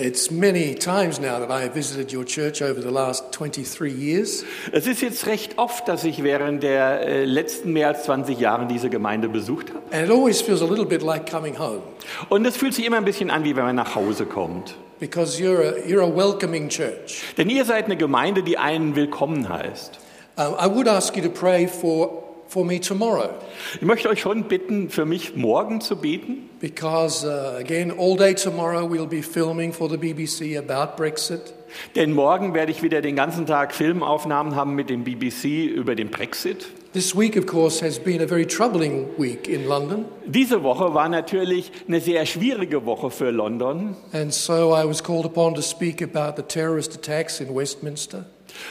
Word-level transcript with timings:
It's 0.00 0.30
many 0.30 0.74
times 0.74 1.18
now 1.18 1.38
that 1.40 1.50
I 1.50 1.64
have 1.64 1.74
visited 1.74 2.12
your 2.12 2.24
church 2.24 2.62
over 2.62 2.80
the 2.80 2.90
last 2.90 3.32
23 3.32 3.92
years. 3.92 4.44
Es 4.72 4.86
ist 4.86 5.02
jetzt 5.02 5.26
recht 5.26 5.58
oft, 5.58 5.88
dass 5.88 6.04
ich 6.04 6.22
während 6.22 6.62
der 6.62 7.00
äh, 7.02 7.24
letzten 7.24 7.72
mehr 7.72 7.88
als 7.88 8.04
20 8.04 8.38
Jahren 8.38 8.68
diese 8.68 8.90
Gemeinde 8.90 9.28
besucht 9.28 9.70
habe. 9.70 9.82
And 9.90 10.04
it 10.06 10.10
always 10.10 10.40
feels 10.40 10.62
a 10.62 10.66
little 10.66 10.86
bit 10.86 11.02
like 11.02 11.28
coming 11.30 11.58
home 11.58 11.82
Und 12.28 12.46
es 12.46 12.56
fühlt 12.56 12.74
sich 12.74 12.84
immer 12.86 12.98
ein 12.98 13.04
bisschen 13.04 13.30
an, 13.30 13.44
wie 13.44 13.56
wenn 13.56 13.64
man 13.64 13.76
nach 13.76 13.94
Hause 13.94 14.24
kommt. 14.26 14.74
because 15.00 15.40
you're 15.40 15.60
a, 15.62 15.86
you're 15.86 16.02
a 16.02 16.16
welcoming 16.16 16.68
church. 16.68 17.22
Denn 17.36 17.48
ihr 17.50 17.64
seid 17.64 17.84
eine 17.86 17.96
Gemeinde, 17.96 18.42
die 18.42 18.58
einen 18.58 18.96
willkommen 18.96 19.48
heißt. 19.48 19.98
Um, 20.36 20.54
I 20.60 20.66
would 20.72 20.86
ask 20.88 21.16
you 21.16 21.22
to 21.22 21.28
pray 21.30 21.66
for, 21.66 22.22
for 22.48 22.64
me 22.64 22.80
tomorrow 22.80 23.28
Ich 23.76 23.82
möchte 23.82 24.08
euch 24.08 24.20
schon 24.20 24.44
bitten, 24.44 24.90
für 24.90 25.04
mich 25.04 25.36
morgen 25.36 25.80
zu 25.80 25.96
beten. 25.96 26.48
because, 26.60 27.24
uh, 27.24 27.56
again, 27.58 27.92
all 27.96 28.16
day 28.16 28.34
tomorrow 28.34 28.84
we'll 28.88 29.06
be 29.06 29.22
filming 29.22 29.72
for 29.72 29.88
the 29.88 29.96
BBC 29.96 30.56
about 30.58 30.96
Brexit. 30.96 31.54
Denn 31.94 32.12
morgen 32.12 32.54
werde 32.54 32.72
ich 32.72 32.82
wieder 32.82 33.00
den 33.02 33.14
ganzen 33.14 33.46
Tag 33.46 33.74
Filmaufnahmen 33.74 34.56
haben 34.56 34.74
mit 34.74 34.88
dem 34.90 35.04
BBC 35.04 35.66
über 35.66 35.94
den 35.94 36.08
Brexit. 36.10 36.66
This 36.94 37.14
week, 37.14 37.36
of 37.36 37.44
course, 37.46 37.84
has 37.84 37.98
been 37.98 38.22
a 38.22 38.26
very 38.26 38.46
troubling 38.46 39.06
week 39.18 39.46
in 39.46 39.66
London, 39.68 40.06
Diese 40.26 40.62
Woche 40.62 40.94
war 40.94 41.08
natürlich 41.10 41.70
eine 41.86 42.00
sehr 42.00 42.24
schwierige 42.24 42.86
Woche 42.86 43.10
für 43.10 43.30
London. 43.30 43.94
and 44.12 44.32
so 44.32 44.74
I 44.74 44.84
was 44.88 45.04
called 45.04 45.26
upon 45.26 45.54
to 45.54 45.60
speak 45.60 46.02
about 46.02 46.36
the 46.40 46.42
terrorist 46.42 46.94
attacks 46.96 47.40
in 47.40 47.54
Westminster. 47.54 48.24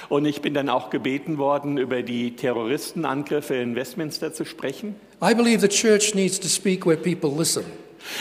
Und 0.10 0.26
ich 0.26 0.42
bin 0.42 0.54
dann 0.54 0.70
auch 0.70 0.90
gebeten 0.90 1.38
worden, 1.38 1.78
über 1.78 2.02
die 2.04 2.36
Terroristenangriffe 2.36 3.56
in 3.56 3.76
Westminster 3.76 4.34
zu 4.34 4.46
sprechen. 4.46 4.96
I 5.24 5.34
believe 5.34 5.60
the 5.62 5.68
church 5.68 6.14
needs 6.16 6.40
to 6.40 6.48
speak 6.48 6.86
where 6.86 6.98
people 6.98 7.32
listen. 7.38 7.64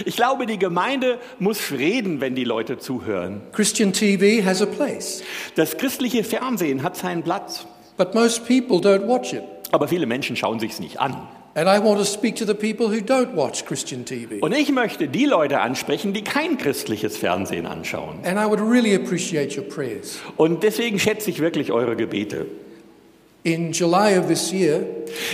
Ich 0.04 0.16
glaube, 0.16 0.46
die 0.46 0.58
Gemeinde 0.58 1.18
muss 1.38 1.70
reden, 1.70 2.20
wenn 2.20 2.34
die 2.34 2.44
Leute 2.44 2.78
zuhören. 2.78 3.42
Christian 3.52 3.92
TV 3.92 4.44
has 4.44 4.60
a 4.62 4.66
place, 4.66 5.22
Das 5.54 5.76
christliche 5.76 6.24
Fernsehen 6.24 6.82
hat 6.82 6.96
seinen 6.96 7.22
Platz, 7.22 7.66
but 7.96 8.14
most 8.14 8.46
people 8.46 8.78
don't 8.78 9.06
watch 9.06 9.32
it. 9.32 9.42
aber 9.72 9.86
viele 9.88 10.06
Menschen 10.06 10.34
schauen 10.36 10.58
sich's 10.58 10.80
nicht 10.80 10.98
an. 11.00 11.28
And 11.56 11.70
I 11.70 11.78
want 11.78 11.98
to 12.00 12.04
speak 12.04 12.36
to 12.36 12.44
the 12.44 12.54
people 12.54 12.88
who 12.88 13.00
don't 13.00 13.34
watch 13.34 13.64
Christian 13.64 14.04
TV. 14.04 14.40
Und 14.42 14.52
ich 14.52 14.70
möchte 14.70 15.08
die 15.08 15.24
Leute 15.24 15.60
ansprechen, 15.60 16.12
die 16.12 16.22
kein 16.22 16.58
christliches 16.58 17.16
Fernsehen 17.16 17.64
anschauen. 17.64 18.18
And 18.24 18.38
I 18.38 18.44
would 18.44 18.60
really 18.60 18.94
appreciate 18.94 19.58
your 19.58 19.66
prayers. 19.66 20.18
Und 20.36 20.62
deswegen 20.62 20.98
schätze 20.98 21.30
ich 21.30 21.40
wirklich 21.40 21.72
eure 21.72 21.96
Gebete. 21.96 22.44
In 23.42 23.72
July 23.72 24.18
of 24.18 24.26
this 24.26 24.52
year, 24.52 24.84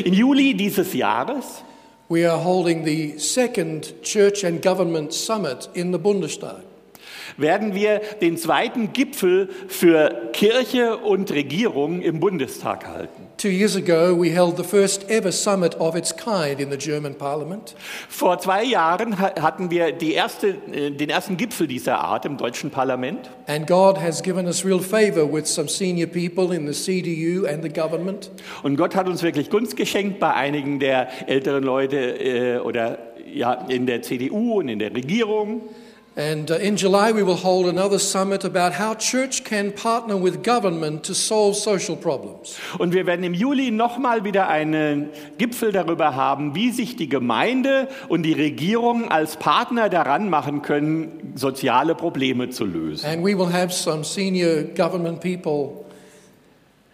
Im 0.04 0.12
Juli 0.12 0.54
dieses 0.54 0.94
Jahres 0.94 1.64
we 2.08 2.24
are 2.24 2.38
holding 2.38 2.84
the 2.84 3.18
second 3.18 3.92
Church 4.02 4.44
and 4.44 4.62
Government 4.62 5.12
Summit 5.12 5.68
in 5.74 5.90
the 5.90 5.98
Bundestag. 5.98 6.62
Werden 7.36 7.74
wir 7.74 8.00
den 8.20 8.36
zweiten 8.36 8.92
Gipfel 8.92 9.48
für 9.68 10.30
Kirche 10.32 10.96
und 10.98 11.30
Regierung 11.32 12.00
im 12.02 12.20
Bundestag 12.20 12.86
halten. 12.86 13.22
Two 13.38 13.48
years 13.48 13.74
ago, 13.74 14.14
we 14.22 14.30
held 14.30 14.56
the 14.56 14.62
first 14.62 15.10
ever 15.10 15.32
summit 15.32 15.74
of 15.80 15.96
its 15.96 16.14
kind 16.16 16.60
in 16.60 16.70
the 16.70 16.76
German 16.76 17.14
parliament. 17.16 17.74
Vor 18.08 18.38
zwei 18.38 18.62
Jahren 18.62 19.18
ha- 19.18 19.32
hatten 19.40 19.68
wir 19.70 19.90
die 19.90 20.12
erste, 20.12 20.54
äh, 20.72 20.90
den 20.90 21.10
ersten 21.10 21.36
Gipfel 21.36 21.66
dieser 21.66 21.98
Art 21.98 22.24
im 22.24 22.36
deutschen 22.36 22.70
Parlament. 22.70 23.30
And 23.48 23.66
God 23.66 24.00
has 24.00 24.22
given 24.22 24.46
us 24.46 24.64
real 24.64 24.78
favor 24.78 25.32
with 25.32 25.46
some 25.52 25.68
senior 25.68 26.06
people 26.06 26.54
in 26.54 26.72
the 26.72 26.72
CDU 26.72 27.46
and 27.46 27.64
the 27.64 27.68
government. 27.68 28.30
Und 28.62 28.76
Gott 28.76 28.94
hat 28.94 29.08
uns 29.08 29.24
wirklich 29.24 29.50
Gunst 29.50 29.76
geschenkt 29.76 30.20
bei 30.20 30.32
einigen 30.34 30.78
der 30.78 31.08
älteren 31.28 31.64
Leute 31.64 31.96
äh, 31.96 32.58
oder 32.58 32.98
ja, 33.34 33.54
in 33.68 33.86
der 33.86 34.02
CDU 34.02 34.60
und 34.60 34.68
in 34.68 34.78
der 34.78 34.94
Regierung. 34.94 35.62
And 36.14 36.50
uh, 36.50 36.56
in 36.56 36.76
July, 36.76 37.10
we 37.14 37.22
will 37.22 37.42
hold 37.42 37.66
another 37.66 37.98
summit 37.98 38.44
about 38.44 38.74
how 38.74 38.94
church 38.94 39.44
can 39.44 39.72
partner 39.72 40.14
with 40.14 40.42
government 40.42 41.04
to 41.04 41.14
solve 41.14 41.56
social 41.56 41.96
problems. 41.96 42.58
Und 42.78 42.92
wir 42.92 43.06
werden 43.06 43.24
im 43.24 43.32
Juli 43.32 43.70
nochmal 43.70 44.22
wieder 44.22 44.48
einen 44.48 45.08
Gipfel 45.38 45.72
darüber 45.72 46.14
haben, 46.14 46.54
wie 46.54 46.70
sich 46.70 46.96
die 46.96 47.08
Gemeinde 47.08 47.88
und 48.08 48.24
die 48.24 48.34
Regierung 48.34 49.10
als 49.10 49.38
Partner 49.38 49.88
daran 49.88 50.28
machen 50.28 50.60
können, 50.60 51.32
soziale 51.34 51.94
Probleme 51.94 52.50
zu 52.50 52.66
lösen. 52.66 53.06
And 53.06 53.24
we 53.24 53.34
will 53.34 53.50
have 53.50 53.72
some 53.72 54.04
senior 54.04 54.64
government 54.64 55.22
people 55.22 55.86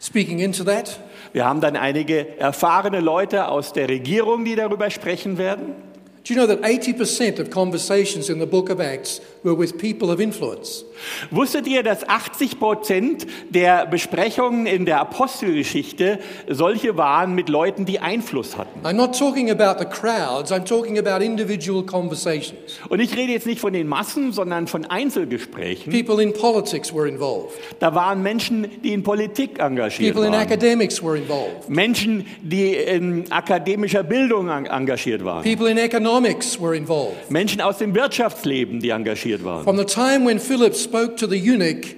speaking 0.00 0.38
into 0.38 0.62
that. 0.62 1.00
Wir 1.32 1.44
haben 1.44 1.60
dann 1.60 1.74
einige 1.74 2.38
erfahrene 2.38 3.00
Leute 3.00 3.48
aus 3.48 3.72
der 3.72 3.88
Regierung, 3.88 4.44
die 4.44 4.54
darüber 4.54 4.90
sprechen 4.90 5.38
werden. 5.38 5.87
Do 6.28 6.34
you 6.34 6.40
know 6.40 6.46
that 6.46 6.60
80% 6.60 7.38
of 7.38 7.48
conversations 7.48 8.28
in 8.28 8.38
the 8.38 8.46
book 8.46 8.68
of 8.68 8.82
Acts 8.82 9.22
were 9.42 9.56
with 9.58 9.76
people 9.78 10.10
of 10.12 10.20
influence? 10.20 10.84
Wusstet 11.30 11.66
ihr, 11.68 11.82
dass 11.82 12.08
80 12.08 12.58
Prozent 12.58 13.26
der 13.50 13.86
Besprechungen 13.86 14.66
in 14.66 14.84
der 14.84 15.00
Apostelgeschichte 15.00 16.18
solche 16.48 16.96
waren 16.96 17.34
mit 17.34 17.48
Leuten, 17.48 17.84
die 17.84 18.00
Einfluss 18.00 18.56
hatten? 18.56 18.84
I'm 18.84 18.94
not 18.94 19.16
talking 19.16 19.50
about 19.50 19.78
the 19.78 19.84
crowds, 19.86 20.50
I'm 20.52 20.64
talking 20.64 20.98
about 20.98 21.22
individual 21.24 21.84
conversations. 21.84 22.80
Und 22.88 23.00
ich 23.00 23.16
rede 23.16 23.32
jetzt 23.32 23.46
nicht 23.46 23.60
von 23.60 23.72
den 23.72 23.86
Massen, 23.86 24.32
sondern 24.32 24.66
von 24.66 24.84
Einzelgesprächen. 24.86 25.92
People 25.92 26.22
in 26.22 26.32
politics 26.32 26.92
were 26.92 27.08
involved, 27.08 27.52
Da 27.78 27.94
waren 27.94 28.22
Menschen, 28.22 28.66
die 28.82 28.92
in 28.92 29.02
Politik 29.02 29.58
engagiert 29.60 30.14
people 30.14 30.26
in 30.26 30.32
waren. 30.32 30.42
academics 30.42 31.02
were 31.02 31.16
involved, 31.16 31.68
Menschen, 31.68 32.26
die 32.42 32.74
in 32.74 33.24
akademischer 33.30 34.02
Bildung 34.02 34.48
en- 34.48 34.66
engagiert 34.66 35.24
waren. 35.24 35.42
people 35.44 35.70
in 35.70 35.78
economics 35.78 36.60
were 36.60 36.76
involved. 36.76 37.30
Menschen 37.30 37.60
aus 37.60 37.78
dem 37.78 37.94
Wirtschaftsleben, 37.94 38.80
die 38.80 38.90
engagiert 38.90 39.27
waren. 39.44 39.64
From 39.64 39.76
the 39.78 39.84
time 39.84 40.26
when 40.26 40.38
Philip 40.38 40.74
spoke 40.74 41.16
to 41.16 41.26
the 41.26 41.36
eunuch, 41.50 41.94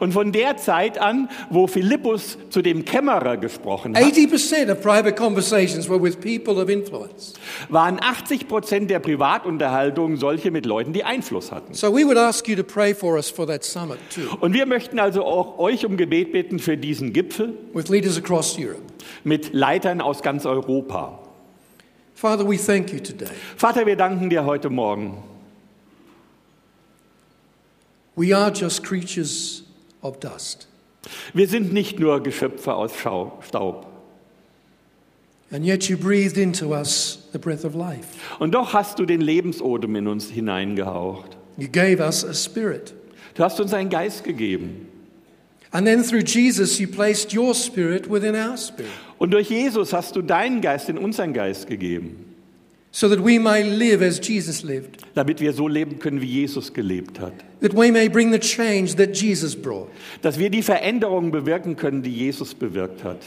Und 0.00 0.12
von 0.12 0.32
der 0.32 0.56
Zeit 0.56 0.98
an, 0.98 1.28
wo 1.48 1.68
Philippus 1.68 2.36
zu 2.50 2.60
dem 2.60 2.84
Kämmerer 2.84 3.36
gesprochen 3.36 3.94
hat, 3.96 4.02
80% 4.02 4.68
of 4.72 4.80
private 4.82 5.12
conversations 5.14 5.88
were 5.88 6.02
with 6.02 6.16
people 6.20 6.60
of 6.60 6.68
influence. 6.68 7.34
waren 7.68 8.00
80 8.02 8.48
Prozent 8.48 8.90
der 8.90 8.98
Privatunterhaltungen 8.98 10.16
solche 10.16 10.50
mit 10.50 10.66
Leuten, 10.66 10.92
die 10.92 11.04
Einfluss 11.04 11.52
hatten. 11.52 11.72
So 11.72 11.92
we 11.94 12.04
would 12.04 12.18
ask 12.18 12.48
you 12.48 12.56
to 12.56 12.64
pray 12.64 12.94
for 12.94 13.14
us 13.14 13.30
for 13.30 13.46
that 13.46 13.62
summit 13.62 13.98
too, 14.12 14.22
Und 14.40 14.54
wir 14.54 14.66
möchten 14.66 14.98
also 14.98 15.24
auch 15.24 15.56
euch 15.60 15.86
um 15.86 15.96
Gebet 15.96 16.32
bitten 16.32 16.58
für 16.58 16.76
diesen 16.76 17.12
Gipfel 17.12 17.54
with 17.72 17.88
leaders 17.88 18.18
across 18.18 18.56
Europe. 18.58 18.82
mit 19.22 19.54
Leitern 19.54 20.00
aus 20.00 20.20
ganz 20.20 20.46
Europa. 20.46 21.16
Father, 22.16 22.44
we 22.48 22.56
thank 22.56 22.92
you 22.92 22.98
today. 22.98 23.28
Vater, 23.56 23.86
wir 23.86 23.94
danken 23.94 24.30
dir 24.30 24.44
heute 24.44 24.68
Morgen. 24.68 25.18
We 28.16 28.34
are 28.34 28.50
just 28.50 28.82
creatures 28.82 29.62
of 30.02 30.18
dust. 30.18 30.66
Wir 31.34 31.46
sind 31.46 31.72
nicht 31.72 32.00
nur 32.00 32.22
Geschöpfe 32.22 32.74
aus 32.74 32.92
Staub. 32.94 33.86
And 35.52 35.64
yet 35.64 35.88
you 35.88 35.96
breathed 35.96 36.36
into 36.36 36.74
us 36.74 37.18
the 37.32 37.38
breath 37.38 37.64
of 37.64 37.74
life. 37.74 38.18
Und 38.40 38.52
doch 38.52 38.72
hast 38.72 38.98
du 38.98 39.06
den 39.06 39.20
Lebensodem 39.20 39.94
in 39.94 40.08
uns 40.08 40.28
hineingehaucht. 40.28 41.36
You 41.56 41.68
gave 41.68 42.00
us 42.02 42.24
a 42.24 42.34
spirit. 42.34 42.94
Du 43.34 43.44
hast 43.44 43.60
uns 43.60 43.72
einen 43.72 43.90
Geist 43.90 44.24
gegeben. 44.24 44.88
And 45.70 45.86
then 45.86 46.02
through 46.02 46.24
Jesus, 46.24 46.78
you 46.78 46.88
placed 46.88 47.34
your 47.34 47.54
spirit 47.54 48.10
within 48.10 48.34
our 48.34 48.56
spirit 48.56 48.90
Und 49.18 49.32
durch 49.32 49.50
Jesus 49.50 49.92
hast 49.92 50.16
du 50.16 50.22
deinen 50.22 50.60
Geist 50.60 50.88
in 50.88 50.98
unseren 50.98 51.32
Geist 51.32 51.66
gegeben, 51.66 52.25
so 52.98 53.10
that 53.10 53.22
we 53.22 53.38
may 53.38 53.62
live 53.62 54.00
as 54.00 54.18
Jesus 54.18 54.62
lived, 54.62 55.02
damit 55.14 55.38
wir 55.38 55.52
so 55.52 55.68
leben 55.68 55.98
können, 55.98 56.22
wie 56.22 56.40
Jesus 56.40 56.72
gelebt 56.72 57.20
hat. 57.20 57.34
that 57.60 57.74
we 57.74 57.92
may 57.92 58.08
bring 58.08 58.32
the 58.32 58.38
change 58.38 58.96
that 58.96 59.14
Jesus 59.14 59.54
brought. 59.54 59.88
Dass 60.22 60.38
wir 60.38 60.48
die 60.48 60.62
Veränderungen 60.62 61.30
bewirken 61.30 61.76
können, 61.76 62.02
die 62.02 62.10
Jesus 62.10 62.54
bewirkt 62.54 63.04
hat. 63.04 63.20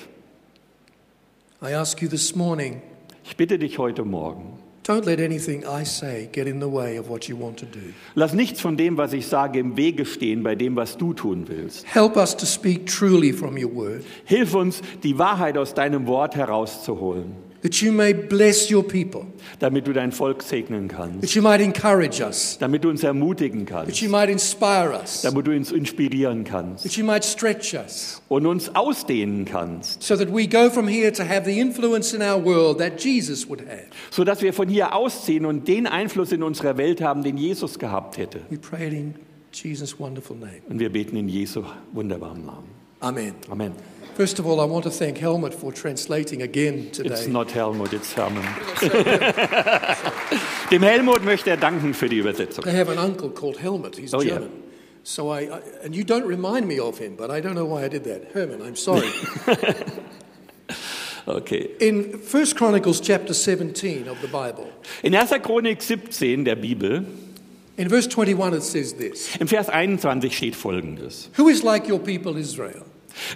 I 1.61 1.73
ask 1.75 2.01
you 2.01 2.07
this 2.09 2.35
morning 2.35 2.81
Ich 3.23 3.37
bitte 3.37 3.59
dich 3.59 3.77
heute 3.77 4.03
Morgen, 4.05 4.57
don't 4.83 5.05
let 5.05 5.19
anything 5.19 5.63
I 5.63 5.85
say 5.85 6.27
get 6.31 6.47
in 6.47 6.59
the 6.59 6.71
way 6.71 6.97
of 6.97 7.07
what 7.07 7.27
you 7.29 7.39
want 7.39 7.59
to 7.59 7.67
do. 7.67 7.93
lass 8.15 8.33
nichts 8.33 8.59
von 8.61 8.75
dem, 8.75 8.97
was 8.97 9.13
ich 9.13 9.27
sage, 9.27 9.59
im 9.59 9.77
Wege 9.77 10.03
stehen 10.05 10.41
bei 10.41 10.55
dem, 10.55 10.75
was 10.77 10.97
du 10.97 11.13
tun 11.13 11.47
willst. 11.47 11.85
Help 11.93 12.17
us 12.17 12.35
to 12.35 12.47
speak 12.47 12.87
truly 12.87 13.31
from 13.31 13.55
your 13.55 13.71
word, 13.75 14.03
Hilf 14.25 14.55
uns, 14.55 14.81
die 15.03 15.19
Wahrheit 15.19 15.59
aus 15.59 15.75
deinem 15.75 16.07
Wort 16.07 16.35
herauszuholen, 16.35 17.35
that 17.61 17.81
you 17.81 17.91
may 17.91 18.13
bless 18.13 18.71
your 18.71 18.83
people, 18.83 19.25
damit 19.59 19.87
du 19.87 19.93
dein 19.93 20.11
Volk 20.11 20.41
segnen 20.43 20.87
that 20.87 20.97
kannst, 20.97 21.35
you 21.35 21.41
might 21.41 21.61
encourage 21.61 22.21
us, 22.21 22.57
damit 22.59 22.83
du 22.83 22.89
uns 22.89 23.03
ermutigen 23.03 23.65
that 23.65 23.85
kannst, 23.85 24.01
you 24.01 24.09
might 24.09 24.29
inspire 24.29 24.91
us, 24.93 25.21
damit 25.21 25.47
du 25.47 25.51
uns 25.51 25.71
inspirieren 25.71 26.43
kannst 26.43 26.83
that 26.83 26.93
you 26.93 27.05
might 27.05 27.23
stretch 27.23 27.73
us, 27.73 28.21
und 28.29 28.45
uns 28.45 28.73
ausdehnen 28.75 29.45
kannst, 29.45 30.01
so 30.03 30.15
that 30.15 30.33
we 30.33 30.47
go 30.47 30.69
from 30.69 30.87
here 30.87 31.11
to 31.11 31.23
have 31.23 31.43
the 31.45 31.59
influence 31.59 32.13
in 32.13 32.21
our 32.21 32.43
world 32.43 32.77
that 32.77 33.03
Jesus 33.03 33.47
would 33.49 33.61
have. 33.61 33.87
sodass 34.11 34.41
wir 34.41 34.53
von 34.53 34.67
hier 34.67 34.95
ausziehen 34.95 35.45
und 35.45 35.67
den 35.67 35.87
Einfluss 35.87 36.31
in 36.31 36.43
unserer 36.43 36.77
Welt 36.77 37.01
haben, 37.01 37.23
den 37.23 37.37
Jesus 37.37 37.79
gehabt 37.79 38.17
hätte. 38.17 38.41
We 38.49 38.57
pray 38.57 38.87
in 38.87 39.15
Jesus' 39.51 39.99
wonderful 39.99 40.37
name. 40.37 40.61
Und 40.69 40.79
wir 40.79 40.91
beten 40.91 41.15
in 41.17 41.27
Jesu 41.27 41.63
wunderbaren 41.91 42.45
Namen. 42.45 42.67
Amen. 42.99 43.33
Amen. 43.49 43.71
First 44.19 44.37
of 44.37 44.45
all, 44.45 44.59
I 44.59 44.65
want 44.65 44.83
to 44.83 44.91
thank 44.91 45.17
Helmut 45.19 45.53
for 45.53 45.71
translating 45.71 46.41
again 46.41 46.87
It's 46.89 46.97
today. 46.97 47.27
not 47.27 47.51
Helmut, 47.51 47.93
it's 47.93 48.11
Hermann. 48.11 48.43
Dem 50.69 50.83
Helmut 50.83 51.23
möchte 51.23 51.51
er 51.51 51.55
danken 51.55 51.93
für 51.93 52.09
die 52.09 52.17
Übersetzung. 52.17 52.65
I 52.67 52.71
have 52.71 52.89
an 52.91 52.97
uncle 52.97 53.29
called 53.29 53.61
Helmut. 53.61 53.95
He's 53.95 54.13
Oh, 54.13 54.19
yeah. 54.21 54.33
German. 54.39 54.49
So 55.03 55.29
I, 55.29 55.43
I, 55.43 55.61
and 55.85 55.95
you 55.95 56.03
don't 56.03 56.27
remind 56.27 56.67
me 56.67 56.81
of 56.81 56.97
him, 56.99 57.15
but 57.15 57.31
I 57.31 57.39
don't 57.39 57.55
know 57.55 57.63
why 57.63 57.85
I 57.85 57.87
did 57.87 58.03
that. 58.03 58.33
Herman, 58.33 58.61
I'm 58.61 58.75
sorry. 58.75 59.09
Okay. 61.25 61.69
In 61.79 62.19
1 62.29 62.45
Chronicles 62.55 62.99
chapter 62.99 63.33
17 63.33 64.07
of 64.09 64.19
the 64.19 64.27
Bible, 64.27 64.67
In 65.03 65.13
1. 65.13 65.27
Chronik 65.41 65.81
17 65.81 66.43
der 66.43 66.55
Bibel, 66.55 67.05
in 67.77 67.87
verse 67.87 68.07
21 68.09 68.53
it 68.55 68.63
says 68.63 68.93
this 68.95 69.29
im 69.39 69.47
Vers 69.47 69.69
21 69.69 70.35
steht 70.35 70.55
folgendes. 70.55 71.29
Who 71.37 71.47
is 71.47 71.63
like 71.63 71.87
your 71.87 71.99
people 71.99 72.35
Israel? 72.35 72.83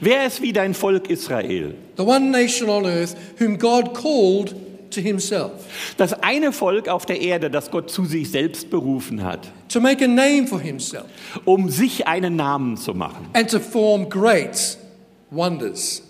Wer 0.02 0.26
ist 0.26 0.42
wie 0.42 0.54
dein 0.54 0.74
Volk 0.74 1.10
Israel? 1.10 1.76
The 1.98 2.04
one 2.04 2.32
nation 2.32 2.70
on 2.70 2.86
earth 2.86 3.16
whom 3.40 3.58
God 3.58 3.94
called 3.94 4.56
to 4.92 5.02
himself, 5.02 5.52
Das 5.98 6.14
eine 6.22 6.52
Volk 6.52 6.88
auf 6.88 7.06
der 7.06 7.20
Erde, 7.20 7.50
das 7.50 7.72
Gott 7.72 7.90
zu 7.90 8.06
sich 8.06 8.30
selbst 8.30 8.70
berufen 8.70 9.24
hat, 9.24 9.52
to 9.68 9.80
make 9.82 10.04
a 10.04 10.08
name 10.08 10.46
for 10.46 10.60
himself, 10.60 11.06
um 11.46 11.70
sich 11.70 12.08
einen 12.08 12.36
Namen 12.36 12.78
zu 12.78 12.94
machen 12.94 13.28
and 13.34 13.50
to 13.50 13.60
form 13.60 14.08
great 14.10 14.78
wonders. 15.32 16.04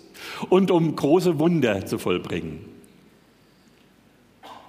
und 0.50 0.70
um 0.70 0.94
große 0.94 1.38
Wunder 1.38 1.86
zu 1.86 1.98
vollbringen. 1.98 2.73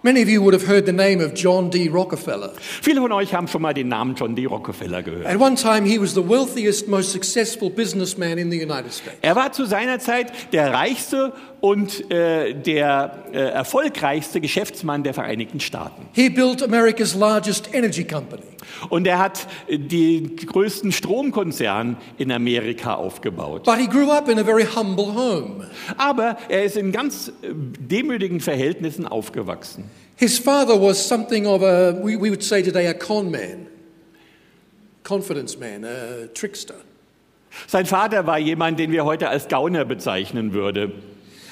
Many 0.06 0.22
of 0.22 0.30
you 0.30 0.40
would 0.44 0.54
have 0.54 0.68
heard 0.68 0.86
the 0.86 0.92
name 0.92 1.20
of 1.20 1.34
John 1.34 1.72
D. 1.72 1.90
Rockefeller. 1.90 2.52
Viele 2.60 3.02
von 3.02 3.12
euch 3.12 3.34
haben 3.34 3.48
schon 3.48 3.64
mal 3.64 3.74
den 3.74 3.88
Namen 3.88 4.14
John 4.14 4.36
D. 4.36 4.46
Rockefeller 4.46 5.02
gehört. 5.02 5.26
At 5.26 5.40
one 5.40 5.56
time, 5.56 5.84
he 5.84 6.00
was 6.00 6.14
the 6.14 6.22
wealthiest, 6.22 6.88
most 6.88 7.12
successful 7.12 7.72
businessman 7.72 8.38
in 8.38 8.52
the 8.52 8.64
United 8.64 8.94
States. 8.94 9.18
Er 9.24 9.36
war 9.36 9.52
zu 9.52 9.66
seiner 9.66 9.98
Zeit 9.98 10.32
der 10.54 10.72
reichste 10.72 11.34
und 11.60 12.12
äh, 12.12 12.54
der 12.54 13.24
äh, 13.34 13.38
erfolgreichste 13.50 14.42
Geschäftsmann 14.42 15.02
der 15.02 15.16
Vereinigten 15.16 15.60
Staaten. 15.60 16.06
He 16.12 16.30
built 16.30 16.62
America's 16.62 17.16
largest 17.16 17.74
energy 17.74 18.04
company. 18.04 18.44
Und 18.90 19.08
er 19.08 19.20
hat 19.20 19.48
den 19.70 20.36
größten 20.36 20.92
Stromkonzern 20.92 21.98
in 22.18 22.32
Amerika 22.32 22.96
aufgebaut. 22.96 23.64
But 23.64 23.78
he 23.78 23.88
grew 23.88 24.12
up 24.12 24.30
in 24.30 24.40
a 24.40 24.44
very 24.44 24.66
humble 24.66 25.14
home. 25.14 25.68
Aber 25.98 26.38
er 26.50 26.64
ist 26.64 26.78
in 26.78 26.92
ganz 26.92 27.30
äh, 27.42 27.50
demütigen 27.54 28.40
Verhältnissen 28.40 29.08
aufgewachsen. 29.08 29.86
His 30.18 30.40
father 30.40 30.82
was 30.82 31.08
something 31.08 31.46
of 31.46 31.62
a, 31.62 31.94
we, 32.02 32.16
we 32.16 32.30
would 32.30 32.44
say 32.44 32.62
today, 32.62 32.88
a 32.88 32.94
con 32.94 33.30
man, 33.30 33.68
confidence 35.04 35.58
man, 35.60 35.84
a 35.84 36.28
trickster. 36.34 36.76
Sein 37.68 37.86
Vater 37.86 38.26
war 38.28 38.38
jemand, 38.38 38.80
den 38.80 38.92
wir 38.92 39.06
heute 39.06 39.30
als 39.30 39.48
Gauner 39.48 39.86
bezeichnen 39.86 40.54
würden. 40.54 40.92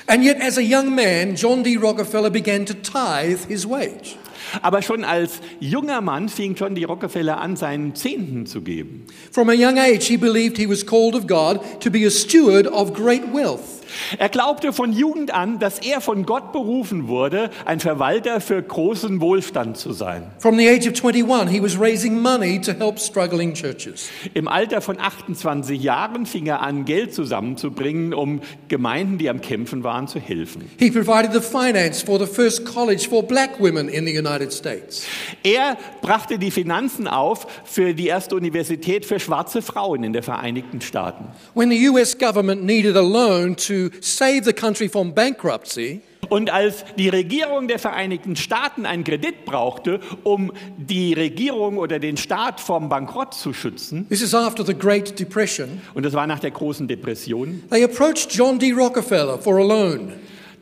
And 0.05 0.23
yet, 0.23 0.41
as 0.41 0.57
a 0.57 0.61
young 0.61 0.95
man, 0.95 1.35
John 1.35 1.63
D. 1.63 1.77
Rockefeller 1.77 2.29
began 2.29 2.65
to 2.65 2.73
tithe 2.73 3.45
his 3.47 3.65
wage. 3.65 4.17
Aber 4.61 4.81
schon 4.81 5.03
als 5.03 5.39
junger 5.59 6.01
Mann 6.01 6.29
fing 6.29 6.55
John 6.55 6.75
D. 6.75 6.83
Rockefeller 6.85 7.39
an, 7.39 7.55
seinen 7.55 7.95
Zehnten 7.95 8.45
zu 8.45 8.61
geben. 8.61 9.05
From 9.31 9.49
a 9.49 9.53
young 9.53 9.77
age, 9.77 10.05
he 10.05 10.17
believed 10.17 10.57
he 10.57 10.69
was 10.69 10.85
called 10.85 11.15
of 11.15 11.27
God 11.27 11.59
to 11.81 11.89
be 11.89 12.05
a 12.05 12.11
steward 12.11 12.67
of 12.67 12.93
great 12.93 13.33
wealth. 13.33 13.83
Er 14.17 14.29
glaubte 14.29 14.73
von 14.73 14.91
Jugend 14.91 15.33
an, 15.33 15.59
dass 15.59 15.79
er 15.79 16.01
von 16.01 16.25
Gott 16.25 16.51
berufen 16.51 17.07
wurde, 17.07 17.49
ein 17.65 17.79
Verwalter 17.79 18.41
für 18.41 18.61
großen 18.61 19.21
Wohlstand 19.21 19.77
zu 19.77 19.93
sein. 19.93 20.31
From 20.39 20.57
the 20.57 20.67
age 20.67 20.87
of 20.87 20.93
21, 21.03 21.49
he 21.49 21.61
was 21.61 21.79
raising 21.79 22.19
money 22.19 22.59
to 22.61 22.73
help 22.73 22.99
struggling 22.99 23.53
churches. 23.53 24.09
Im 24.33 24.47
Alter 24.47 24.81
von 24.81 24.99
28 24.99 25.81
Jahren 25.81 26.25
fing 26.25 26.47
er 26.47 26.61
an, 26.61 26.85
Geld 26.85 27.13
zusammenzubringen, 27.13 28.13
um 28.13 28.41
Gemeinden, 28.67 29.17
die 29.17 29.29
am 29.29 29.41
Kämpfen 29.41 29.83
waren, 29.83 30.07
zu 30.07 30.19
helfen. 30.19 30.63
He 30.77 30.91
provided 30.91 31.33
the 31.33 31.41
finance 31.41 32.03
for 32.05 32.19
the 32.19 32.31
first 32.31 32.65
college 32.65 33.07
for 33.09 33.23
black 33.23 33.59
women 33.59 33.89
in 33.89 34.05
the 34.05 34.17
United 34.17 34.42
States. 34.51 35.05
Er 35.43 35.77
brachte 36.01 36.37
die 36.37 36.51
Finanzen 36.51 37.07
auf 37.07 37.47
für 37.63 37.93
die 37.93 38.07
erste 38.07 38.35
Universität 38.35 39.05
für 39.05 39.19
schwarze 39.19 39.61
Frauen 39.61 40.03
in 40.03 40.13
den 40.13 40.23
Vereinigten 40.23 40.81
Staaten. 40.81 41.25
When 41.53 41.69
the 41.69 41.89
US 41.89 42.17
government 42.17 42.63
needed 42.63 42.95
a 42.95 43.01
loan 43.01 43.55
to 43.55 43.89
save 44.01 44.43
the 44.43 44.53
country 44.53 44.89
from 44.89 45.13
bankruptcy, 45.13 46.01
Und 46.29 46.49
als 46.51 46.85
die 46.97 47.09
Regierung 47.09 47.67
der 47.67 47.79
Vereinigten 47.79 48.35
Staaten 48.35 48.85
einen 48.85 49.03
Kredit 49.03 49.45
brauchte, 49.45 49.99
um 50.23 50.51
die 50.77 51.13
Regierung 51.13 51.77
oder 51.77 51.99
den 51.99 52.17
Staat 52.17 52.59
vom 52.59 52.89
Bankrott 52.89 53.33
zu 53.33 53.53
schützen, 53.53 54.07
this 54.09 54.21
is 54.21 54.33
after 54.33 54.65
the 54.65 54.73
Great 54.73 55.19
Depression, 55.19 55.81
und 55.93 56.03
das 56.03 56.13
war 56.13 56.25
nach 56.27 56.39
der 56.39 56.51
großen 56.51 56.87
Depression, 56.87 57.63
they 57.69 57.83
approached 57.83 58.31
John 58.31 58.57
D. 58.57 58.71
Rockefeller 58.71 59.37
for 59.37 59.57
a 59.57 59.63
loan. 59.63 60.13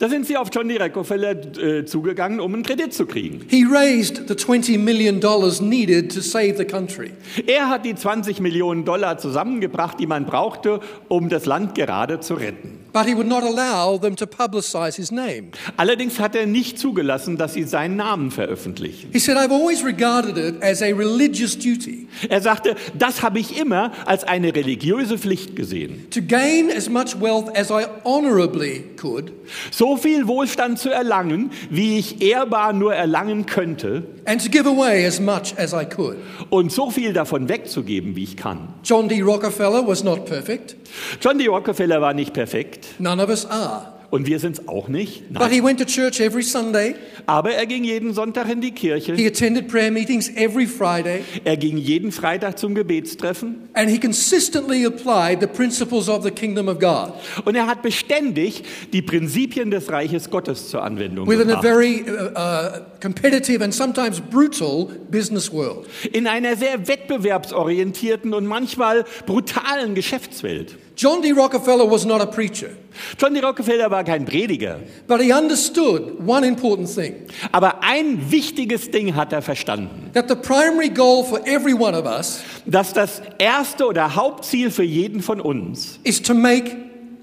Da 0.01 0.09
sind 0.09 0.25
sie 0.25 0.36
auf 0.36 0.50
John 0.51 0.68
D. 0.68 0.77
Rockefeller 0.81 1.36
äh, 1.59 1.86
zugegangen, 1.86 2.39
um 2.39 2.56
einen 2.56 2.63
Kredit 2.63 2.92
zu 2.92 3.06
kriegen. 3.06 3.45
He 3.48 3.63
raised 3.71 4.27
the 4.27 4.33
$20 4.33 4.80
million 4.80 5.19
needed 5.62 6.12
to 6.12 6.21
save 6.21 6.57
the 6.57 6.65
country. 6.65 7.12
Er 7.45 7.69
hat 7.69 7.86
die 7.86 7.94
20 7.94 8.39
Millionen 8.39 8.83
Dollar 8.83 9.19
zusammengebracht, 9.19 10.00
die 10.00 10.07
man 10.07 10.25
brauchte, 10.25 10.80
um 11.07 11.30
das 11.30 11.45
Land 11.45 11.75
gerade 11.75 12.19
zu 12.19 12.33
retten. 12.33 12.81
But 12.93 13.05
he 13.05 13.15
would 13.15 13.27
not 13.27 13.43
allow 13.43 13.97
them 13.97 14.15
to 14.17 14.25
publicize 14.25 14.97
his 14.97 15.11
name. 15.11 15.51
Allerdings 15.77 16.19
hat 16.19 16.35
er 16.35 16.45
nicht 16.45 16.77
zugelassen, 16.77 17.38
dass 17.38 17.53
sie 17.53 17.63
seinen 17.63 17.95
Namen 17.95 18.31
veröffentlichen. 18.31 19.09
He 19.13 19.19
said, 19.19 19.38
I've 19.38 19.51
always 19.53 19.83
regarded 19.83 20.38
it 20.38 20.61
as 20.61 20.81
a 20.81 20.88
religious 20.93 21.57
duty 21.57 22.07
Er 22.27 22.41
sagte, 22.41 22.75
das 22.97 23.21
habe 23.21 23.39
ich 23.39 23.57
immer 23.57 23.91
als 24.05 24.25
eine 24.25 24.53
religiöse 24.53 25.17
Pflicht 25.17 25.55
gesehen. 25.55 26.07
to 26.11 26.21
gain 26.21 26.69
as 26.69 26.89
much 26.89 27.19
wealth 27.21 27.49
as 27.55 27.69
I 27.71 27.85
honorably 28.03 28.83
could 28.97 29.31
So 29.71 29.95
viel 29.97 30.27
Wohlstand 30.27 30.79
zu 30.79 30.89
erlangen, 30.89 31.51
wie 31.69 31.97
ich 31.99 32.21
ehrbar 32.21 32.73
nur 32.73 32.93
erlangen 32.93 33.45
könnte, 33.45 34.03
and 34.25 34.41
to 34.41 34.50
give 34.50 34.68
away 34.68 35.06
as 35.06 35.19
much 35.19 35.53
as 35.57 35.73
I 35.73 35.85
could. 35.85 36.18
und 36.50 36.71
so 36.71 36.89
viel 36.91 37.13
davon 37.13 37.50
wegzugeben, 37.50 38.15
wie 38.15 38.23
ich 38.23 38.38
kann. 38.38 38.73
John 38.83 39.07
D. 39.09 39.21
Rockefeller 39.21 39.88
was 39.88 40.03
not 40.03 40.25
perfect. 40.25 40.75
John 41.21 41.38
D. 41.38 41.47
Rockefeller 41.47 42.01
war 42.01 42.13
nicht 42.13 42.33
perfekt 42.33 43.00
None 43.00 43.21
of 43.23 43.29
us 43.29 43.45
are. 43.45 43.90
Und 44.12 44.28
wir 44.28 44.38
sind 44.40 44.60
es 44.60 44.68
auch 44.68 44.88
nicht. 44.88 45.28
But 45.34 45.42
Nein. 45.42 45.52
he 45.52 45.63
went 45.63 45.80
to 45.80 45.86
church 45.86 46.19
every 46.19 46.44
Sunday. 46.44 46.94
Aber 47.25 47.52
er 47.52 47.66
ging 47.66 47.84
jeden 47.84 48.13
Sonntag 48.13 48.50
in 48.50 48.62
die 48.62 48.72
Kirche, 48.72 49.16
He 49.16 49.25
attended 49.25 49.68
prayer 49.68 49.90
meetings 49.90 50.30
every 50.36 50.68
Friday. 50.68 51.24
er 51.44 51.58
ging 51.58 51.78
jeden 51.78 52.12
Freitag 52.12 52.60
zum 52.60 52.75
Gebetstreffen 52.75 53.69
And 53.74 53.90
he 53.90 53.98
consistently 54.00 54.86
applied 54.86 55.40
the 55.40 55.48
principles 55.48 56.10
of 56.10 56.24
the 56.24 56.31
kingdom 56.31 56.68
of 56.68 56.80
God 56.80 57.13
und 57.46 57.56
er 57.56 57.68
hat 57.68 57.81
beständig 57.81 58.63
die 58.92 59.02
Prinzipien 59.02 59.72
des 59.72 59.90
Reiches 59.92 60.30
Gottes 60.30 60.69
zur 60.69 60.84
Anwendung 60.84 61.28
within 61.28 61.50
a 61.50 61.56
gebracht. 61.56 61.63
very 61.63 62.04
uh, 62.08 62.38
uh, 62.38 62.80
competitive 63.02 63.63
and 63.63 63.74
sometimes 63.74 64.19
brutal 64.19 64.88
business 65.10 65.52
world. 65.52 65.88
In 66.12 66.28
einer 66.28 66.56
sehr 66.58 66.88
wettbewerbsorientierten 66.88 68.34
und 68.34 68.46
manchmal 68.46 69.06
brutalen 69.25 69.96
Geschäftswelt. 69.96 70.75
John 71.01 71.20
D. 71.20 71.31
Rockefeller 71.31 71.89
was 71.89 72.05
not 72.05 72.22
a 72.22 72.27
preacher, 72.27 72.70
John 73.17 73.34
D. 73.34 73.39
Rockefeller 73.39 73.89
war 73.89 74.03
kein 74.03 74.24
Prediger, 74.24 74.81
but 75.08 75.20
he 75.20 75.34
understood 75.34 76.20
one 76.24 76.43
important 76.43 76.88
thing 76.88 77.27
aber 77.51 77.84
ein 77.84 78.29
wichtiges 78.29 78.91
Ding 78.91 79.15
hat 79.15 79.34
er 79.34 79.41
verstanden, 79.41 80.12
that 80.13 80.27
the 80.27 80.36
primary 80.36 80.89
goal 80.89 81.24
for 81.24 81.41
every 81.48 81.74
one 81.74 81.96
of 81.96 82.05
us 82.05 82.43
dass 82.67 82.93
das 82.93 83.20
erste 83.39 83.88
oder 83.88 84.15
Hauptziel 84.15 84.70
für 84.70 84.84
jeden 84.84 85.24
von 85.24 85.41
uns 85.41 85.98
is 86.03 86.22
to 86.22 86.36
make 86.36 86.77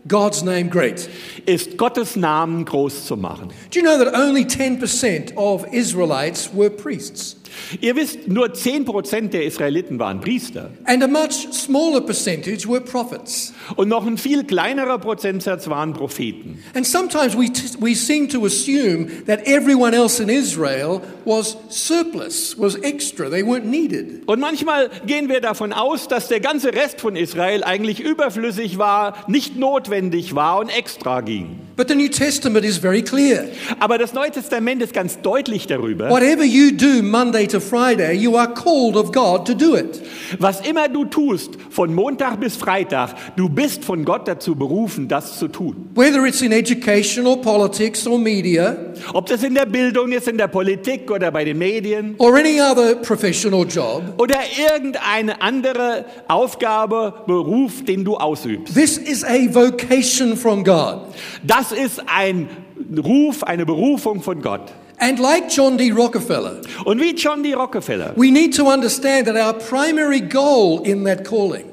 God's 0.09 0.43
name 0.43 0.71
great. 0.71 1.09
ist, 1.47 1.77
Gottes 1.77 2.17
Namen 2.17 2.65
groß 2.65 3.07
zu 3.07 3.17
machen. 3.17 3.51
Do 3.71 3.79
you 3.79 3.83
know 3.83 4.03
that 4.03 4.15
only 4.15 4.45
10% 4.45 5.37
of 5.37 5.67
Israelites 5.73 6.51
were 6.53 6.71
priests? 6.71 7.37
Ihr 7.81 7.97
wisst, 7.97 8.29
nur 8.29 8.47
10% 8.49 9.29
der 9.29 9.45
Israeliten 9.45 9.99
waren 9.99 10.21
Priester 10.21 10.71
And 10.85 11.03
a 11.03 11.07
much 11.07 11.49
smaller 11.53 12.01
percentage 12.01 12.69
were 12.69 12.81
prophets. 12.81 13.53
und 13.77 13.89
noch 13.89 14.07
ein 14.07 14.19
viel 14.19 14.45
kleinerer 14.45 14.99
Prozentsatz 14.99 15.69
waren 15.69 15.93
Propheten. 15.93 16.63
And 16.75 16.87
sometimes 16.87 17.37
we, 17.37 17.51
we 17.81 17.95
seem 17.95 18.29
to 18.29 18.45
assume 18.45 19.09
that 19.27 19.47
everyone 19.47 19.95
else 19.95 20.23
in 20.23 20.29
Israel 20.29 21.01
was 21.25 21.57
surplus, 21.69 22.57
was 22.59 22.75
extra, 22.77 23.29
they 23.29 23.43
weren't 23.43 23.65
needed. 23.67 24.23
Und 24.27 24.41
manchmal 24.41 24.91
gehen 25.07 25.29
wir 25.29 25.41
davon 25.41 25.73
aus, 25.73 26.09
dass 26.09 26.29
der 26.29 26.41
ganze 26.41 26.73
Rest 26.73 27.01
von 27.01 27.17
Israel 27.17 27.65
eigentlich 27.65 28.01
überflüssig 28.01 28.79
war, 28.79 29.25
nicht 29.29 29.57
notwendig 29.57 30.35
war 30.35 30.59
und 30.61 30.69
extra 30.69 31.21
ging. 31.21 31.61
But 31.77 31.89
the 31.89 31.95
New 31.95 32.09
Testament 32.09 32.65
is 32.65 32.79
very 32.79 33.03
clear. 33.03 33.45
Aber 33.79 33.99
das 33.99 34.13
Neue 34.13 34.33
Testament 34.33 34.83
ist 34.83 34.93
ganz 34.93 35.21
deutlich 35.21 35.67
darüber, 35.69 36.11
Whatever 36.11 36.45
you 36.45 36.73
do 36.73 37.03
Monday 37.03 37.38
to 37.47 37.61
Friday, 37.61 38.15
you 38.15 38.37
are 38.37 38.53
called 38.53 38.97
of 38.97 39.13
God 39.13 39.47
to 39.47 39.55
do 39.55 39.75
it. 39.77 40.03
was 40.39 40.61
immer 40.67 40.89
du 40.89 41.05
tust, 41.05 41.57
von 41.71 41.95
Montag 41.95 42.41
bis 42.41 42.57
Freitag, 42.57 43.15
du 43.37 43.49
bist 43.49 43.85
von 43.85 44.05
Gott 44.05 44.27
dazu 44.29 44.55
berufen, 44.55 45.09
das 45.09 45.39
zu 45.39 45.49
tun. 45.49 45.91
Whether 45.95 46.27
it's 46.27 46.43
in 46.43 46.53
education 46.53 47.27
or 47.27 47.41
politics 47.41 48.07
or 48.07 48.19
media 48.19 48.77
Ob 49.15 49.27
das 49.27 49.43
in 49.43 49.55
der 49.55 49.67
Bildung 49.67 50.13
ist, 50.13 50.29
in 50.29 50.39
der 50.39 50.49
Politik 50.49 51.11
oder 51.11 51.31
bei 51.31 51.45
den 51.45 51.59
Medien 51.59 52.15
or 52.19 52.37
any 52.37 52.61
other 52.61 52.97
profession 52.97 53.55
or 53.55 53.67
job, 53.67 54.03
oder 54.19 54.39
irgendeine 54.75 55.41
andere 55.41 56.05
Aufgabe, 56.29 57.15
Beruf, 57.27 57.85
den 57.85 58.05
du 58.05 58.17
ausübst. 58.17 58.75
this 58.75 58.99
is 58.99 59.25
a 59.25 59.53
vocation 59.53 60.37
from 60.37 60.65
God. 60.65 61.01
Das 61.43 61.73
ist 61.73 62.03
ein 62.07 62.49
Ruf, 62.97 63.43
eine 63.43 63.67
Berufung 63.67 64.23
von 64.23 64.41
Gott. 64.41 64.73
And 65.01 65.19
like 65.19 65.49
John 65.49 65.77
D. 65.77 65.93
Rockefeller, 65.93 66.61
Und 66.85 67.01
wie 67.01 67.15
John 67.15 67.43
D. 67.43 67.55
Rockefeller 67.55 68.13
we 68.17 68.31
need 68.31 68.55
to 68.57 68.67
understand 68.67 69.27
that 69.27 69.37
our 69.37 69.55
primary 69.55 70.21
goal 70.21 70.83
in 70.85 71.05
that 71.05 71.25
calling 71.25 71.65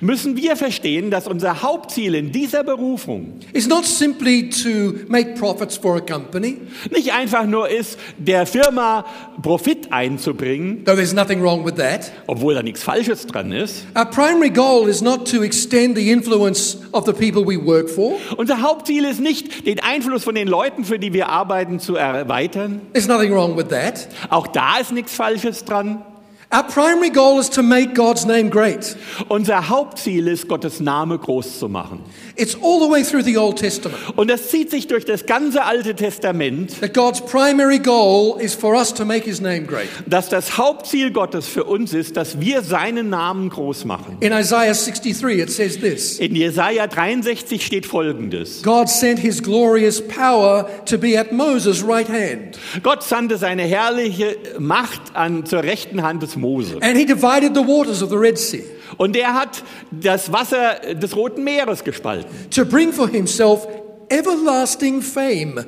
müssen 0.00 0.36
wir 0.36 0.56
verstehen, 0.56 1.10
dass 1.10 1.26
unser 1.26 1.62
Hauptziel 1.62 2.14
in 2.14 2.32
dieser 2.32 2.64
Berufung 2.64 3.34
is 3.52 3.66
not 3.68 3.84
simply 3.84 4.50
to 4.50 4.94
make 5.08 5.34
profits 5.34 5.76
for 5.76 5.96
a 5.96 6.00
company, 6.00 6.58
nicht 6.90 7.12
einfach 7.12 7.46
nur 7.46 7.68
ist, 7.68 7.98
der 8.18 8.46
Firma 8.46 9.04
Profit 9.42 9.92
einzubringen, 9.92 10.84
though 10.84 10.94
there's 10.94 11.12
nothing 11.14 11.42
wrong 11.42 11.64
with 11.64 11.74
that. 11.74 12.10
obwohl 12.26 12.54
da 12.54 12.62
nichts 12.62 12.82
Falsches 12.82 13.26
dran 13.26 13.52
ist. 13.52 13.86
Our 13.96 14.06
primary 14.06 14.50
goal 14.50 14.88
is 14.88 15.00
not 15.00 15.30
to 15.30 15.42
extend 15.42 15.96
the 15.96 16.10
influence 16.10 16.78
of 16.92 17.06
the 17.06 17.12
people 17.12 17.46
we 17.46 17.58
work 17.58 17.88
for. 17.88 18.14
Unser 18.36 18.62
Hauptziel 18.62 19.04
ist 19.04 19.20
nicht, 19.20 19.66
den 19.66 19.80
Einfluss 19.80 20.24
von 20.24 20.34
den 20.34 20.48
Leuten, 20.48 20.84
für 20.84 20.98
die 20.98 21.12
wir 21.12 21.28
arbeiten, 21.28 21.80
zu 21.80 21.96
erweitern. 21.96 22.80
There's 22.92 23.08
nothing 23.08 23.32
wrong 23.32 23.56
with 23.56 23.68
that. 23.68 24.08
Auch 24.28 24.46
da 24.46 24.78
ist 24.78 24.92
nichts 24.92 25.14
Falsches 25.14 25.64
dran. 25.64 26.02
Our 26.52 26.64
primary 26.64 27.10
goal 27.10 27.38
is 27.38 27.48
to 27.50 27.62
make 27.62 27.94
God's 27.94 28.26
name 28.26 28.50
great. 28.50 28.96
Unser 29.28 29.68
Hauptziel 29.68 30.26
ist, 30.26 30.48
Gottes 30.48 30.80
Name 30.80 31.16
groß 31.16 31.60
zu 31.60 31.68
machen. 31.68 32.02
It's 32.36 32.54
all 32.54 32.80
the 32.80 32.90
way 32.90 33.02
through 33.02 33.22
the 33.24 33.36
Old 33.38 33.58
Testament 33.58 33.98
Und 34.16 34.28
das 34.30 34.48
zieht 34.48 34.70
sich 34.70 34.86
durch 34.86 35.04
das 35.04 35.26
ganze 35.26 35.64
Alte 35.64 35.94
Testament, 35.94 36.80
that 36.80 36.94
God's 36.94 37.20
primary 37.20 37.78
goal 37.78 38.40
is 38.40 38.54
for 38.54 38.74
us 38.74 38.92
to 38.94 39.04
make 39.04 39.24
his 39.24 39.40
name 39.40 39.62
great. 39.62 39.88
dass 40.06 40.28
das 40.28 40.56
Hauptziel 40.58 41.10
Gottes 41.10 41.46
für 41.46 41.64
uns 41.64 41.92
ist, 41.94 42.16
dass 42.16 42.40
wir 42.40 42.62
seinen 42.62 43.10
Namen 43.10 43.48
groß 43.50 43.84
machen. 43.84 44.16
In 44.20 44.32
Isaiah 44.32 44.74
63, 44.74 45.38
it 45.40 45.50
says 45.50 45.78
this 45.78 46.18
In 46.18 46.34
Jesaja 46.34 46.86
63 46.86 47.64
steht 47.64 47.86
folgendes: 47.86 48.62
God 48.62 48.88
sent 48.88 49.18
his 49.18 49.42
glorious 49.42 50.00
power 50.06 50.68
to 50.86 50.98
be 50.98 51.18
at 51.18 51.32
Moses' 51.32 51.82
right 51.86 52.08
hand, 52.08 52.58
Gott 52.82 53.02
sandte 53.02 53.36
seine 53.38 53.62
herrliche 53.62 54.36
Macht 54.58 55.00
an 55.14 55.44
zur 55.46 55.62
rechten 55.62 56.02
Hand 56.02 56.22
des 56.22 56.36
Mose. 56.36 56.76
and 56.80 56.96
he 56.96 57.04
divided 57.04 57.54
the 57.54 57.66
waters 57.66 58.02
of 58.02 58.10
the 58.10 58.16
Red 58.16 58.38
Sea 58.38 58.62
Und 58.96 59.16
er 59.16 59.34
hat 59.34 59.62
das 59.90 60.32
Wasser 60.32 60.76
des 60.94 61.16
Roten 61.16 61.44
Meeres 61.44 61.84
gespalten, 61.84 62.30
to 62.50 62.64
bring 62.64 62.92
for 62.92 63.08
himself 63.08 63.66
everlasting 64.08 65.02
fame. 65.02 65.64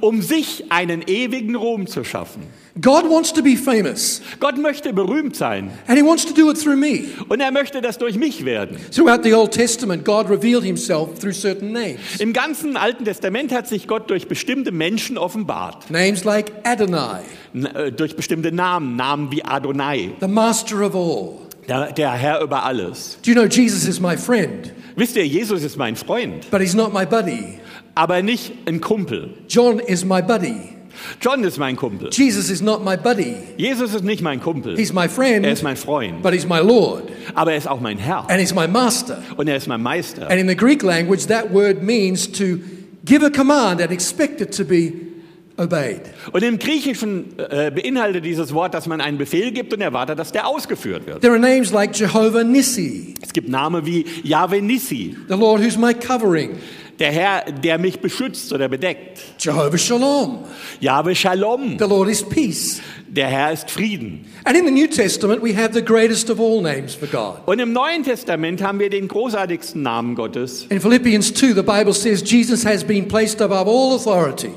um 0.00 0.22
sich 0.22 0.70
einen 0.70 1.02
ewigen 1.06 1.56
Ruhm 1.56 1.86
zu 1.86 2.04
schaffen. 2.04 2.42
God 2.80 3.10
wants 3.10 3.32
to 3.32 3.42
be 3.42 3.56
famous, 3.56 4.22
Gott 4.38 4.56
möchte 4.56 4.92
berühmt 4.92 5.34
sein 5.34 5.70
and 5.88 5.98
he 5.98 6.04
wants 6.04 6.24
to 6.24 6.32
do 6.32 6.50
it 6.50 6.62
through 6.62 6.76
me. 6.76 7.06
und 7.28 7.40
er 7.40 7.50
möchte 7.50 7.80
das 7.80 7.98
durch 7.98 8.16
mich 8.16 8.44
werden. 8.44 8.76
Throughout 8.94 9.24
the 9.24 9.34
Old 9.34 9.50
Testament, 9.50 10.04
God 10.04 10.30
revealed 10.30 10.62
himself 10.62 11.18
through 11.18 11.34
certain 11.34 11.72
names. 11.72 11.98
Im 12.20 12.32
ganzen 12.32 12.76
Alten 12.76 13.04
Testament 13.04 13.52
hat 13.52 13.66
sich 13.66 13.88
Gott 13.88 14.08
durch 14.08 14.28
bestimmte 14.28 14.70
Menschen 14.70 15.18
offenbart, 15.18 15.90
Names 15.90 16.24
like 16.24 16.52
Adonai, 16.62 17.22
N 17.52 17.66
äh, 17.66 17.90
durch 17.92 18.14
bestimmte 18.14 18.52
Namen, 18.52 18.94
Namen 18.94 19.32
wie 19.32 19.44
Adonai, 19.44 20.12
the 20.20 20.28
master 20.28 20.86
of 20.86 20.94
all. 20.94 21.49
Der, 21.70 21.92
der 21.92 22.10
Herr 22.12 22.40
über 22.42 22.64
alles. 22.64 23.18
Do 23.24 23.30
you 23.30 23.34
know 23.34 23.46
Jesus 23.46 23.86
is 23.88 24.00
my 24.00 24.16
friend, 24.16 24.72
Wisst 24.96 25.16
ihr, 25.16 25.26
Jesus 25.26 25.62
ist 25.62 25.76
mein 25.78 25.96
Freund, 25.96 26.50
but 26.50 26.60
he's 26.60 26.74
not 26.74 26.92
my 26.92 27.06
buddy? 27.06 27.58
aber 27.94 28.22
nicht 28.22 28.52
ein 28.66 28.80
Kumpel. 28.80 29.30
John 29.48 29.78
is 29.78 30.04
my 30.04 30.20
buddy. 30.20 30.76
John 31.20 31.42
ist 31.44 31.56
mein 31.58 31.76
Kumpel. 31.76 32.10
Jesus 32.12 32.50
is 32.50 32.60
not 32.60 32.84
my 32.84 32.96
buddy. 32.96 33.34
Jesus 33.56 33.94
ist 33.94 34.04
nicht 34.04 34.20
mein 34.22 34.40
Kumpel. 34.40 34.76
He's 34.76 34.92
my 34.92 35.08
friend, 35.08 35.46
Er 35.46 35.52
ist 35.52 35.62
mein 35.62 35.76
Freund, 35.76 36.22
but 36.22 36.32
he's 36.34 36.46
my 36.46 36.58
Lord, 36.60 37.04
aber 37.34 37.52
er 37.52 37.58
ist 37.58 37.68
auch 37.68 37.80
mein 37.80 37.96
Herr 37.98 38.28
and 38.28 38.40
he's 38.40 38.54
my 38.54 38.66
master. 38.68 39.22
und 39.36 39.48
er 39.48 39.56
ist 39.56 39.66
mein 39.68 39.82
Meister. 39.82 40.28
And 40.28 40.38
in 40.40 40.48
the 40.48 40.56
Greek 40.56 40.82
language, 40.82 41.26
that 41.28 41.50
word 41.52 41.82
means 41.82 42.30
to 42.32 42.58
give 43.04 43.24
a 43.24 43.30
command 43.30 43.80
and 43.80 43.90
expect 43.92 44.40
it 44.40 44.54
to 44.56 44.64
be 44.64 44.92
obeyed. 45.60 46.00
Und 46.32 46.42
im 46.42 46.58
Griechischen 46.58 47.38
äh, 47.38 47.70
beinhaltet 47.70 48.24
dieses 48.24 48.54
Wort, 48.54 48.74
dass 48.74 48.86
man 48.86 49.00
einen 49.00 49.18
Befehl 49.18 49.52
gibt 49.52 49.72
und 49.72 49.80
erwartet, 49.80 50.18
dass 50.18 50.32
der 50.32 50.46
ausgeführt 50.46 51.06
wird. 51.06 51.20
There 51.20 51.32
are 51.32 51.40
names 51.40 51.70
like 51.72 51.94
Jehovah 51.98 52.42
Nissi, 52.42 53.14
Es 53.20 53.32
gibt 53.32 53.48
Namen 53.48 53.84
wie 53.84 54.04
Yahweh 54.22 54.60
Nissi, 54.60 55.16
the 55.28 55.34
Lord 55.34 55.62
who's 55.62 55.76
my 55.76 55.92
covering, 55.92 56.58
der 57.00 57.10
Herr, 57.10 57.44
der 57.50 57.78
mich 57.78 57.98
beschützt 58.00 58.52
oder 58.52 58.68
bedeckt. 58.68 59.18
Jehovah 59.38 59.78
Shalom, 59.78 60.44
Yahweh 60.80 61.14
Shalom, 61.14 61.78
the 61.78 61.86
Lord 61.86 62.08
is 62.10 62.22
peace. 62.22 62.80
der 63.08 63.26
Herr 63.26 63.52
ist 63.52 63.70
Frieden. 63.70 64.24
And 64.44 64.56
in 64.56 64.64
the 64.66 64.70
New 64.70 64.86
Testament, 64.86 65.42
we 65.42 65.52
have 65.56 65.72
the 65.74 65.82
greatest 65.84 66.30
of 66.30 66.38
all 66.38 66.60
names 66.62 66.94
for 66.94 67.08
God. 67.08 67.40
Und 67.46 67.58
im 67.58 67.72
Neuen 67.72 68.04
Testament 68.04 68.62
haben 68.62 68.78
wir 68.78 68.88
den 68.88 69.08
großartigsten 69.08 69.82
Namen 69.82 70.14
Gottes. 70.14 70.66
In 70.68 70.80
Philippians 70.80 71.34
2, 71.34 71.54
the 71.54 71.62
Bible 71.62 71.92
says 71.92 72.22
Jesus 72.24 72.64
has 72.64 72.84
been 72.84 73.08
placed 73.08 73.42
above 73.42 73.66
all 73.68 73.94
authority. 73.96 74.50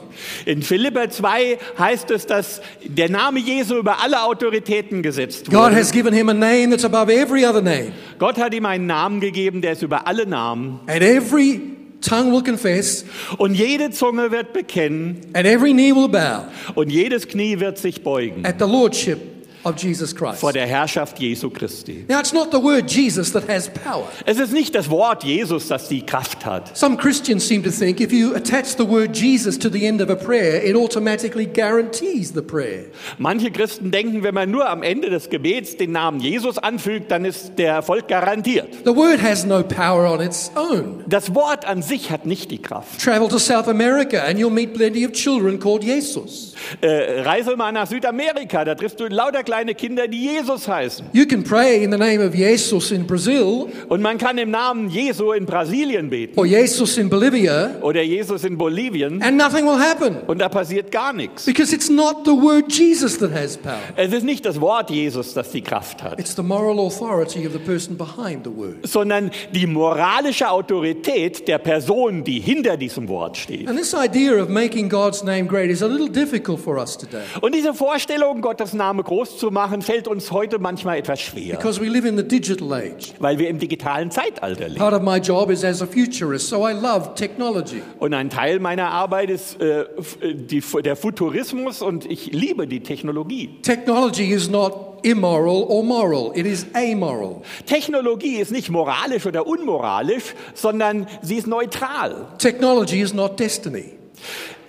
In 0.46 0.62
Philipper 0.62 1.10
2 1.10 1.58
heißt 1.80 2.12
es, 2.12 2.28
dass 2.28 2.62
der 2.84 3.10
Name 3.10 3.40
Jesu 3.40 3.78
über 3.78 4.04
alle 4.04 4.22
Autoritäten 4.24 5.02
gesetzt 5.02 5.46
God 5.46 5.56
wurde. 5.72 5.76
has 5.78 5.92
given 5.92 6.14
him 6.14 6.30
a 6.30 6.34
name 6.34 6.70
that's 6.70 6.86
above 6.86 7.10
every 7.12 7.46
other 7.46 7.62
name, 7.62 7.92
Gott 8.20 8.38
hat 8.38 8.54
ihm 8.54 8.66
einen 8.68 8.86
Namen 8.86 9.20
gegeben, 9.20 9.62
der 9.62 9.72
ist 9.74 9.82
über 9.82 10.06
alle 10.06 10.28
Namen. 10.28 10.80
and 10.88 11.02
every 11.02 11.73
tongue 12.04 12.32
will 12.32 12.44
confess, 12.44 13.06
Und 13.38 13.56
jede 13.56 13.90
Zunge 13.92 14.32
wird 14.32 14.54
bekennen. 14.54 15.22
and 15.34 15.46
every 15.48 15.72
knee 15.74 15.92
will 15.94 16.08
bow. 16.10 16.46
Und 16.76 16.92
jedes 16.92 17.28
Knie 17.28 17.60
wird 17.60 17.78
sich 17.78 18.04
beugen. 18.04 18.46
At 18.46 18.56
the 18.60 18.66
lordship 18.66 19.20
of 19.64 19.78
Jesus 19.78 20.16
Christ. 20.16 20.40
vor 20.40 20.54
der 20.54 20.66
Herrschaft 20.66 21.20
Jesu 21.20 21.50
Christi. 21.50 22.06
Now, 22.08 22.20
it's 22.20 22.34
not 22.34 22.52
the 22.52 22.62
word 22.62 22.90
Jesus 22.90 23.32
that 23.34 23.48
has 23.48 23.70
power. 23.70 24.08
Es 24.26 24.40
ist 24.40 24.54
nicht 24.54 24.76
das 24.76 24.90
Wort 24.90 25.24
Jesus, 25.24 25.68
das 25.68 25.88
die 25.88 26.06
Kraft 26.06 26.46
hat. 26.46 26.76
Some 26.78 26.98
Christians 26.98 27.48
seem 27.48 27.64
to 27.64 27.72
think 27.72 28.00
if 28.00 28.12
you 28.12 28.36
attach 28.36 28.76
the 28.78 28.88
word 28.88 29.16
Jesus 29.16 29.58
to 29.60 29.70
the 29.70 29.86
end 29.86 30.02
of 30.02 30.10
a 30.10 30.16
prayer, 30.16 30.64
it 30.64 30.76
automatically 30.76 31.46
guarantees 31.46 32.34
the 32.34 32.42
prayer. 32.42 32.86
Manche 33.18 33.52
Christen 33.52 33.92
denken, 33.92 34.24
wenn 34.24 34.34
man 34.34 34.52
nur 34.52 34.70
am 34.70 34.84
Ende 34.84 35.10
des 35.10 35.30
Gebets 35.30 35.78
den 35.78 35.92
Namen 35.92 36.20
Jesus 36.20 36.58
anfügt, 36.58 37.12
dann 37.12 37.26
ist 37.26 37.58
der 37.58 37.74
Erfolg 37.74 38.08
garantiert. 38.08 38.68
The 38.86 38.96
word 38.96 39.22
has 39.22 39.46
no 39.46 39.64
power 39.64 40.12
on 40.12 40.22
its 40.22 40.52
own. 40.56 41.04
Das 41.08 41.34
Wort 41.36 41.66
an 41.66 41.82
sich 41.82 42.12
hat 42.12 42.26
nicht 42.26 42.52
die 42.52 42.62
Kraft. 42.62 43.02
Travel 43.02 43.28
to 43.30 43.38
South 43.40 43.68
America 43.68 44.20
and 44.24 44.40
you'll 44.40 44.50
meet 44.50 44.74
plenty 44.74 45.06
of 45.06 45.12
children 45.14 45.60
called 45.60 45.84
Jesus. 45.84 46.54
Äh, 46.82 47.22
reise 47.22 47.56
mal 47.56 47.72
nach 47.72 47.88
Südamerika, 47.88 48.64
da 48.66 48.76
triffst 48.76 49.00
du 49.00 49.08
lauter 49.08 49.44
kleine 49.54 49.76
Kinder, 49.76 50.08
die 50.08 50.24
Jesus 50.26 50.68
heißen. 50.68 51.06
You 51.14 51.28
can 51.28 51.44
pray 51.44 51.84
in 51.84 51.92
the 51.92 51.98
name 51.98 52.26
of 52.26 52.34
Jesus 52.34 52.90
in 52.92 53.06
Brazil 53.06 53.68
Und 53.88 54.02
man 54.02 54.18
kann 54.18 54.40
im 54.40 54.50
Namen 54.50 54.90
Jesu 54.90 55.32
in 55.32 55.46
Brasilien 55.46 56.10
beten 56.10 56.40
or 56.40 56.46
Jesus 56.48 56.98
in 56.98 57.08
Bolivia, 57.08 57.76
oder 57.82 58.02
Jesus 58.02 58.44
in 58.46 58.58
Bolivien 58.58 59.22
and 59.22 59.38
nothing 59.38 59.66
will 59.68 59.78
happen 59.78 60.18
und 60.26 60.40
da 60.40 60.50
passiert 60.50 60.92
gar 60.92 61.14
nichts. 61.14 61.46
because 61.46 61.72
it's 61.72 61.88
not 61.88 62.26
the 62.26 62.32
word 62.32 62.72
Jesus 62.72 63.20
that 63.20 63.32
has 63.32 63.56
power. 63.56 63.78
Es 63.96 64.12
ist 64.12 64.24
nicht 64.24 64.44
das 64.44 64.60
Wort 64.60 64.90
Jesus, 64.90 65.36
das 65.36 65.52
die 65.52 65.62
Kraft 65.62 66.02
hat, 66.02 66.20
It's 66.20 66.36
the 66.36 66.42
moral 66.42 66.80
authority 66.80 67.46
of 67.46 67.54
the 67.54 67.60
person 67.60 67.96
behind 67.96 68.46
the 68.46 68.50
word. 68.58 68.78
sondern 68.88 69.30
die 69.54 69.68
moralische 69.68 70.50
Autorität 70.50 71.48
der 71.48 71.60
Person, 71.60 72.24
die 72.24 72.40
hinter 72.40 72.76
diesem 72.76 73.08
Wort 73.08 73.38
steht. 73.38 73.68
And 73.68 73.78
this 73.78 73.94
idea 73.94 74.42
of 74.42 74.50
making 74.50 74.90
God's 74.90 75.24
name 75.24 75.46
great 75.46 75.70
is 75.70 75.84
a 75.84 75.88
little 75.88 76.10
difficult 76.10 76.60
for 76.60 76.78
us 76.80 76.98
today 76.98 77.22
Und 77.42 77.54
diese 77.54 77.76
Vorstellung, 77.76 78.42
Gottes 78.42 78.74
Name 78.74 79.04
groß 79.04 79.38
zu 79.44 79.52
machen, 79.52 79.82
fällt 79.82 80.08
uns 80.08 80.32
heute 80.32 80.58
manchmal 80.58 81.00
etwas 81.00 81.20
schwer, 81.20 81.58
because 81.58 81.82
we 81.82 81.90
live 81.90 82.06
in 82.06 82.16
the 82.16 82.24
digital 82.24 82.72
age. 82.72 83.14
weil 83.20 83.38
wir 83.40 83.50
im 83.50 83.60
digitalen 83.60 84.10
Zeitalter 84.10 84.70
leben. 84.70 84.80
Part 84.80 84.94
of 84.94 85.02
my 85.02 85.18
job 85.18 85.50
is 85.50 85.66
as 85.66 85.82
a 85.82 85.86
futurist, 85.86 86.48
so 86.48 86.66
I 86.66 86.72
love 86.72 87.14
technology. 87.16 87.82
Und 88.00 88.14
ein 88.14 88.30
Teil 88.30 88.62
meiner 88.62 88.90
Arbeit 88.90 89.30
ist 89.30 89.60
äh, 89.60 89.82
äh, 89.82 89.86
die, 90.34 90.64
der 90.82 90.96
Futurismus 90.96 91.82
und 91.82 92.10
ich 92.10 92.32
liebe 92.32 92.68
die 92.68 92.80
Technologie. 92.80 93.50
Technology 93.64 94.32
is 94.32 94.50
not 94.50 95.00
immoral 95.04 95.66
or 95.68 95.84
moral, 95.84 96.32
it 96.36 96.46
is 96.46 96.66
amoral. 96.74 97.42
Technologie 97.66 98.38
ist 98.38 98.54
nicht 98.54 98.70
moralisch 98.70 99.26
oder 99.26 99.46
unmoralisch, 99.46 100.36
sondern 100.54 101.06
sie 101.22 101.36
ist 101.36 101.48
neutral. 101.48 102.28
Technology 102.38 103.02
is 103.02 103.14
not 103.14 103.38
destiny. 103.38 103.92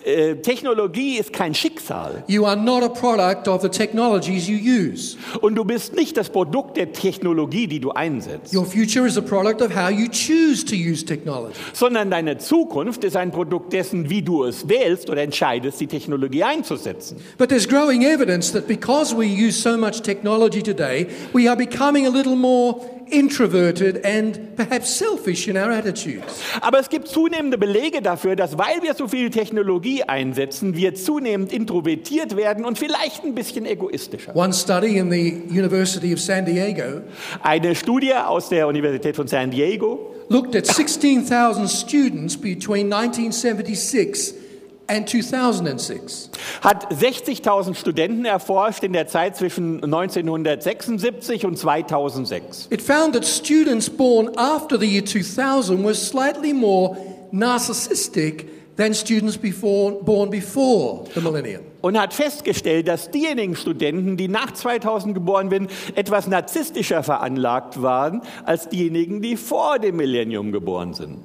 Äh, 0.04 0.36
Technologie 0.36 1.16
ist 1.16 1.32
kein 1.32 1.54
Schicksal. 1.54 2.24
You 2.26 2.44
are 2.44 2.56
not 2.56 2.82
a 2.82 2.88
product 2.88 3.48
of 3.48 3.62
the 3.62 3.70
technologies 3.70 4.46
you 4.46 4.58
use. 4.58 5.16
Und 5.40 5.54
du 5.54 5.64
bist 5.64 5.94
nicht 5.94 6.16
das 6.18 6.28
Produkt 6.28 6.76
der 6.76 6.92
Technologie, 6.92 7.66
die 7.66 7.80
du 7.80 7.90
einsetzt, 7.90 8.54
Your 8.54 8.66
future 8.66 9.06
is 9.06 9.16
a 9.16 9.22
product 9.22 9.62
of 9.62 9.74
how 9.74 9.90
you 9.90 10.06
choose 10.08 10.62
to 10.66 10.74
use 10.74 11.04
technology. 11.04 11.54
sondern 11.72 12.10
deine 12.10 12.36
Zukunft 12.36 13.02
ist 13.04 13.16
ein 13.16 13.30
Produkt 13.30 13.72
dessen, 13.72 14.10
wie 14.10 14.20
du 14.20 14.44
es 14.44 14.68
wählst 14.68 15.08
oder 15.08 15.22
entscheidest, 15.22 15.80
die 15.80 15.86
Technologie 15.86 16.42
einzusetzen. 16.42 17.16
But 17.38 17.48
there's 17.48 17.66
growing 17.66 18.02
evidence 18.02 18.52
that 18.52 18.68
because 18.68 19.16
we 19.16 19.24
use 19.24 19.58
so 19.58 19.78
much 19.78 20.02
technology 20.02 20.62
today, 20.62 21.06
we 21.32 21.48
are 21.48 21.56
becoming 21.56 22.06
a 22.06 22.10
little 22.10 22.36
more 22.36 22.76
introverted 23.10 24.04
and 24.04 24.56
perhaps 24.56 24.98
selfish 24.98 25.48
in 25.48 25.56
our 25.56 25.70
attitudes. 25.70 26.40
Aber 26.60 26.78
es 26.78 26.88
gibt 26.88 27.08
zunehmende 27.08 27.58
Belege 27.58 28.02
dafür, 28.02 28.36
dass 28.36 28.58
weil 28.58 28.82
wir 28.82 28.94
so 28.94 29.08
viel 29.08 29.30
Technologie 29.30 30.02
einsetzen, 30.02 30.76
wir 30.76 30.94
zunehmend 30.94 31.52
introvertiert 31.52 32.36
werden 32.36 32.64
und 32.64 32.78
vielleicht 32.78 33.24
ein 33.24 33.34
bisschen 33.34 33.66
egoistischer. 33.66 34.34
One 34.34 34.52
study 34.52 34.98
in 34.98 35.10
the 35.10 35.42
University 35.50 36.12
of 36.12 36.20
San 36.20 36.44
Diego 36.44 37.02
Eine 37.42 37.74
Studie 37.74 38.14
aus 38.14 38.48
der 38.48 38.68
Universität 38.68 39.16
von 39.16 39.26
San 39.26 39.50
Diego 39.50 40.14
looked 40.28 40.56
at 40.56 40.66
16,000 40.66 41.68
students 41.68 42.36
between 42.36 42.92
1976 42.92 44.43
and 44.88 45.08
2006. 45.08 46.30
hat 46.60 46.92
60.000 46.92 47.74
Studenten 47.74 48.24
erforscht 48.24 48.82
in 48.82 48.92
der 48.92 49.06
Zeit 49.06 49.36
zwischen 49.36 49.82
1976 49.82 51.46
und 51.46 51.56
2006. 51.58 52.68
It 52.70 52.82
found 52.82 53.14
that 53.14 53.24
students 53.24 53.88
born 53.88 54.30
after 54.36 54.78
the 54.78 54.86
year 54.86 55.04
2000 55.04 55.84
were 55.84 55.94
slightly 55.94 56.52
more 56.52 56.96
narcissistic 57.32 58.76
than 58.76 58.94
students 58.94 59.36
before, 59.36 59.92
born 60.02 60.30
before 60.30 61.04
the 61.14 61.20
millennium. 61.20 61.62
Und 61.80 62.00
hat 62.00 62.14
festgestellt, 62.14 62.88
dass 62.88 63.10
diejenigen 63.10 63.56
Studenten, 63.56 64.16
die 64.16 64.28
nach 64.28 64.52
2000 64.52 65.14
geboren 65.14 65.50
sind, 65.50 65.70
etwas 65.94 66.26
narzisstischer 66.26 67.02
veranlagt 67.02 67.82
waren 67.82 68.22
als 68.44 68.68
diejenigen, 68.68 69.20
die 69.20 69.36
vor 69.36 69.78
dem 69.78 69.96
Millennium 69.96 70.50
geboren 70.50 70.94
sind. 70.94 71.18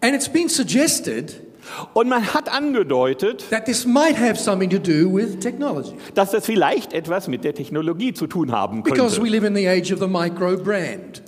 And 0.00 0.14
it's 0.14 0.28
been 0.28 0.48
suggested 0.48 1.43
Und 1.92 2.08
man 2.08 2.34
hat 2.34 2.52
angedeutet, 2.52 3.48
that 3.50 3.64
this 3.66 3.86
might 3.86 4.18
have 4.18 4.36
something 4.36 4.70
to 4.70 4.78
do 4.78 5.12
with 5.12 5.38
technology 5.40 5.94
dass 6.14 6.30
das 6.30 6.44
vielleicht 6.44 6.92
etwas 6.92 7.28
mit 7.28 7.44
der 7.44 7.54
Technologie 7.54 8.12
zu 8.12 8.26
tun 8.26 8.52
haben 8.52 8.82
because 8.82 9.16
we 9.16 9.30
könnte. 9.30 9.36
live 9.36 9.44
in 9.44 9.54
the 9.54 9.68
age 9.68 9.92
of 9.92 9.98
the 10.00 10.06
micro 10.06 10.56
brand. 10.56 11.22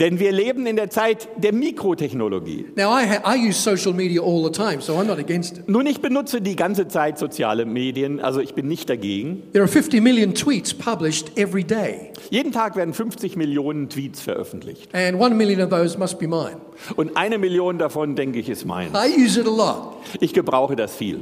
Denn 0.00 0.20
wir 0.20 0.30
leben 0.30 0.66
in 0.66 0.76
der 0.76 0.90
Zeit 0.90 1.28
der 1.36 1.52
Mikrotechnologie. 1.52 2.66
Now, 2.76 2.90
I, 2.96 3.04
ha- 3.08 3.34
I 3.34 3.48
use 3.48 3.54
social 3.60 3.92
media 3.92 4.20
all 4.22 4.44
the 4.44 4.50
time, 4.52 4.80
so 4.80 4.94
I'm 4.94 5.06
not 5.06 5.18
against 5.18 5.58
it. 5.58 5.68
Nun, 5.68 5.86
ich 5.86 6.00
benutze 6.00 6.40
die 6.40 6.54
ganze 6.54 6.86
Zeit 6.86 7.18
soziale 7.18 7.64
Medien, 7.66 8.20
also 8.20 8.40
ich 8.40 8.54
bin 8.54 8.68
nicht 8.68 8.88
dagegen. 8.88 9.42
There 9.52 9.62
are 9.64 9.68
50 9.70 10.00
million 10.00 10.34
tweets 10.34 10.72
published 10.72 11.36
every 11.36 11.64
day, 11.64 12.12
Jeden 12.30 12.52
Tag 12.52 12.76
werden 12.76 12.94
50 12.94 13.36
Millionen 13.36 13.88
Tweets 13.88 14.20
veröffentlicht. 14.20 14.88
and 14.94 15.18
one 15.18 15.34
million 15.34 15.60
of 15.60 15.70
those 15.70 15.98
must 15.98 16.18
be 16.18 16.28
mine. 16.28 16.56
Und 16.94 17.16
eine 17.16 17.38
Million 17.38 17.78
davon, 17.78 18.14
denke 18.14 18.38
ich, 18.38 18.48
ist 18.48 18.64
mein. 18.66 18.90
I 18.94 19.24
use 19.24 19.40
it 19.40 19.46
a 19.46 19.50
lot. 19.50 19.96
Ich 20.20 20.32
gebrauche 20.32 20.76
das 20.76 20.94
viel. 20.94 21.20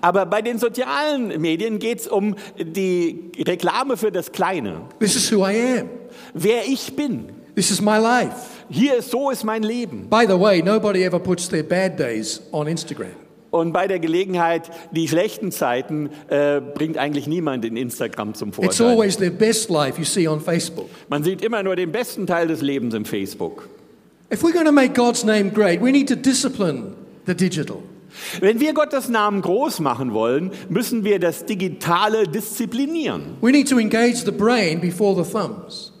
Aber 0.00 0.26
bei 0.26 0.42
den 0.42 0.58
sozialen 0.58 1.40
Medien 1.40 1.78
geht 1.78 2.00
es 2.00 2.08
um 2.08 2.34
die 2.58 3.32
Reklame 3.46 3.96
für 3.96 4.12
das 4.12 4.32
Kleine. 4.32 4.82
This 5.00 5.16
is 5.16 5.32
who 5.32 5.46
I 5.46 5.80
am. 5.80 5.88
Wer 6.34 6.66
ich 6.66 6.94
bin. 6.94 7.30
This 7.54 7.70
is 7.70 7.80
my 7.80 7.98
life. 7.98 8.36
Hier 8.70 8.96
ist, 8.98 9.10
so 9.10 9.30
ist 9.30 9.44
mein 9.44 9.62
Leben. 9.62 10.08
By 10.08 10.26
the 10.28 10.38
way, 10.38 10.62
nobody 10.62 11.02
ever 11.02 11.18
puts 11.18 11.48
their 11.48 11.62
bad 11.64 11.98
days 11.98 12.40
on 12.52 12.68
Instagram. 12.68 13.08
Und 13.50 13.72
bei 13.72 13.86
der 13.86 13.98
Gelegenheit, 13.98 14.70
die 14.92 15.08
schlechten 15.08 15.50
Zeiten, 15.50 16.10
äh, 16.28 16.60
bringt 16.60 16.98
eigentlich 16.98 17.26
niemand 17.26 17.64
in 17.64 17.76
Instagram 17.76 18.34
zum 18.34 18.50
It's 18.50 18.56
Vorteil. 18.76 18.86
always 18.88 19.16
their 19.16 19.30
best 19.30 19.70
life 19.70 19.98
you 19.98 20.04
see 20.04 20.28
on 20.28 20.40
Facebook. 20.40 20.90
Man 21.08 21.24
sieht 21.24 21.42
immer 21.42 21.62
nur 21.62 21.74
den 21.74 21.90
besten 21.90 22.26
Teil 22.26 22.46
des 22.46 22.60
Lebens 22.60 22.94
im 22.94 23.04
Facebook. 23.06 23.68
If 24.30 24.42
we're 24.42 24.52
going 24.52 24.66
to 24.66 24.72
make 24.72 24.94
God's 24.94 25.24
name 25.24 25.50
great, 25.50 25.80
we 25.80 25.90
need 25.90 26.08
to 26.08 26.16
discipline 26.16 26.94
the 27.26 27.34
digital. 27.34 27.82
Wenn 28.40 28.58
wir 28.60 28.74
Gottes 28.74 29.08
Namen 29.08 29.42
groß 29.42 29.80
machen 29.80 30.12
wollen, 30.12 30.50
müssen 30.68 31.04
wir 31.04 31.18
das 31.18 31.46
Digitale 31.46 32.26
disziplinieren. 32.26 33.36
We 33.40 33.52
need 33.52 33.68
to 33.68 33.78
engage 33.78 34.24
the 34.24 34.32
brain 34.32 34.80
before 34.80 35.14
the 35.22 35.30
thumbs 35.30 35.92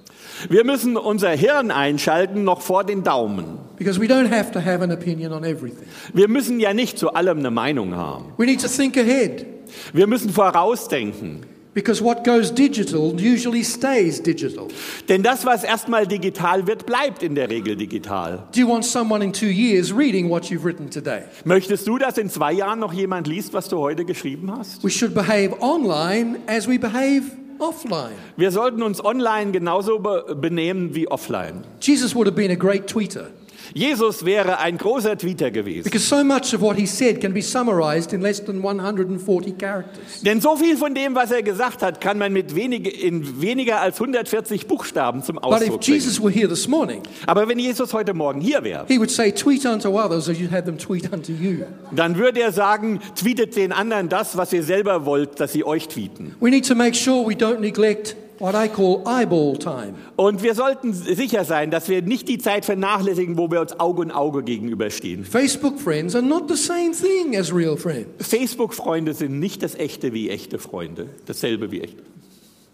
Wir 0.48 0.64
müssen 0.64 0.96
unser 0.96 1.30
Hirn 1.30 1.70
einschalten 1.70 2.44
noch 2.44 2.60
vor 2.60 2.84
den 2.84 3.02
Daumen. 3.02 3.58
because 3.78 4.00
we 4.00 4.06
don't 4.06 4.30
have 4.30 4.50
to 4.52 4.60
have 4.60 4.82
an 4.82 4.90
opinion 4.90 5.32
on 5.32 5.44
everything. 5.44 5.86
Wir 6.12 6.28
müssen 6.28 6.60
ja 6.60 6.74
nicht 6.74 6.98
zu 6.98 7.12
allem 7.14 7.38
eine 7.38 7.50
Meinung 7.50 7.94
haben. 7.94 8.32
We 8.36 8.46
need 8.46 8.60
to 8.60 8.68
think 8.68 8.96
ahead 8.96 9.46
Wir 9.92 10.06
müssen 10.06 10.30
vorausdenken. 10.30 11.46
Because 11.78 12.02
what 12.02 12.24
goes 12.24 12.50
digital 12.50 13.14
usually 13.20 13.62
stays 13.62 14.20
digital. 14.20 14.66
Denn 15.08 15.22
das, 15.22 15.46
was 15.46 15.62
erstmal 15.62 16.08
digital 16.08 16.66
wird, 16.66 16.86
bleibt 16.86 17.22
in 17.22 17.36
der 17.36 17.48
Regel 17.48 17.76
digital. 17.76 18.48
Do 18.52 18.58
you 18.58 18.68
want 18.68 18.84
someone 18.84 19.22
in 19.22 19.32
two 19.32 19.46
years 19.46 19.92
reading 19.92 20.28
what 20.28 20.50
you've 20.50 20.64
written 20.64 20.90
today? 20.90 21.22
Möchtest 21.44 21.86
du, 21.86 21.96
dass 21.96 22.18
in 22.18 22.30
zwei 22.30 22.52
Jahren 22.52 22.80
noch 22.80 22.92
jemand 22.92 23.28
liest, 23.28 23.52
was 23.52 23.68
du 23.68 23.78
heute 23.78 24.04
geschrieben 24.04 24.50
hast? 24.50 24.82
We 24.82 24.90
should 24.90 25.14
behave 25.14 25.54
online 25.60 26.40
as 26.48 26.66
we 26.66 26.80
behave 26.80 27.30
offline. 27.60 28.16
Wir 28.36 28.50
sollten 28.50 28.82
uns 28.82 29.04
online 29.04 29.52
genauso 29.52 30.00
be 30.00 30.34
benehmen 30.34 30.96
wie 30.96 31.06
offline. 31.06 31.62
Jesus 31.80 32.12
would 32.16 32.26
have 32.26 32.34
been 32.34 32.50
a 32.50 32.56
great 32.56 32.88
tweeter 32.88 33.28
Jesus 33.74 34.24
wäre 34.24 34.58
ein 34.58 34.78
großer 34.78 35.16
Tweeter 35.18 35.50
gewesen. 35.50 35.84
because 35.84 36.06
so 36.06 36.22
much 36.24 36.54
of 36.54 36.60
what 36.60 36.76
he 36.76 36.86
said 36.86 37.20
can 37.20 37.32
be 37.32 37.42
summarized 37.42 38.12
in 38.12 38.20
less 38.20 38.42
than 38.44 38.62
140 38.62 39.56
characters. 39.58 40.22
Denn 40.22 40.40
so 40.40 40.56
viel 40.56 40.76
von 40.76 40.94
dem, 40.94 41.14
was 41.14 41.30
er 41.30 41.42
gesagt 41.42 41.82
hat, 41.82 42.00
kann 42.00 42.18
man 42.18 42.32
mit 42.32 42.54
wenige, 42.54 42.90
in 42.90 43.40
weniger 43.40 43.80
als 43.80 44.00
140 44.00 44.66
Buchstaben 44.66 45.22
zum 45.22 45.36
But 45.36 45.44
if 45.44 45.52
Ausdruck 45.52 45.80
bringen. 45.80 45.94
Jesus 46.00 46.20
were 46.22 46.30
here 46.32 46.48
this 46.48 46.68
morning, 46.68 47.02
Aber 47.26 47.48
wenn 47.48 47.58
Jesus 47.58 47.92
heute 47.92 48.14
Morgen 48.14 48.40
hier 48.40 48.62
wäre, 48.64 48.86
he 48.88 48.98
would 48.98 49.10
say, 49.10 49.32
Tweet 49.32 49.64
unto 49.66 49.88
others 49.98 50.28
as 50.28 50.38
you'd 50.38 50.50
have 50.50 50.64
them 50.64 50.78
tweet 50.78 51.12
unto 51.12 51.32
you. 51.32 51.64
dann 51.92 52.16
würde 52.16 52.40
er 52.40 52.52
sagen, 52.52 53.00
tweetet 53.14 53.56
den 53.56 53.72
anderen 53.72 54.08
das, 54.08 54.36
was 54.36 54.52
ihr 54.52 54.62
selber 54.62 55.04
wollt, 55.06 55.40
dass 55.40 55.52
sie 55.52 55.64
euch 55.64 55.88
tweeten. 55.88 56.34
We 56.40 56.50
need 56.50 56.66
to 56.66 56.74
make 56.74 56.94
sure 56.96 57.26
we 57.28 57.34
don't 57.34 57.58
neglect 57.60 58.16
what 58.38 58.54
I 58.54 58.68
call 58.68 59.02
eyeball 59.06 59.56
time. 59.58 59.94
Und 60.16 60.42
wir 60.42 60.54
sollten 60.54 60.92
sicher 60.92 61.44
sein, 61.44 61.70
dass 61.70 61.88
wir 61.88 62.02
nicht 62.02 62.28
die 62.28 62.38
Zeit 62.38 62.64
vernachlässigen, 62.64 63.36
wo 63.36 63.50
wir 63.50 63.60
uns 63.60 63.78
Auge 63.78 64.02
in 64.02 64.10
Auge 64.10 64.42
gegenüberstehen. 64.42 65.24
Facebook 65.24 65.78
friends 65.80 66.14
are 66.14 66.24
not 66.24 66.48
the 66.48 66.56
same 66.56 66.92
thing 66.92 67.36
as 67.36 67.52
real 67.54 67.76
friends. 67.76 68.26
Facebook-Freunde 68.26 69.14
sind 69.14 69.38
nicht 69.38 69.62
das 69.62 69.74
echte 69.74 70.12
wie 70.12 70.30
echte 70.30 70.58
Freunde, 70.58 71.08
dasselbe 71.26 71.70
wie 71.70 71.80
echte. 71.80 72.02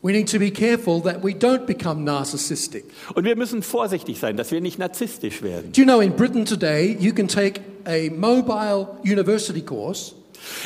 We 0.03 0.13
need 0.13 0.31
to 0.33 0.39
be 0.39 0.51
careful 0.51 1.01
that 1.05 1.25
we 1.25 1.31
don't 1.31 1.65
become 1.65 2.05
narcissistic. 2.05 2.85
Und 3.15 3.25
wir 3.25 3.37
müssen 3.37 3.63
vorsichtig 3.63 4.19
sein, 4.21 4.37
dass 4.37 4.51
wir 4.51 4.61
nicht 4.61 4.79
narzisstisch 4.79 5.41
werden. 5.41 5.73
Do 5.73 5.81
you 5.81 5.87
know 5.87 6.01
in 6.01 6.13
Britain 6.13 6.45
today 6.45 6.95
you 7.01 7.15
can 7.15 7.27
take 7.27 7.63
a 7.87 8.11
mobile 8.11 8.99
university 9.03 9.63
course 9.63 10.15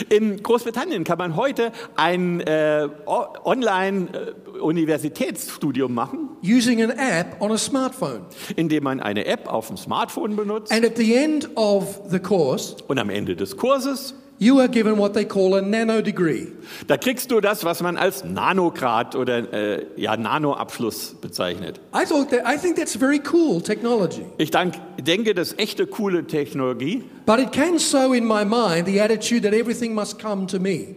In 0.09 0.43
Großbritannien 0.43 1.05
kann 1.05 1.19
man 1.19 1.37
heute 1.37 1.71
ein 1.97 2.41
äh, 2.41 2.89
Online-Universitätsstudium 3.07 5.95
machen, 5.95 6.31
using 6.43 6.83
an 6.83 6.91
app 6.91 7.41
on 7.41 7.53
a 7.53 7.59
smartphone. 7.59 8.23
indem 8.57 8.85
man 8.85 9.01
eine 9.01 9.27
App 9.27 9.47
auf 9.49 9.69
dem 9.69 9.77
Smartphone 9.77 10.37
benutzt 10.37 10.73
And 10.73 10.85
at 10.85 10.97
the 10.97 11.15
end 11.15 11.49
of 11.57 12.01
the 12.09 12.19
course, 12.19 12.77
und 12.87 12.99
am 12.99 13.11
Ende 13.11 13.37
des 13.37 13.57
Kurses, 13.57 14.15
you 14.39 14.61
are 14.61 14.69
given 14.69 14.99
what 14.99 15.15
they 15.15 15.25
call 15.25 15.57
a 15.57 15.61
nano 15.63 16.01
degree. 16.01 16.49
da 16.87 16.97
kriegst 16.97 17.31
du 17.31 17.41
das, 17.41 17.65
was 17.65 17.83
man 17.83 17.97
als 17.97 18.25
Nanograd 18.25 19.17
oder 19.17 19.53
äh, 19.53 19.87
ja, 19.97 20.17
Nanoabschluss 20.17 21.17
bezeichnet. 21.21 21.81
I 21.95 22.05
thought 22.05 22.31
that 22.31 22.43
I 22.47 22.57
think 22.57 22.77
that's 22.77 22.97
very 22.97 23.21
cool 23.33 23.61
technology. 23.61 24.25
Ich 24.39 24.51
dank, 24.51 24.75
denke, 25.01 25.35
das 25.35 25.53
ist 25.53 25.59
echte 25.59 25.87
coole 25.87 26.27
Technologie. 26.27 27.05
But 27.27 27.41
it 27.41 27.53
can 27.53 27.79
sow 27.79 28.13
in 28.15 28.25
my 28.25 28.45
mind 28.45 28.87
the 28.87 29.01
attitude 29.01 29.43
that 29.43 29.53
everything 29.53 29.95
must 29.95 30.19
come 30.19 30.47
to 30.47 30.59
me. 30.59 30.97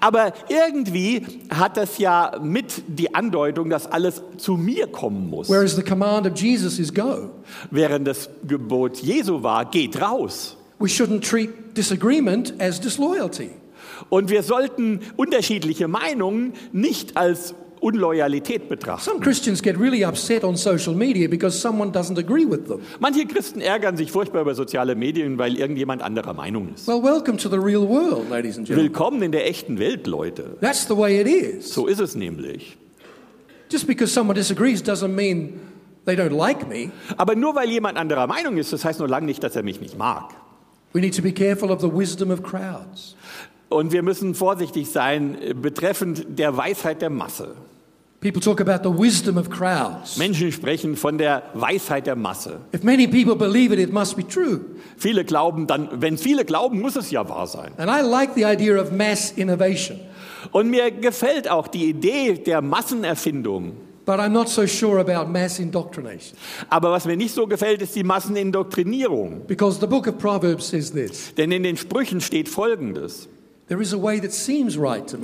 Aber 0.00 0.32
irgendwie 0.48 1.26
hat 1.50 1.76
das 1.76 1.98
ja 1.98 2.32
mit 2.42 2.82
die 2.86 3.14
Andeutung, 3.14 3.70
dass 3.70 3.86
alles 3.86 4.22
zu 4.36 4.56
mir 4.56 4.86
kommen 4.88 5.30
muss. 5.30 5.48
Whereas 5.48 5.76
the 5.76 5.82
command 5.82 6.26
of 6.26 6.36
Jesus 6.36 6.78
is 6.78 6.92
go. 6.92 7.30
Während 7.70 8.06
das 8.06 8.28
Gebot 8.46 8.98
Jesu 8.98 9.42
war, 9.42 9.64
geht 9.70 10.00
raus. 10.00 10.56
We 10.80 10.88
shouldn't 10.88 11.20
treat 11.20 11.76
disagreement 11.76 12.54
as 12.58 12.80
disloyalty. 12.80 13.50
Und 14.08 14.30
wir 14.30 14.42
sollten 14.42 15.00
unterschiedliche 15.16 15.88
Meinungen 15.88 16.54
nicht 16.72 17.18
als 17.18 17.54
Unloyalität 17.80 18.68
betrachten. 18.68 19.04
Some 19.04 19.20
Christians 19.20 19.62
get 19.62 19.78
really 19.78 20.04
upset 20.04 20.42
on 20.42 20.56
social 20.56 20.94
media 20.94 21.28
because 21.28 21.58
someone 21.58 21.92
doesn't 21.92 22.18
agree 22.18 22.46
with 22.48 22.66
them. 22.66 22.80
Manche 22.98 23.26
Christen 23.26 23.60
ärgern 23.60 23.96
sich 23.98 24.10
furchtbar 24.10 24.40
über 24.40 24.54
soziale 24.54 24.94
Medien, 24.94 25.38
weil 25.38 25.58
irgendjemand 25.58 26.02
anderer 26.02 26.32
Meinung 26.32 26.74
ist. 26.74 26.88
Well, 26.88 27.02
welcome 27.02 27.36
to 27.36 27.50
the 27.50 27.58
real 27.58 27.86
world, 27.86 28.30
ladies 28.30 28.56
and 28.56 28.66
gentlemen. 28.66 28.90
Willkommen 28.90 29.22
in 29.22 29.32
der 29.32 29.48
echten 29.48 29.78
Welt, 29.78 30.06
Leute. 30.06 30.56
That's 30.60 30.86
the 30.86 30.96
way 30.96 31.20
it 31.20 31.26
is. 31.26 31.72
So 31.72 31.86
ist 31.86 32.00
es 32.00 32.14
nämlich. 32.14 32.78
Just 33.70 33.86
because 33.86 34.12
someone 34.12 34.34
disagrees 34.34 34.82
doesn't 34.82 35.14
mean 35.14 35.60
they 36.06 36.16
don't 36.16 36.36
like 36.36 36.68
me. 36.68 36.90
Aber 37.18 37.34
nur 37.34 37.54
weil 37.54 37.68
jemand 37.70 37.98
anderer 37.98 38.26
Meinung 38.26 38.56
ist, 38.56 38.72
das 38.72 38.84
heißt 38.84 38.98
nur 38.98 39.08
lange 39.08 39.26
nicht, 39.26 39.42
dass 39.42 39.56
er 39.56 39.62
mich 39.62 39.80
nicht 39.80 39.98
mag. 39.98 40.34
We 40.92 41.00
need 41.00 41.14
to 41.16 41.22
be 41.22 41.32
careful 41.32 41.70
of 41.70 41.80
the 41.80 41.90
wisdom 41.92 42.30
of 42.30 42.42
crowds. 42.42 43.16
Und 43.68 43.92
wir 43.92 44.02
müssen 44.02 44.34
vorsichtig 44.34 44.90
sein 44.90 45.40
äh, 45.40 45.54
betreffend 45.54 46.26
der 46.38 46.56
Weisheit 46.56 47.02
der 47.02 47.10
Masse. 47.10 47.54
People 48.20 48.42
talk 48.42 48.60
about 48.60 48.82
the 48.86 48.90
wisdom 48.94 49.38
of 49.38 49.48
crowds. 49.48 50.18
Menschen 50.18 50.52
sprechen 50.52 50.94
von 50.94 51.16
der 51.16 51.44
Weisheit 51.54 52.06
der 52.06 52.16
Masse. 52.16 52.60
If 52.74 52.82
many 52.82 53.06
people 53.06 53.34
believe 53.34 53.72
it, 53.72 53.80
it 53.80 53.92
must 53.92 54.14
be 54.14 54.26
true. 54.26 54.60
Viele 54.98 55.24
glauben 55.24 55.66
dann, 55.66 55.88
wenn 55.92 56.18
viele 56.18 56.44
glauben, 56.44 56.80
muss 56.80 56.96
es 56.96 57.10
ja 57.10 57.26
wahr 57.28 57.46
sein. 57.46 57.72
And 57.78 57.90
I 57.90 58.02
like 58.06 58.32
the 58.34 58.44
idea 58.44 58.78
of 58.78 58.92
mass 58.92 59.32
innovation, 59.32 59.98
Und 60.52 60.68
mir 60.68 60.90
gefällt 60.90 61.48
auch 61.48 61.68
die 61.68 61.88
Idee 61.88 62.34
der 62.34 62.60
Massenerfindung. 62.60 63.72
But 64.10 64.18
I'm 64.18 64.32
not 64.32 64.48
so 64.48 64.66
sure 64.66 64.98
about 64.98 65.30
mass 65.30 65.60
indoctrination. 65.60 66.36
Aber 66.68 66.90
was 66.90 67.04
mir 67.04 67.16
nicht 67.16 67.32
so 67.32 67.46
gefällt, 67.46 67.80
ist 67.80 67.94
die 67.94 68.02
Massenindoktrinierung. 68.02 69.46
Because 69.46 69.78
the 69.78 69.86
book 69.86 70.08
of 70.08 70.18
Proverbs 70.18 70.68
says 70.68 70.90
this 70.90 71.32
Denn 71.36 71.52
in 71.52 71.62
den 71.62 71.76
Sprüchen 71.76 72.20
steht 72.20 72.48
Folgendes. 72.48 73.28
There 73.68 73.80
is 73.80 73.94
a 73.94 74.02
way 74.02 74.20
that 74.20 74.32
seems 74.32 74.76
right 74.76 75.16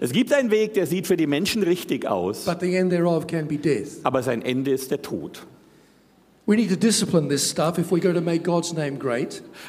Es 0.00 0.12
gibt 0.12 0.30
einen 0.34 0.50
Weg, 0.50 0.74
der 0.74 0.86
sieht 0.86 1.06
für 1.06 1.16
die 1.16 1.26
Menschen 1.26 1.62
richtig 1.62 2.06
aus, 2.06 2.44
but 2.44 2.60
the 2.60 2.76
end 2.76 2.90
thereof 2.90 3.26
can 3.26 3.48
be 3.48 3.56
death. 3.56 3.92
aber 4.02 4.22
sein 4.22 4.42
Ende 4.42 4.72
ist 4.72 4.90
der 4.90 5.00
Tod. 5.00 5.46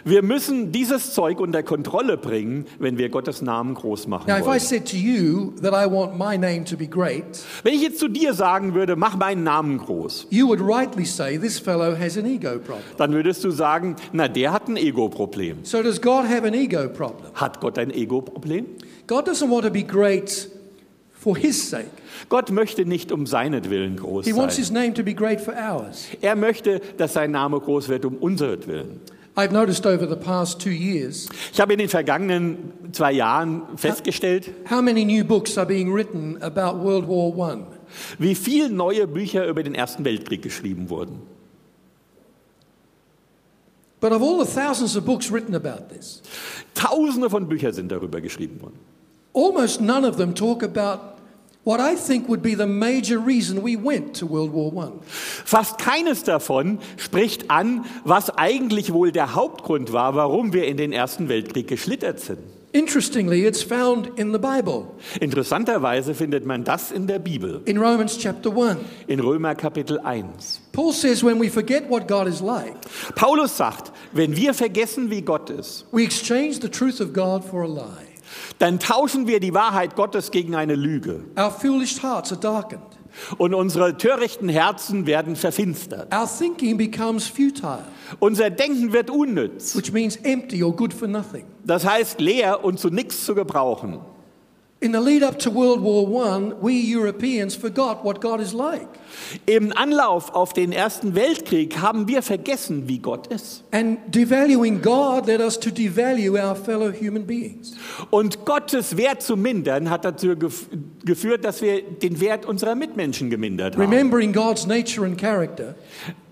Wir 0.06 0.24
müssen 0.24 0.72
dieses 0.72 1.14
Zeug 1.14 1.40
unter 1.42 1.62
Kontrolle 1.62 2.16
bringen, 2.16 2.66
wenn 2.80 2.98
wir 2.98 3.10
Gottes 3.10 3.42
Namen 3.42 3.74
groß 3.74 4.08
machen 4.08 4.30
Now, 4.30 4.38
if 4.38 4.44
I 4.44 4.46
wollen. 4.46 4.60
said 4.62 4.86
to 4.90 4.96
you 4.96 5.52
that 5.62 5.74
I 5.74 5.92
want 5.92 6.18
my 6.18 6.38
name 6.38 6.64
to 6.64 6.78
be 6.78 6.88
great, 6.88 7.26
Wenn 7.64 7.74
ich 7.74 7.82
jetzt 7.82 8.00
zu 8.00 8.08
dir 8.08 8.34
sagen 8.34 8.76
würde, 8.76 8.96
mach 8.96 9.18
meinen 9.18 9.44
Namen 9.44 9.78
groß, 9.78 10.28
you 10.30 10.48
would 10.48 10.62
rightly 10.62 11.04
say 11.04 11.38
this 11.38 11.60
fellow 11.60 11.94
has 12.00 12.18
an 12.18 12.26
ego 12.26 12.58
problem. 12.60 12.84
dann 12.96 13.12
würdest 13.12 13.44
du 13.44 13.52
sagen, 13.52 13.98
na, 14.14 14.30
der 14.30 14.54
hat 14.54 14.70
ein 14.70 14.78
Ego-Problem. 14.78 15.58
So, 15.64 15.84
does 15.84 16.02
God 16.02 16.30
have 16.30 16.48
an 16.48 16.54
ego 16.54 16.88
problem? 16.88 17.30
Hat 17.34 17.60
Gott 17.60 17.78
ein 17.78 17.92
Ego-Problem? 17.92 18.66
God 19.06 19.28
doesn't 19.28 19.50
want 19.50 19.66
to 19.66 19.70
be 19.70 19.84
great 19.84 20.48
for 21.22 21.36
his 21.38 21.70
sake, 21.70 21.90
Gott 22.30 22.50
möchte 22.52 22.86
nicht 22.86 23.12
um 23.12 23.26
seinetwillen 23.26 23.98
groß 23.98 24.26
he 24.26 24.36
wants 24.36 24.56
sein. 24.56 24.64
his 24.64 24.72
name 24.72 24.94
to 24.94 25.04
be 25.04 25.14
great 25.14 25.42
for 25.42 25.54
ours. 25.54 26.06
Er 26.22 26.36
möchte, 26.36 26.80
dass 26.98 27.14
sein 27.14 27.32
Name 27.32 27.60
groß 27.60 27.90
wird 27.90 28.06
um 28.06 28.16
unseretwillen. 28.16 29.02
I've 29.36 29.52
noticed 29.54 29.86
over 29.86 30.08
the 30.08 30.16
past 30.18 30.60
two 30.60 30.70
years 30.72 31.30
Ich 31.54 31.62
habe 31.62 31.74
in 31.74 31.80
den 31.80 31.88
vergangenen 31.90 32.74
zwei 32.92 33.12
Jahren 33.14 33.62
festgestellt, 33.78 34.52
how 34.70 34.82
many 34.82 35.06
new 35.06 35.24
books 35.24 35.58
are 35.58 35.68
being 35.68 35.94
written 35.94 36.38
about 36.42 36.84
World 36.84 37.08
War 37.08 37.54
I. 37.56 37.64
wie 38.18 38.36
viele 38.36 38.70
neue 38.70 39.08
Bücher 39.08 39.46
über 39.48 39.64
den 39.64 39.76
Ersten 39.76 40.04
Weltkrieg 40.06 40.42
geschrieben 40.42 40.90
wurden. 40.90 41.22
But 44.02 44.14
of 44.14 44.22
all 44.22 44.40
the 44.46 44.50
thousands 44.50 44.96
of 44.96 45.04
books 45.06 45.30
written 45.32 45.56
about 45.56 45.94
this, 45.94 46.22
Tausende 46.74 47.30
von 47.30 47.48
Büchern 47.50 47.74
sind 47.74 47.92
darüber 47.92 48.22
geschrieben 48.22 48.62
worden. 48.62 48.80
Almost 49.34 49.82
none 49.82 50.06
of 50.06 50.18
them 50.18 50.34
talk 50.34 50.64
about 50.64 51.20
what 51.64 51.80
I 51.80 51.96
think 51.96 52.28
would 52.30 52.42
be 52.42 52.56
the 52.56 52.66
major 52.66 53.20
reason 53.20 53.62
we 53.62 53.76
went 53.76 54.16
to 54.16 54.26
World 54.26 54.52
War 54.54 54.72
I. 54.76 54.92
Fast 55.06 55.78
keines 55.78 56.24
davon 56.24 56.80
spricht 56.98 57.50
an, 57.52 57.86
was 58.06 58.30
eigentlich 58.38 58.94
wohl 58.94 59.12
der 59.12 59.36
Hauptgrund 59.36 59.94
war, 59.94 60.16
warum 60.16 60.54
wir 60.54 60.66
in 60.66 60.78
den 60.78 60.92
Ersten 60.92 61.30
Weltkrieg 61.30 61.68
geschlittert 61.68 62.20
sind. 62.20 62.40
Interestingly, 62.72 63.46
it's 63.46 63.64
found 63.64 64.12
in 64.20 64.32
the 64.32 64.38
Bible, 64.38 64.92
Interessanterweise 65.20 66.14
findet 66.14 66.46
man 66.46 66.64
das 66.64 66.92
in 66.92 67.08
der 67.08 67.18
Bibel, 67.18 67.62
in 67.66 67.80
Romans 67.80 68.16
chapter 68.20 68.52
1. 68.56 68.78
in 69.08 69.20
Römer 69.20 69.56
Kapitel 69.56 70.00
1. 70.00 70.62
Paul 70.72 70.94
says 70.94 71.24
when 71.24 71.40
we 71.40 71.50
forget 71.50 71.90
what 71.90 72.08
God 72.08 72.28
is 72.28 72.42
like, 72.42 72.76
Paulus 73.16 73.58
sagt, 73.58 73.92
wenn 74.14 74.36
wir 74.36 74.54
vergessen, 74.54 75.10
wie 75.10 75.22
Gott 75.24 75.50
ist, 75.50 75.86
we 75.92 76.04
exchange 76.04 76.60
the 76.62 76.70
truth 76.70 77.02
of 77.02 77.12
God 77.12 77.44
for 77.44 77.64
a 77.64 77.68
lie. 77.68 78.09
Dann 78.60 78.80
tauschen 78.80 79.28
wir 79.28 79.40
die 79.40 79.54
Wahrheit 79.54 79.96
Gottes 79.96 80.32
gegen 80.32 80.56
eine 80.56 80.76
Lüge. 80.76 81.24
Our 81.38 81.52
foolish 81.52 82.02
hearts 82.04 82.32
are 82.32 82.40
darkened. 82.42 82.82
Und 83.38 83.54
unsere 83.56 83.98
törichten 83.98 84.50
Herzen 84.50 85.06
werden 85.08 85.36
verfinstert. 85.36 86.14
Our 86.14 86.28
thinking 86.28 86.78
becomes 86.78 87.28
futile, 87.28 87.84
Unser 88.20 88.50
Denken 88.52 88.94
wird 88.94 89.10
unnütz. 89.10 89.76
which 89.76 89.92
means 89.92 90.16
empty 90.18 90.64
or 90.64 90.76
good 90.76 90.94
for 90.94 91.08
nothing. 91.08 91.46
Das 91.66 91.86
heißt 91.86 92.22
leer 92.22 92.64
und 92.64 92.80
zu 92.80 92.90
nichts 92.90 93.26
zu 93.26 93.34
gebrauchen. 93.36 94.00
In 94.82 94.94
the 94.94 95.02
lead 95.02 95.24
up 95.24 95.38
to 95.40 95.52
World 95.52 95.82
War 95.82 96.08
I, 96.08 96.54
we 96.62 96.74
Europeans 96.74 97.54
forgot 97.54 98.06
what 98.06 98.22
God 98.22 98.40
is 98.40 98.54
like. 98.54 98.88
Im 99.46 99.74
Anlauf 99.76 100.34
auf 100.34 100.54
den 100.54 100.72
Ersten 100.72 101.16
Weltkrieg 101.16 101.82
haben 101.82 102.08
wir 102.08 102.22
vergessen, 102.22 102.88
wie 102.88 103.00
Gott 103.00 103.28
ist. 103.28 103.66
And 103.72 104.00
devaluing 104.08 104.82
God 104.82 105.28
led 105.28 105.42
us 105.42 105.60
to 105.60 105.70
devalue 105.70 106.42
our 106.42 106.56
fellow 106.56 106.94
human 106.94 107.26
beings. 107.26 107.76
Und 108.10 108.46
Gottes 108.46 108.96
Wert 108.96 109.22
zu 109.22 109.36
mindern 109.36 109.90
hat 109.90 110.06
dazu 110.06 110.34
gef 110.38 110.70
geführt, 111.04 111.44
dass 111.44 111.62
wir 111.62 111.82
den 111.82 112.22
Wert 112.22 112.46
unserer 112.46 112.76
Mitmenschen 112.76 113.30
gemindert 113.30 113.76
haben. 113.76 113.82
Remembering 113.82 114.32
God's 114.32 114.66
nature 114.66 115.06
and 115.06 115.18
character, 115.18 115.76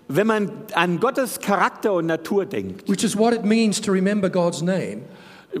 Wenn 0.08 0.26
man 0.26 0.50
an 0.72 1.00
Gottes 1.00 1.38
Charakter 1.38 1.92
und 1.92 2.06
Natur 2.06 2.46
denkt, 2.46 2.88
which 2.88 3.04
is 3.04 3.14
what 3.14 3.34
it 3.34 3.44
means 3.44 3.78
to 3.78 3.92
remember 3.92 4.30
God's 4.30 4.62
name, 4.62 5.02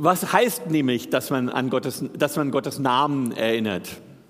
was 0.02 0.32
heißt 0.32 0.70
nämlich, 0.70 1.10
dass 1.10 1.30
man 1.30 1.48
an 1.48 1.70
Gottes, 1.70 2.04
dass 2.16 2.36
man 2.36 2.50
Gottes 2.50 2.78
Namen 2.78 3.32
erinnert? 3.32 3.88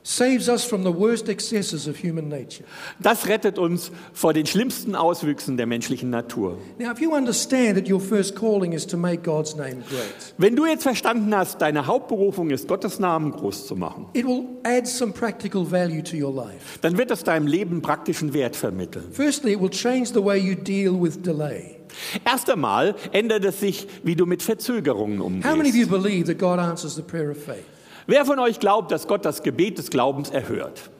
saves 0.08 0.48
us 0.48 0.64
from 0.64 0.84
the 0.84 0.90
worst 0.90 1.28
excesses 1.28 1.86
of 1.86 2.02
human 2.02 2.28
nature. 2.28 2.64
Das 2.98 3.28
rettet 3.28 3.58
uns 3.58 3.90
vor 4.12 4.32
den 4.32 4.46
schlimmsten 4.46 4.94
Auswüchsen 4.94 5.56
der 5.56 5.66
menschlichen 5.66 6.08
Natur. 6.08 6.56
Now, 6.78 6.90
if 6.90 7.00
you 7.00 7.14
understand 7.14 7.76
that 7.76 7.90
your 7.90 8.00
first 8.00 8.34
calling 8.34 8.72
is 8.72 8.86
to 8.86 8.96
make 8.96 9.22
God's 9.22 9.54
name 9.54 9.82
great, 9.88 10.34
Wenn 10.38 10.56
du 10.56 10.64
jetzt 10.64 10.82
verstanden 10.82 11.34
hast, 11.36 11.60
deine 11.60 11.86
Hauptberufung 11.86 12.50
ist, 12.50 12.68
Gottes 12.68 12.98
Namen 12.98 13.32
groß 13.32 13.66
zu 13.66 13.76
machen, 13.76 14.06
it 14.14 14.26
will 14.26 14.44
add 14.64 14.86
some 14.86 15.12
practical 15.12 15.70
value 15.70 16.02
to 16.02 16.16
your 16.16 16.34
life. 16.34 16.78
dann 16.80 16.96
wird 16.96 17.10
es 17.10 17.22
deinem 17.24 17.46
Leben 17.46 17.82
praktischen 17.82 18.32
Wert 18.32 18.56
vermitteln. 18.56 19.04
Firstly, 19.12 19.52
it 19.52 19.60
will 19.60 19.70
change 19.70 20.06
the 20.14 20.24
way 20.24 20.38
you 20.38 20.54
deal 20.54 20.98
with 20.98 21.22
delay. 21.22 21.77
Erst 22.24 22.50
einmal 22.50 22.94
ändert 23.12 23.44
es 23.44 23.60
sich, 23.60 23.86
wie 24.02 24.14
du 24.16 24.26
mit 24.26 24.42
Verzögerungen 24.42 25.20
How 25.44 25.56
many 25.56 25.68
of 25.70 25.74
you 25.74 25.84
umgehst. 25.84 25.90
believe 25.90 26.26
that 26.26 26.38
God 26.38 26.58
answers 26.58 26.94
the 26.94 27.02
prayer 27.02 27.30
of 27.30 27.38
faith? 27.38 27.64
Wer 28.06 28.24
von 28.24 28.38
euch 28.38 28.58
glaubt, 28.58 28.90
dass 28.90 29.06
Gott 29.06 29.24
das 29.24 29.42
Gebet 29.42 29.78
des 29.78 29.90
Glaubens 29.90 30.30
erhört? 30.30 30.90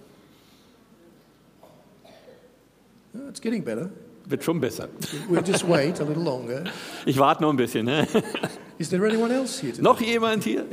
Oh, 3.15 3.29
it's 3.29 3.41
getting 3.41 3.65
better. 3.65 3.91
Wird 4.27 4.45
schon 4.45 4.61
besser. 4.61 4.89
We'll 5.29 5.43
just 5.43 5.67
wait 5.67 6.01
a 6.01 6.05
little 6.05 6.23
longer. 6.23 6.65
Ich 7.07 7.19
warte 7.19 7.43
noch 7.43 7.51
ein 7.51 7.57
bisschen. 7.57 7.87
Ne? 7.87 8.07
Is 8.79 8.91
there 8.91 9.05
anyone 9.07 9.33
else 9.33 9.59
here 9.61 9.73
today? 9.73 9.83
Noch 9.83 10.01
jemand 10.01 10.45
hier? 10.45 10.67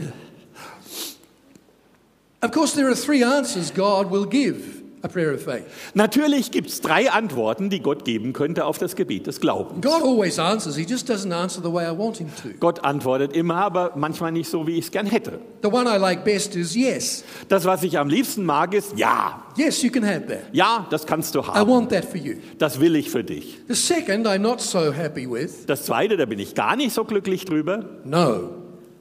Of 2.42 2.52
course, 2.52 2.76
there 2.76 2.88
are 2.90 2.96
three 2.96 3.24
answers 3.24 3.74
God 3.74 4.12
will 4.12 4.26
give 4.26 4.84
a 5.06 5.08
prayer 5.08 5.34
of 5.34 5.42
faith. 5.42 5.64
Natürlich 5.94 6.52
gibt 6.52 6.70
es 6.70 6.82
drei 6.82 7.10
Antworten, 7.12 7.70
die 7.70 7.80
Gott 7.80 8.04
geben 8.04 8.34
könnte 8.34 8.66
auf 8.66 8.78
das 8.78 8.96
Gebet 8.96 9.28
des 9.28 9.40
Glaubens. 9.40 9.82
God 9.82 10.04
always 10.04 10.40
answers, 10.40 10.76
He 10.76 10.84
just 10.84 11.10
doesn't 11.10 11.32
answer 11.34 11.62
the 11.64 11.72
way 11.72 11.86
I 11.86 11.98
want 11.98 12.18
Him 12.18 12.30
to. 12.42 12.50
Gott 12.60 12.84
antwortet 12.84 13.34
immer, 13.34 13.56
aber 13.56 13.94
manchmal 13.96 14.32
nicht 14.32 14.50
so, 14.50 14.66
wie 14.68 14.78
ich 14.78 14.86
es 14.86 14.92
gern 14.92 15.06
hätte. 15.06 15.40
The 15.62 15.70
one 15.70 15.90
I 15.90 15.98
like 15.98 16.24
best 16.26 16.56
is 16.56 16.76
yes. 16.76 17.24
Das, 17.48 17.66
was 17.66 17.84
ich 17.84 17.98
am 17.98 18.10
liebsten 18.10 18.44
mag, 18.44 18.74
ist 18.74 18.98
ja. 18.98 19.44
Yes, 19.56 19.82
you 19.84 19.92
can 19.92 20.06
have 20.06 20.26
that. 20.28 20.44
Ja, 20.52 20.86
das 20.90 21.06
kannst 21.06 21.34
du 21.36 21.40
I 21.40 21.44
haben. 21.44 21.70
want 21.72 21.90
that 21.92 22.04
for 22.06 22.18
you. 22.18 22.36
Das 22.58 22.80
will 22.80 22.96
ich 22.96 23.10
für 23.10 23.24
dich. 23.24 23.60
The 23.68 23.76
second 23.76 24.28
I'm 24.28 24.40
not 24.40 24.60
so 24.60 24.92
happy 24.92 25.30
with. 25.30 25.66
Das 25.68 25.86
zweite, 25.86 26.18
da 26.18 26.26
bin 26.26 26.40
ich 26.40 26.56
gar 26.56 26.76
nicht 26.76 26.94
so 26.94 27.06
glücklich 27.06 27.46
drüber. 27.46 27.86
No, 28.04 28.50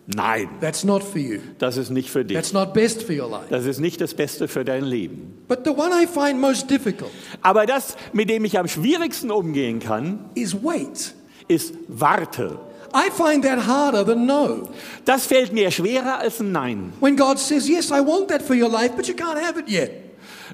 Nein, 0.06 0.48
that's 0.60 0.84
not 0.84 1.02
for 1.02 1.18
you. 1.18 1.40
das 1.58 1.78
ist 1.78 1.90
nicht 1.90 2.10
für 2.10 2.24
dich. 2.24 2.36
That's 2.36 2.52
not 2.52 2.74
best 2.74 3.02
for 3.02 3.14
your 3.14 3.30
life. 3.30 3.46
Das 3.48 3.64
ist 3.64 3.80
nicht 3.80 4.00
das 4.00 4.12
Beste 4.12 4.48
für 4.48 4.64
dein 4.64 4.84
Leben. 4.84 5.42
But 5.48 5.60
the 5.64 5.70
one 5.70 5.90
I 5.92 6.06
find 6.06 6.38
most 6.38 6.68
difficult 6.68 7.10
Aber 7.40 7.64
das, 7.64 7.96
mit 8.12 8.28
dem 8.28 8.44
ich 8.44 8.58
am 8.58 8.68
schwierigsten 8.68 9.30
umgehen 9.30 9.78
kann, 9.80 10.30
is 10.34 10.54
wait. 10.62 11.14
ist 11.48 11.74
Warte. 11.88 12.58
I 12.94 13.10
find 13.10 13.44
that 13.44 13.66
harder 13.66 14.04
than 14.04 14.26
no. 14.26 14.68
Das 15.04 15.26
fällt 15.26 15.52
mir 15.52 15.70
schwerer 15.70 16.18
als 16.18 16.38
ein 16.38 16.52
Nein. 16.52 16.92
When 17.00 17.16
God 17.16 17.38
says, 17.38 17.66
Yes, 17.68 17.90
I 17.90 18.00
want 18.00 18.28
that 18.28 18.42
for 18.42 18.54
your 18.54 18.70
life, 18.70 18.92
but 18.94 19.08
you 19.08 19.14
can't 19.14 19.40
have 19.40 19.58
it 19.58 19.68
yet. 19.68 20.03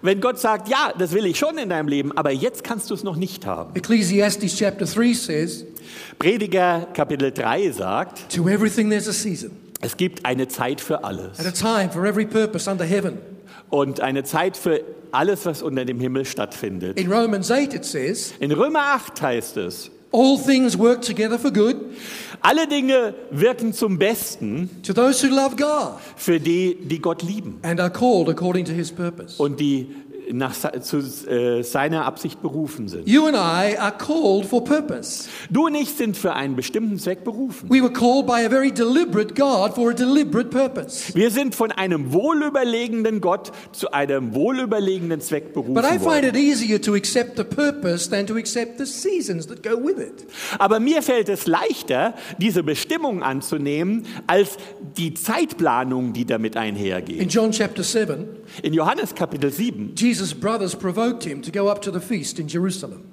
Wenn 0.02 0.20
Gott 0.20 0.38
sagt, 0.38 0.68
ja, 0.68 0.92
das 0.98 1.12
will 1.12 1.26
ich 1.26 1.38
schon 1.38 1.58
in 1.58 1.68
deinem 1.68 1.88
Leben, 1.88 2.16
aber 2.16 2.30
jetzt 2.30 2.64
kannst 2.64 2.88
du 2.90 2.94
es 2.94 3.04
noch 3.04 3.16
nicht 3.16 3.44
haben. 3.44 3.74
Ecclesiastes 3.76 4.56
chapter 4.56 4.86
3 4.86 5.12
says, 5.12 5.64
Prediger 6.18 6.86
Kapitel 6.94 7.30
3 7.32 7.70
sagt, 7.70 8.34
To 8.34 8.48
everything 8.48 8.88
there's 8.90 9.08
a 9.08 9.12
season, 9.12 9.50
es 9.80 9.96
gibt 9.96 10.24
eine 10.24 10.48
Zeit 10.48 10.80
für 10.80 11.04
alles 11.04 11.38
and 11.38 11.48
a 11.48 11.52
time 11.52 11.90
for 11.90 12.04
every 12.06 12.24
purpose 12.26 12.70
under 12.70 12.84
heaven. 12.84 13.18
und 13.68 14.00
eine 14.00 14.24
Zeit 14.24 14.56
für 14.56 14.80
alles, 15.12 15.44
was 15.46 15.62
unter 15.62 15.84
dem 15.84 16.00
Himmel 16.00 16.24
stattfindet. 16.24 16.98
In 16.98 17.12
Romans 17.12 17.50
8 17.50 17.74
it 17.74 17.84
says, 17.84 18.32
In 18.40 18.52
Römer 18.52 18.80
8 18.94 19.20
heißt 19.20 19.56
es, 19.58 19.90
All 20.12 20.36
things 20.38 20.76
work 20.78 21.02
together 21.02 21.38
for 21.38 21.52
good 21.52 21.76
alle 22.42 22.66
Dinge 22.66 23.14
wirken 23.31 23.72
zum 23.72 23.98
Besten 23.98 24.83
to 24.83 24.92
those 24.92 25.26
who 25.26 25.35
love 25.35 25.57
God 25.57 26.00
für 26.16 26.40
die, 26.40 26.76
die 26.81 27.00
Gott 27.00 27.22
lieben 27.22 27.59
and 27.62 27.81
are 27.81 27.90
called 27.90 28.29
according 28.29 28.64
to 28.64 28.72
his 28.72 28.90
purpose. 28.92 29.40
und 29.42 29.61
die 29.61 29.88
nach 30.33 30.55
zu 30.81 30.99
äh, 31.29 31.62
seiner 31.62 32.05
Absicht 32.05 32.43
berufen 32.43 32.88
sind. 32.88 33.09
You 33.09 33.27
and 33.27 33.37
I 33.37 33.77
are 33.79 33.93
called 33.97 34.47
for 34.47 34.62
purpose. 34.64 35.29
Du 35.51 35.66
und 35.66 35.75
ich 35.75 35.90
sind 35.90 36.16
für 36.16 36.35
einen 36.35 36.57
bestimmten 36.57 36.99
Zweck 36.99 37.25
berufen. 37.25 37.69
We 37.71 37.83
were 37.83 37.93
called 37.93 38.27
by 38.27 38.45
a 38.45 38.49
very 38.49 38.73
deliberate 38.73 39.35
God 39.35 39.75
for 39.75 39.90
a 39.90 39.95
deliberate 39.95 40.51
purpose. 40.51 41.14
Wir 41.14 41.31
sind 41.31 41.55
von 41.55 41.73
einem 41.73 42.12
wohlüberlegenden 42.12 43.21
Gott 43.21 43.53
zu 43.73 43.90
einem 43.93 44.35
wohlüberlegenen 44.35 45.21
Zweck 45.21 45.53
berufen 45.53 45.75
But 45.75 45.85
I 45.85 45.93
find 45.99 46.05
worden. 46.05 46.25
it 46.31 46.37
easier 46.37 46.81
to 46.81 46.95
accept 46.95 47.37
the 47.37 47.45
purpose 47.45 48.09
than 48.11 48.27
to 48.27 48.37
accept 48.37 48.79
the 48.79 48.87
seasons 48.87 49.47
that 49.47 49.62
go 49.62 49.71
with 49.83 49.99
it. 49.99 50.27
Aber 50.59 50.81
mir 50.81 51.03
fällt 51.03 51.29
es 51.29 51.47
leichter, 51.47 52.14
diese 52.38 52.62
Bestimmung 52.62 53.23
anzunehmen, 53.23 54.07
als 54.27 54.57
die 54.97 55.14
Zeitplanung, 55.14 56.12
die 56.12 56.25
damit 56.25 56.55
In 56.55 56.61
einhergeht. 56.61 57.33
John 57.33 57.51
chapter 57.53 57.83
7, 57.83 58.27
In 58.62 58.73
Johannes 58.75 59.14
Kapitel 59.14 59.51
7, 59.51 59.95
Jesus' 59.97 60.19
brothers 60.35 60.74
provoked 60.74 61.24
him 61.24 61.42
to 61.42 61.50
go 61.50 61.68
up 61.68 61.80
to 61.83 61.90
the 61.90 62.00
feast 62.00 62.38
in 62.38 62.48
Jerusalem. 62.48 63.11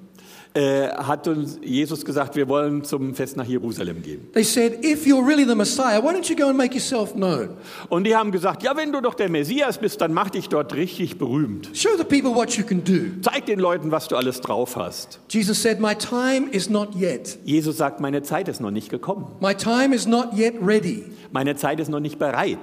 äh, 0.54 0.88
hat 0.88 1.28
uns 1.28 1.58
Jesus 1.62 2.04
gesagt, 2.04 2.34
wir 2.36 2.48
wollen 2.48 2.84
zum 2.84 3.14
Fest 3.14 3.36
nach 3.36 3.46
Jerusalem 3.46 4.02
gehen. 4.02 4.32
They 4.32 4.44
said, 4.44 4.84
If 4.84 5.06
you're 5.06 5.24
really 5.24 5.44
the 5.44 5.54
Messiah, 5.54 6.02
why 6.02 6.12
don't 6.12 6.28
you 6.28 6.36
go 6.36 6.48
and 6.48 6.56
make 6.56 6.74
yourself 6.74 7.12
known? 7.12 7.50
Und 7.88 8.04
die 8.04 8.16
haben 8.16 8.32
gesagt, 8.32 8.62
ja, 8.62 8.76
wenn 8.76 8.92
du 8.92 9.00
doch 9.00 9.14
der 9.14 9.28
Messias 9.28 9.78
bist, 9.78 10.00
dann 10.00 10.12
mach 10.12 10.30
dich 10.30 10.48
dort 10.48 10.74
richtig 10.74 11.18
berühmt. 11.18 11.70
Show 11.74 11.90
the 11.96 12.04
people 12.04 12.34
what 12.34 12.52
you 12.52 12.64
can 12.64 12.82
do. 12.82 13.20
Zeig 13.22 13.46
den 13.46 13.58
Leuten, 13.58 13.90
was 13.90 14.08
du 14.08 14.16
alles 14.16 14.40
drauf 14.40 14.76
hast. 14.76 15.20
Jesus 15.28 15.62
said, 15.62 15.80
My 15.80 15.94
time 15.94 16.48
is 16.50 16.68
not 16.68 16.94
yet. 16.94 17.38
Jesus 17.44 17.76
sagt, 17.76 18.00
meine 18.00 18.22
Zeit 18.22 18.48
ist 18.48 18.60
noch 18.60 18.70
nicht 18.70 18.90
gekommen. 18.90 19.26
My 19.40 19.54
time 19.54 19.94
is 19.94 20.06
not 20.06 20.32
yet 20.34 20.54
ready. 20.60 21.04
Meine 21.30 21.56
Zeit 21.56 21.78
ist 21.80 21.88
noch 21.88 22.00
nicht 22.00 22.18
bereit. 22.18 22.58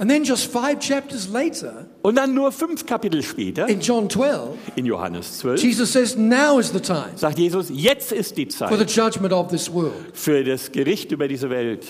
And 0.00 0.08
then 0.08 0.22
just 0.22 0.52
five 0.52 0.78
chapters 0.78 1.28
later, 1.28 1.86
Und 2.02 2.14
dann 2.14 2.32
nur 2.32 2.52
fünf 2.52 2.86
Kapitel 2.86 3.20
später, 3.20 3.68
in 3.68 3.80
John 3.80 4.08
12, 4.08 4.56
in 4.76 4.86
Johannes 4.86 5.38
12, 5.38 5.60
Jesus 5.60 5.92
says, 5.92 6.16
Now 6.16 6.60
is 6.60 6.70
the 6.72 6.78
time 6.80 7.16
sagt 7.16 7.36
Jesus, 7.36 7.66
jetzt 7.68 8.12
ist 8.12 8.36
die 8.36 8.46
for 8.46 8.76
the 8.78 8.86
Zeit 8.86 8.90
judgment 9.14 9.32
of 9.32 9.48
this 9.48 9.68
world. 9.72 9.92
für 10.12 10.44
das 10.44 10.70
Gericht 10.70 11.10
über 11.10 11.26
diese 11.26 11.50
Welt. 11.50 11.84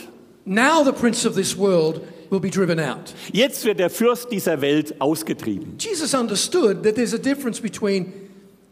Now 0.47 0.83
the 0.83 0.93
prince 0.93 1.29
of 1.29 1.35
this 1.35 1.59
world 1.59 2.01
will 2.31 2.41
be 2.41 2.49
driven 2.49 2.81
out. 2.81 3.13
Jetzt 3.31 3.67
wird 3.67 3.79
der 3.79 3.91
Fürst 3.91 4.33
dieser 4.33 4.63
Welt 4.63 4.99
ausgetrieben. 5.01 5.75
Jesus 5.79 6.15
understood 6.15 6.83
that 6.85 6.95
there's 6.95 7.13
a 7.13 7.19
difference 7.19 7.61
between 7.61 8.28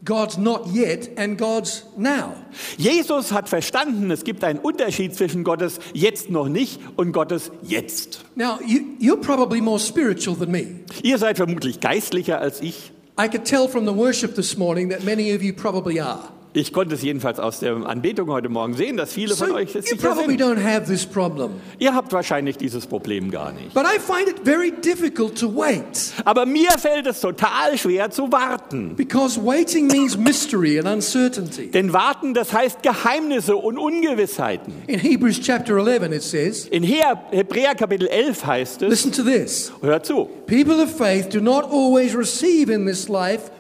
God's 0.07 0.38
not 0.38 0.69
yet 0.69 1.11
and 1.19 1.37
God's 1.37 1.85
now. 1.97 2.35
Jesus 2.79 3.33
hat 3.33 3.49
verstanden, 3.49 4.11
es 4.11 4.25
gibt 4.25 4.42
einen 4.45 4.61
Unterschied 4.61 5.14
zwischen 5.14 5.45
Gottes 5.45 5.79
jetzt 5.92 6.31
noch 6.31 6.49
nicht 6.49 6.81
und 6.97 7.12
Gottes 7.12 7.51
jetzt. 7.62 8.25
Now, 8.37 8.59
you, 8.64 8.97
you're 8.99 9.21
probably 9.21 9.61
more 9.61 9.79
spiritual 9.79 10.37
than 10.37 10.51
me. 10.51 10.81
Ihr 11.03 11.19
seid 11.19 11.37
vermutlich 11.37 11.81
geistlicher 11.81 12.40
als 12.40 12.62
ich. 12.62 12.92
I 13.19 13.29
could 13.29 13.45
tell 13.45 13.69
from 13.69 13.85
the 13.87 13.92
worship 13.95 14.35
this 14.37 14.57
morning 14.57 14.90
that 14.90 15.03
many 15.03 15.35
of 15.35 15.42
you 15.42 15.53
probably 15.53 16.01
are. 16.01 16.31
Ich 16.59 16.73
konnte 16.73 16.95
es 16.95 17.03
jedenfalls 17.03 17.38
aus 17.38 17.61
der 17.61 17.77
Anbetung 17.87 18.31
heute 18.31 18.49
Morgen 18.49 18.73
sehen, 18.73 18.97
dass 18.97 19.12
viele 19.12 19.37
von 19.37 19.49
So 19.49 19.55
euch 19.57 19.75
es 19.75 19.90
you 19.90 19.97
sicher 19.99 20.16
sind. 20.16 20.40
don't 20.40 20.57
have 20.64 20.87
this 20.87 21.05
problem. 21.05 21.51
Ihr 21.79 21.95
habt 21.95 22.14
wahrscheinlich 22.14 22.57
dieses 22.57 22.87
Problem 22.87 23.31
gar 23.31 23.53
nicht. 23.53 23.75
But 23.75 23.85
I 23.85 23.99
find 23.99 24.27
it 24.31 24.37
very 24.42 24.71
difficult 24.73 25.38
to 25.38 25.55
wait 25.55 26.14
Aber 26.25 26.47
mir 26.47 26.71
fällt 26.79 27.07
es 27.07 27.21
total 27.21 27.77
schwer 27.77 28.11
zu 28.11 28.33
warten. 28.33 28.97
because 28.97 29.38
waiting 29.38 29.87
means 29.88 30.16
mystery 30.16 30.79
and 30.79 30.88
uncertainty. 30.88 31.71
Denn 31.71 31.92
warten, 31.92 32.33
das 32.33 32.55
heißt 32.55 32.83
Geheimnisse 32.83 33.55
und 33.55 33.77
Ungewissheiten. 33.77 34.73
In 34.87 34.99
Hebrews 34.99 35.38
chapter 35.42 35.77
11, 35.77 36.11
it 36.11 36.23
says, 36.23 36.64
In 36.69 36.83
He- 36.83 37.03
Hebräer 37.33 37.75
Kapitel 37.75 38.09
11 38.09 38.47
heißt 38.47 38.81
es, 38.81 38.88
listen 38.88 39.12
to 39.12 39.23
this 39.25 39.71
hört 39.83 40.07
zu, 40.07 40.31
people 40.47 40.83
of 40.83 40.90
faith 40.90 41.29
do 41.29 41.40
not 41.40 41.64
always 41.71 42.16
receive 42.16 42.73
in 42.73 42.87
this 42.87 43.11
life. 43.11 43.51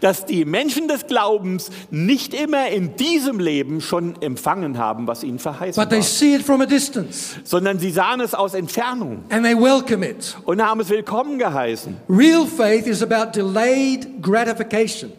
Dass 0.00 0.24
die 0.26 0.44
Menschen 0.44 0.88
des 0.88 1.06
Glaubens 1.06 1.70
nicht 1.90 2.34
immer 2.34 2.68
in 2.68 2.96
diesem 2.96 3.38
Leben 3.38 3.80
schon 3.80 4.20
empfangen 4.22 4.78
haben, 4.78 5.06
was 5.06 5.24
ihnen 5.24 5.38
verheißen 5.38 5.82
But 5.82 5.90
they 5.90 5.98
war, 5.98 6.04
see 6.04 6.34
it 6.34 6.42
from 6.42 6.60
a 6.60 6.66
distance 6.66 7.36
sondern 7.44 7.78
sie 7.78 7.90
sahen 7.90 8.20
es 8.20 8.34
aus 8.34 8.54
Entfernung 8.54 9.24
and 9.30 9.44
they 9.44 9.54
welcome 9.54 10.06
it. 10.06 10.36
und 10.44 10.62
haben 10.62 10.80
es 10.80 10.88
willkommen 10.88 11.38
geheißen. 11.38 11.96
Real 12.08 12.46
faith 12.46 12.86
is 12.86 13.02
about 13.02 13.32
delayed 13.32 14.22
gratification. 14.22 15.12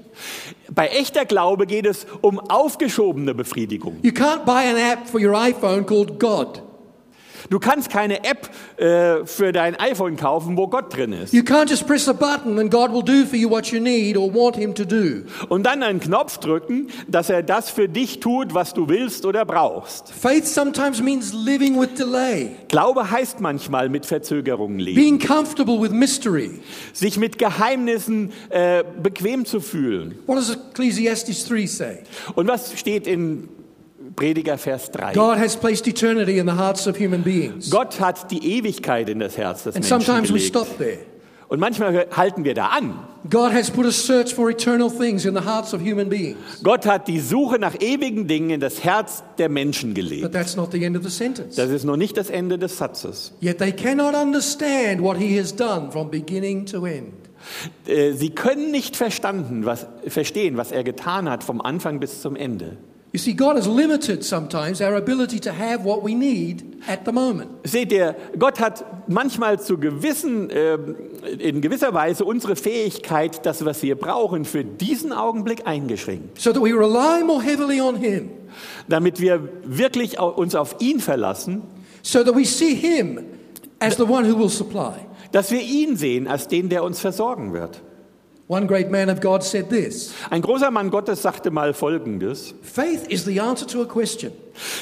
Bei 0.69 0.87
echter 0.87 1.25
Glaube 1.25 1.65
geht 1.65 1.85
es 1.85 2.05
um 2.21 2.39
aufgeschobene 2.39 3.33
Befriedigung. 3.33 3.97
You 4.01 4.11
can't 4.11 4.45
buy 4.45 4.69
an 4.69 4.77
app 4.77 5.07
for 5.07 5.19
your 5.21 5.33
iPhone 5.33 5.85
called 5.85 6.19
God. 6.19 6.61
Du 7.49 7.59
kannst 7.59 7.89
keine 7.89 8.23
App 8.23 8.49
äh, 8.77 9.25
für 9.25 9.51
dein 9.51 9.75
iPhone 9.79 10.17
kaufen, 10.17 10.57
wo 10.57 10.67
Gott 10.67 10.95
drin 10.95 11.13
ist. 11.13 11.33
You 11.33 11.41
can't 11.43 11.69
just 11.69 11.87
press 11.87 12.07
a 12.09 12.13
button 12.13 12.59
and 12.59 12.69
God 12.71 12.91
will 12.91 13.03
do 13.03 13.25
for 13.25 13.37
you 13.37 13.49
what 13.49 13.67
you 13.67 13.79
need 13.79 14.17
or 14.17 14.33
want 14.33 14.55
Him 14.55 14.75
to 14.75 14.83
do. 14.85 15.23
Und 15.49 15.63
dann 15.65 15.83
einen 15.83 15.99
Knopf 15.99 16.37
drücken, 16.39 16.87
dass 17.07 17.29
er 17.29 17.43
das 17.43 17.69
für 17.69 17.87
dich 17.87 18.19
tut, 18.19 18.53
was 18.53 18.73
du 18.73 18.89
willst 18.89 19.25
oder 19.25 19.45
brauchst. 19.45 20.11
Faith 20.11 20.45
sometimes 20.47 21.01
means 21.01 21.33
living 21.33 21.79
with 21.79 21.93
delay, 21.97 22.51
Glaube 22.67 23.09
heißt 23.09 23.39
manchmal 23.39 23.89
mit 23.89 24.05
Verzögerungen 24.05 24.79
leben. 24.79 24.95
being 24.95 25.19
comfortable 25.19 25.81
with 25.81 25.91
mystery. 25.91 26.59
Sich 26.93 27.17
mit 27.17 27.37
Geheimnissen 27.37 28.31
äh, 28.49 28.83
bequem 29.01 29.45
zu 29.45 29.59
fühlen. 29.61 30.17
What 30.25 30.37
does 30.37 30.49
Ecclesiastes 30.51 31.45
3 31.47 31.65
say? 31.65 31.97
Und 32.35 32.47
was 32.47 32.77
steht 32.77 33.07
in 33.07 33.47
Prediger 34.17 34.57
Vers 34.57 34.91
3? 34.91 35.13
God 35.13 35.37
has 35.37 35.55
placed 35.55 35.87
eternity 35.87 36.39
in 36.39 36.47
the 36.47 36.55
hearts 36.55 36.87
of 36.87 36.99
human 36.99 37.21
beings. 37.23 37.69
Gott 37.69 37.99
hat 37.99 38.29
die 38.31 38.57
Ewigkeit 38.57 39.07
in 39.09 39.19
das 39.19 39.37
Herz 39.37 39.63
des 39.63 39.75
And 39.75 39.85
Menschen 39.89 40.01
sometimes 40.01 40.29
we 40.29 40.39
gelegt. 40.39 40.47
stop 40.47 40.77
there. 40.77 40.97
Und 41.49 41.61
manchmal 41.61 42.07
halten 42.11 42.43
wir 42.43 42.53
da 42.55 42.67
an. 42.67 42.99
God 43.29 43.53
has 43.53 43.69
put 43.71 43.85
a 43.85 43.91
search 43.91 44.33
for 44.33 44.49
eternal 44.49 44.89
things 44.89 45.23
in 45.23 45.33
the 45.33 45.45
hearts 45.45 45.73
of 45.73 45.81
human 45.81 46.09
beings. 46.09 46.61
Gott 46.63 46.85
hat 46.85 47.07
die 47.07 47.19
Suche 47.19 47.59
nach 47.59 47.75
ewigen 47.79 48.27
Dingen 48.27 48.49
in 48.49 48.59
das 48.59 48.83
Herz 48.83 49.23
der 49.37 49.49
Menschen 49.49 49.93
gelegt. 49.93 50.23
But 50.23 50.33
that's 50.33 50.55
not 50.57 50.71
the 50.71 50.83
end 50.83 50.97
of 50.97 51.03
the 51.03 51.09
sentence. 51.09 51.55
Das 51.55 51.69
ist 51.69 51.85
noch 51.85 51.95
nicht 51.95 52.17
das 52.17 52.29
Ende 52.29 52.57
des 52.57 52.77
Satzes. 52.77 53.33
Yet 53.39 53.59
they 53.59 53.71
cannot 53.71 54.13
understand 54.15 55.01
what 55.01 55.17
He 55.17 55.39
has 55.39 55.55
done 55.55 55.91
from 55.91 56.09
beginning 56.09 56.65
to 56.65 56.85
end. 56.85 57.13
Äh, 57.85 58.13
Sie 58.13 58.31
können 58.31 58.71
nicht 58.71 58.95
verstanden, 58.97 59.65
was, 59.65 59.85
verstehen, 60.07 60.57
was 60.57 60.71
er 60.71 60.83
getan 60.83 61.29
hat 61.29 61.43
vom 61.43 61.61
Anfang 61.61 61.99
bis 61.99 62.21
zum 62.21 62.35
Ende. 62.35 62.77
You 63.13 63.19
see, 63.19 63.33
God 63.33 63.55
has 63.55 63.65
limited 63.67 64.23
sometimes 64.23 64.81
our 64.81 64.95
ability 64.95 65.39
to 65.39 65.51
have 65.51 65.85
what 65.85 66.03
we 66.03 66.13
need 66.13 66.83
at 66.87 67.05
the 67.05 67.11
moment. 67.13 67.49
Seht 67.63 67.91
ihr, 67.91 68.15
Gott 68.37 68.59
hat 68.59 68.83
manchmal 69.07 69.59
zu 69.61 69.77
gewissen, 69.77 70.49
ähm, 70.51 70.95
in 71.39 71.61
gewisser 71.61 71.93
Weise 71.93 72.25
unsere 72.25 72.57
Fähigkeit, 72.57 73.45
das, 73.45 73.63
was 73.63 73.81
wir 73.81 73.95
brauchen, 73.95 74.43
für 74.43 74.65
diesen 74.65 75.13
Augenblick 75.13 75.65
eingeschränkt, 75.65 76.39
so 76.39 76.51
that 76.51 76.61
we 76.61 76.73
rely 76.73 77.23
more 77.23 77.41
heavily 77.41 77.79
on 77.79 77.95
Him, 77.95 78.29
damit 78.89 79.21
wir 79.21 79.47
wirklich 79.63 80.19
uns 80.19 80.53
auf 80.53 80.75
ihn 80.79 80.99
verlassen, 80.99 81.61
so 82.03 82.23
that 82.23 82.35
we 82.35 82.43
see 82.43 82.75
Him 82.75 83.19
as 83.79 83.95
the 83.95 84.03
one 84.03 84.29
who 84.29 84.37
will 84.37 84.49
supply. 84.49 84.95
dass 85.31 85.51
wir 85.51 85.61
ihn 85.61 85.95
sehen 85.95 86.27
als 86.27 86.47
den, 86.49 86.67
der 86.69 86.83
uns 86.83 86.99
versorgen 86.99 87.53
wird. 87.53 87.81
One 88.49 88.65
great 88.65 88.89
man 88.89 89.09
of 89.09 89.19
God 89.19 89.43
said 89.43 89.69
this 89.69 90.13
Ein 90.29 90.41
großer 90.41 90.71
Mann 90.71 90.89
Gottes 90.89 91.21
sagte 91.21 91.51
mal 91.51 91.73
Folgendes. 91.73 92.53
Faith 92.61 93.05
is 93.09 93.25
the 93.25 93.41
answer 93.41 93.67
to 93.67 93.81
a 93.81 93.85
question. 93.85 94.31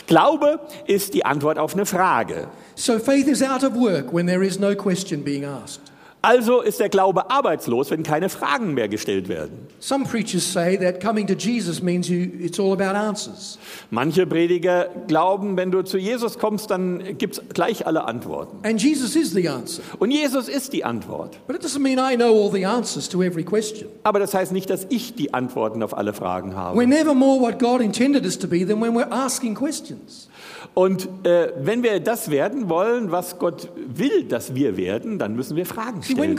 Glaube 0.05 0.59
ist 0.85 1.15
die 1.15 1.25
Antwort 1.25 1.57
auf 1.57 1.73
eine 1.73 1.87
Frage. 1.87 2.47
So 2.75 2.99
faith 2.99 3.27
is 3.27 3.41
out 3.41 3.63
of 3.63 3.75
work 3.75 4.13
when 4.13 4.27
there 4.27 4.45
is 4.45 4.59
no 4.59 4.75
question 4.75 5.23
being 5.23 5.45
asked. 5.45 5.91
Also 6.25 6.61
ist 6.61 6.79
der 6.79 6.89
Glaube 6.89 7.29
arbeitslos, 7.29 7.91
wenn 7.91 8.01
keine 8.01 8.29
Fragen 8.29 8.73
mehr 8.73 8.87
gestellt 8.87 9.29
werden. 9.29 9.67
Some 9.79 10.05
preachers 10.05 10.51
say 10.51 10.75
that 10.75 10.99
coming 10.99 11.27
to 11.27 11.35
Jesus 11.35 11.83
means 11.83 12.09
you, 12.09 12.27
it's 12.39 12.59
all 12.59 12.73
about 12.73 12.97
answers. 12.97 13.59
Manche 13.91 14.25
Prediger 14.25 14.89
glauben, 15.05 15.55
wenn 15.55 15.69
du 15.69 15.83
zu 15.83 15.99
Jesus 15.99 16.39
kommst, 16.39 16.71
dann 16.71 17.15
gibt's 17.19 17.39
gleich 17.53 17.85
alle 17.85 18.05
Antworten. 18.05 18.57
And 18.65 18.81
Jesus 18.81 19.15
is 19.15 19.33
the 19.33 19.47
answer. 19.47 19.83
Und 19.99 20.09
Jesus 20.09 20.49
ist 20.49 20.73
die 20.73 20.83
Antwort. 20.83 21.37
But 21.45 21.57
it 21.57 21.63
doesn't 21.63 21.83
mean 21.83 21.99
I 21.99 22.15
know 22.15 22.33
all 22.33 22.51
the 22.51 22.65
answers 22.65 23.07
to 23.09 23.21
every 23.21 23.43
question. 23.43 23.87
Aber 24.01 24.17
das 24.17 24.33
heißt 24.33 24.51
nicht, 24.51 24.71
dass 24.71 24.87
ich 24.89 25.13
die 25.13 25.31
Antworten 25.31 25.83
auf 25.83 25.95
alle 25.95 26.13
Fragen 26.13 26.55
habe. 26.55 26.75
We're 26.79 26.87
never 26.87 27.13
more 27.13 27.39
what 27.39 27.59
God 27.59 27.81
intended 27.81 28.25
us 28.25 28.39
to 28.39 28.47
be 28.47 28.65
than 28.65 28.81
when 28.81 28.95
we're 28.95 29.11
asking 29.11 29.53
questions. 29.53 30.27
Und 30.75 31.07
äh, 31.25 31.53
wenn 31.57 31.83
wir 31.83 32.01
das 32.01 32.29
werden 32.29 32.67
wollen, 32.67 33.09
was 33.09 33.39
Gott 33.39 33.69
will, 33.87 34.25
dass 34.25 34.55
wir 34.55 34.75
werden, 34.75 35.17
dann 35.17 35.33
müssen 35.33 35.55
wir 35.55 35.65
Fragen 35.65 36.03
stellen. 36.03 36.35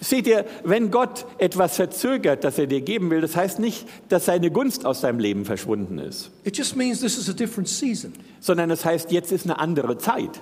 Seht 0.00 0.28
ihr, 0.28 0.44
wenn 0.62 0.92
Gott 0.92 1.26
etwas 1.38 1.74
verzögert, 1.74 2.44
das 2.44 2.56
er 2.56 2.68
dir 2.68 2.82
geben 2.82 3.10
will, 3.10 3.20
das 3.20 3.34
heißt 3.34 3.58
nicht, 3.58 3.88
dass 4.08 4.26
seine 4.26 4.52
Gunst 4.52 4.86
aus 4.86 5.00
deinem 5.00 5.18
Leben 5.18 5.44
verschwunden 5.44 5.98
ist, 5.98 6.30
It 6.44 6.56
just 6.56 6.76
means 6.76 7.00
this 7.00 7.18
is 7.18 7.28
a 7.28 7.32
different 7.32 7.68
season. 7.68 8.12
sondern 8.38 8.70
es 8.70 8.84
heißt, 8.84 9.10
jetzt 9.10 9.32
ist 9.32 9.46
eine 9.46 9.58
andere 9.58 9.98
Zeit. 9.98 10.40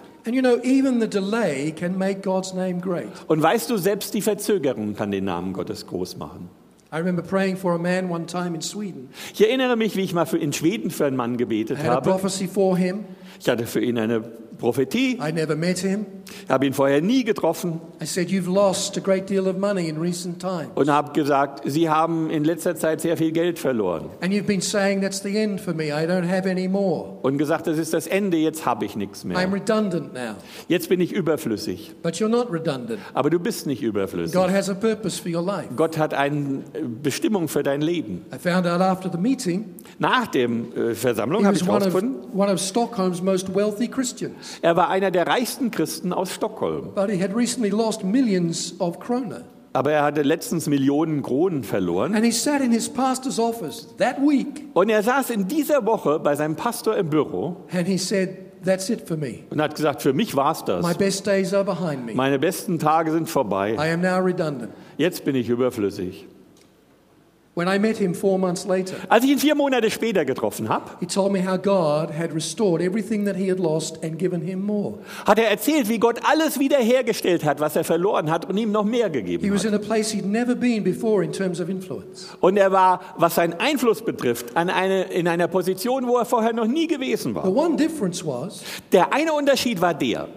Und 3.28 3.42
weißt 3.42 3.70
du, 3.70 3.78
selbst 3.78 4.12
die 4.12 4.20
Verzögerung 4.20 4.94
kann 4.94 5.10
den 5.10 5.24
Namen 5.24 5.54
Gottes 5.54 5.86
groß 5.86 6.18
machen. 6.18 6.50
I 6.90 6.96
remember 6.96 7.22
praying 7.22 7.56
for 7.56 7.74
a 7.74 7.78
man 7.78 8.10
one 8.10 8.26
time 8.26 8.54
in 8.54 8.62
Sweden. 8.62 9.10
Ich 9.34 9.40
erinnere 9.42 9.76
mich, 9.76 9.94
wie 9.96 10.02
ich 10.02 10.14
mal 10.14 10.24
für, 10.24 10.38
in 10.38 10.52
Schweden 10.52 10.90
für 10.90 11.04
einen 11.04 11.16
Mann 11.16 11.36
gebetet 11.36 11.78
habe. 11.82 12.08
prophecy 12.08 12.46
for 12.48 12.76
him. 12.78 13.04
Ich 13.40 13.48
hatte 13.48 13.66
für 13.66 13.80
ihn 13.80 13.98
eine 13.98 14.20
Prophetie, 14.20 15.18
I 15.20 15.32
never 15.32 15.54
met 15.54 15.78
him. 15.78 16.06
Habe 16.48 16.66
ihn 16.66 16.72
vorher 16.72 17.00
nie 17.00 17.24
getroffen 17.24 17.80
I 18.00 18.06
said, 18.06 18.28
You've 18.28 18.52
lost 18.52 18.96
a 18.96 19.00
great 19.00 19.28
deal 19.28 19.46
of 19.48 19.58
money 19.58 19.88
in 19.88 19.98
recent 19.98 20.40
times. 20.40 20.70
und 20.74 20.90
habe 20.90 21.12
gesagt, 21.12 21.62
Sie 21.64 21.88
haben 21.88 22.30
in 22.30 22.44
letzter 22.44 22.76
Zeit 22.76 23.00
sehr 23.00 23.16
viel 23.16 23.32
Geld 23.32 23.58
verloren. 23.58 24.06
And 24.20 24.32
you've 24.32 24.46
been 24.46 24.60
saying 24.60 25.00
that's 25.00 25.22
the 25.22 25.36
end 25.36 25.60
for 25.60 25.74
me. 25.74 25.86
I 25.86 26.06
don't 26.06 26.28
have 26.28 26.48
any 26.48 26.68
more. 26.68 27.18
Und 27.22 27.38
gesagt, 27.38 27.66
das 27.66 27.78
ist 27.78 27.92
das 27.94 28.06
Ende, 28.06 28.36
jetzt 28.36 28.66
habe 28.66 28.84
ich 28.84 28.96
nichts 28.96 29.24
I'm 29.24 29.28
mehr. 29.28 29.52
redundant 29.52 30.12
now. 30.14 30.34
Jetzt 30.68 30.88
bin 30.88 31.00
ich 31.00 31.12
überflüssig. 31.12 31.92
But 32.02 32.14
you're 32.14 32.28
not 32.28 32.52
redundant. 32.52 33.00
Aber 33.14 33.30
du 33.30 33.38
bist 33.38 33.66
nicht 33.66 33.82
überflüssig. 33.82 34.34
God 34.34 34.50
has 34.50 34.68
a 34.68 34.74
purpose 34.74 35.20
for 35.20 35.30
your 35.30 35.44
life. 35.44 35.68
Gott 35.76 35.98
hat 35.98 36.14
eine 36.14 36.62
Bestimmung 37.02 37.48
für 37.48 37.62
dein 37.62 37.80
Leben. 37.80 38.24
I 38.32 38.38
found 38.38 38.66
out 38.66 38.80
after 38.80 39.10
the 39.10 39.18
meeting 39.18 39.66
Nach 39.98 40.26
der 40.28 40.48
äh, 40.48 40.94
Versammlung 40.94 41.44
habe 41.44 41.56
ich 41.56 41.66
herausgefunden, 41.66 42.16
er 44.62 44.76
war 44.76 44.88
einer 44.88 45.10
der 45.10 45.26
reichsten 45.26 45.70
Christen 45.70 46.12
aus 46.12 46.27
Stockholm. 46.28 46.90
But 46.94 47.10
he 47.10 47.20
had 47.22 47.34
recently 47.34 47.70
lost 47.70 48.04
millions 48.04 48.74
of 48.80 48.98
krona. 49.00 49.42
aber 49.74 49.92
er 49.92 50.02
hatte 50.02 50.22
letztens 50.22 50.66
Millionen 50.66 51.22
Kronen 51.22 51.62
verloren. 51.62 52.14
And 52.14 52.24
he 52.24 52.32
sat 52.32 52.60
in 52.60 52.72
his 52.72 52.88
pastor's 52.88 53.38
office 53.38 53.86
that 53.98 54.18
week 54.20 54.64
Und 54.74 54.88
er 54.88 55.02
saß 55.02 55.30
in 55.30 55.46
dieser 55.46 55.84
Woche 55.86 56.18
bei 56.18 56.34
seinem 56.34 56.56
Pastor 56.56 56.96
im 56.96 57.10
Büro 57.10 57.56
and 57.72 57.86
he 57.86 57.98
said, 57.98 58.30
That's 58.64 58.88
it 58.90 59.06
for 59.06 59.16
me. 59.16 59.40
und 59.50 59.60
hat 59.62 59.76
gesagt, 59.76 60.02
für 60.02 60.12
mich 60.12 60.34
war's 60.34 60.62
My 60.66 60.82
das. 60.82 60.98
best 60.98 61.26
days 61.26 61.54
are 61.54 61.64
behind 61.64 62.04
me. 62.06 62.14
Meine 62.14 62.38
besten 62.40 62.78
Tage 62.80 63.12
sind 63.12 63.28
vorbei. 63.28 63.74
I 63.74 63.92
am 63.92 64.00
now 64.00 64.18
redundant. 64.18 64.70
Jetzt 64.96 65.24
bin 65.24 65.36
ich 65.36 65.48
überflüssig. 65.48 66.26
When 66.26 66.26
I 66.26 66.26
met 66.26 66.26
him 66.26 66.26
four 66.26 66.26
months 66.26 66.26
later, 66.26 67.47
Als 69.08 69.24
ich 69.24 69.30
ihn 69.30 69.38
vier 69.38 69.54
Monate 69.54 69.90
später 69.90 70.24
getroffen 70.24 70.68
habe, 70.68 70.90
he 71.00 71.06
told 71.06 71.32
me 71.32 71.44
how 71.44 71.56
God 71.60 72.10
had 72.16 72.34
restored 72.34 72.80
everything 72.80 73.24
that 73.26 73.36
he 73.36 73.50
had 73.50 73.58
lost 73.58 74.02
and 74.04 74.18
given 74.18 74.40
him 74.40 74.62
more. 74.64 74.98
hat 75.26 75.38
er 75.38 75.48
erzählt, 75.50 75.88
wie 75.88 75.98
Gott 75.98 76.20
alles 76.22 76.58
wiederhergestellt 76.58 77.44
hat, 77.44 77.60
was 77.60 77.76
er 77.76 77.84
verloren 77.84 78.30
hat 78.30 78.48
und 78.48 78.56
ihm 78.56 78.70
noch 78.72 78.84
mehr 78.84 79.06
He 79.06 79.12
gegeben 79.12 79.52
was 79.54 79.64
hat. 79.64 79.72
in 79.72 79.74
a 79.74 79.78
place 79.78 80.10
he'd 80.12 80.26
never 80.26 80.54
been 80.54 80.82
before 80.84 81.24
in 81.24 81.32
terms 81.32 81.60
of 81.60 81.68
influence. 81.68 82.28
Und 82.40 82.56
er 82.56 82.72
war, 82.72 83.00
was 83.16 83.34
seinen 83.34 83.54
Einfluss 83.54 84.02
betrifft, 84.02 84.56
an 84.56 84.70
eine, 84.70 85.04
in 85.04 85.26
einer 85.28 85.48
Position, 85.48 86.06
wo 86.06 86.16
er 86.16 86.24
vorher 86.24 86.52
noch 86.52 86.66
nie 86.66 86.86
gewesen 86.86 87.30
The 87.34 87.36
war. 87.36 87.48
one 87.56 87.76
difference 87.76 88.24
was 88.24 88.62
Der 88.92 89.12
eine 89.12 89.32
Unterschied 89.32 89.80
war 89.80 89.94
der, 89.94 90.28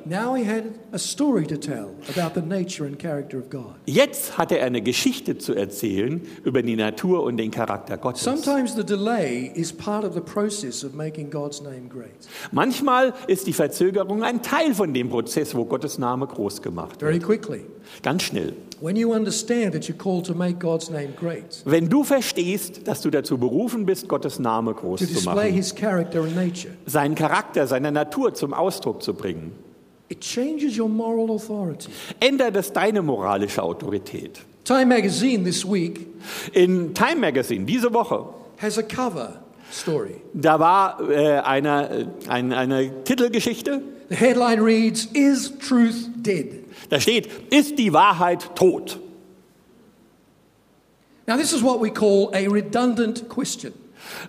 jetzt 3.85 4.37
hatte 4.37 4.57
er 4.57 4.65
eine 4.65 4.81
Geschichte 4.81 5.37
zu 5.37 5.53
erzählen 5.53 6.21
über 6.43 6.61
die 6.61 6.75
Natur 6.75 7.10
und 7.19 7.37
den 7.37 7.51
Charakter 7.51 7.97
Gottes. 7.97 8.23
Sometimes 8.23 8.75
the 8.75 8.83
delay 8.83 9.51
is 9.55 9.71
part 9.73 10.03
of 10.03 10.13
the 10.13 10.21
process 10.21 10.83
of 10.83 10.93
making 10.93 11.29
God's 11.29 11.61
name 11.61 11.89
great. 11.89 12.11
Manchmal 12.51 13.13
ist 13.27 13.47
die 13.47 13.53
Verzögerung 13.53 14.23
ein 14.23 14.41
Teil 14.41 14.73
von 14.73 14.93
dem 14.93 15.09
Prozess, 15.09 15.53
wo 15.55 15.65
Gottes 15.65 15.97
Name 15.97 16.27
groß 16.27 16.61
gemacht 16.61 17.01
wird. 17.01 17.23
Ganz 18.03 18.23
schnell. 18.23 18.53
when 18.81 18.95
you 18.95 19.13
understand 19.13 19.73
that 19.73 19.87
you're 19.87 19.97
called 19.97 20.25
to 20.25 20.33
make 20.33 20.59
God's 20.59 20.89
name 20.89 21.13
great, 21.15 21.61
Wenn 21.65 21.87
du 21.87 22.03
verstehst, 22.03 22.87
dass 22.87 23.01
du 23.01 23.09
dazu 23.09 23.37
berufen 23.37 23.85
bist, 23.85 24.07
Gottes 24.07 24.39
Name 24.39 24.73
groß 24.73 25.01
zu 25.01 25.23
machen, 25.23 25.63
seinen 26.85 27.15
Charakter, 27.15 27.67
seine 27.67 27.91
Natur 27.91 28.33
zum 28.33 28.53
Ausdruck 28.53 29.03
zu 29.03 29.13
bringen, 29.13 29.53
it 30.09 30.19
changes 30.19 30.77
your 30.77 30.89
moral 30.89 31.29
authority. 31.29 31.89
ändert 32.19 32.55
es 32.57 32.73
deine 32.73 33.01
moralische 33.01 33.61
Autorität. 33.61 34.41
Time 34.63 34.85
magazine 34.89 35.43
this 35.43 35.65
week 35.65 36.07
In 36.53 36.93
Time 36.93 37.19
Magazine 37.19 37.65
diese 37.65 37.91
Woche, 37.93 38.25
has 38.57 38.77
a 38.77 38.83
cover 38.83 39.39
story. 39.71 40.21
da 40.33 40.59
war 40.59 40.99
äh, 41.09 41.39
eine, 41.39 41.89
äh, 41.89 42.29
ein, 42.29 42.53
eine 42.53 43.03
Titelgeschichte, 43.03 43.81
The 44.09 44.15
headline 44.15 44.61
reads 44.61 45.05
Is 45.13 45.51
Truth 45.59 46.09
Dead? 46.17 46.63
da 46.89 46.99
steht, 46.99 47.27
ist 47.51 47.79
die 47.79 47.91
Wahrheit 47.93 48.55
tot? 48.55 48.99
Now, 51.27 51.37
this 51.37 51.53
is 51.53 51.63
what 51.63 51.79
we 51.81 51.89
call 51.89 52.29
a 52.33 52.47
redundant 52.49 53.29
question. 53.29 53.73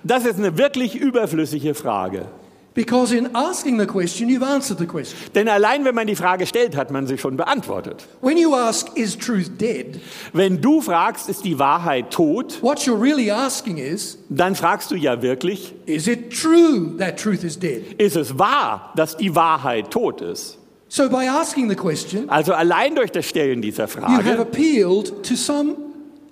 Das 0.05 0.25
ist 0.25 0.38
eine 0.38 0.57
wirklich 0.59 0.95
überflüssige 0.95 1.75
Frage. 1.75 2.27
Because 2.74 3.12
in 3.14 3.35
asking 3.35 3.78
the 3.78 3.87
question, 3.87 4.30
you've 4.30 4.42
answered 4.42 4.78
the 4.78 4.87
question. 4.87 5.18
Denn 5.35 5.48
allein 5.48 5.85
wenn 5.85 5.94
man 5.94 6.06
die 6.06 6.16
Frage 6.16 6.46
stellt, 6.46 6.74
hat 6.74 6.90
man 6.90 7.06
sie 7.06 7.18
schon 7.18 7.37
beantwortet. 7.37 8.06
When 8.22 8.38
you 8.38 8.54
ask, 8.54 8.88
Is 8.96 9.16
truth 9.18 9.58
dead? 9.58 10.00
Wenn 10.32 10.61
du 10.62 10.80
fragst, 10.80 11.28
ist 11.28 11.44
die 11.44 11.58
Wahrheit 11.58 12.11
tot, 12.11 12.62
what 12.62 12.78
you're 12.87 13.00
really 13.00 13.30
asking 13.30 13.76
is, 13.76 14.18
dann 14.30 14.54
fragst 14.54 14.90
du 14.90 14.94
ja 14.96 15.20
wirklich, 15.20 15.74
Is 15.85 16.06
it 16.06 16.32
true 16.32 16.96
that 16.98 17.18
truth 17.18 17.44
is 17.44 17.58
dead? 17.58 18.00
ist 18.00 18.16
es 18.16 18.38
wahr, 18.38 18.92
dass 18.96 19.16
die 19.18 19.35
Wahrheit 19.35 19.90
tot 19.90 20.22
ist? 20.22 20.58
So, 20.88 21.08
by 21.08 21.26
asking 21.28 21.68
the 21.68 21.76
question, 21.76 22.28
Also 22.30 22.52
allein 22.54 22.94
durch 22.94 23.11
das 23.11 23.26
Stellen 23.26 23.61
dieser 23.62 23.85
you 23.87 24.00
have 24.00 24.22
Frage 24.22 24.38
appealed 24.40 25.22
to 25.22 25.35
some 25.35 25.76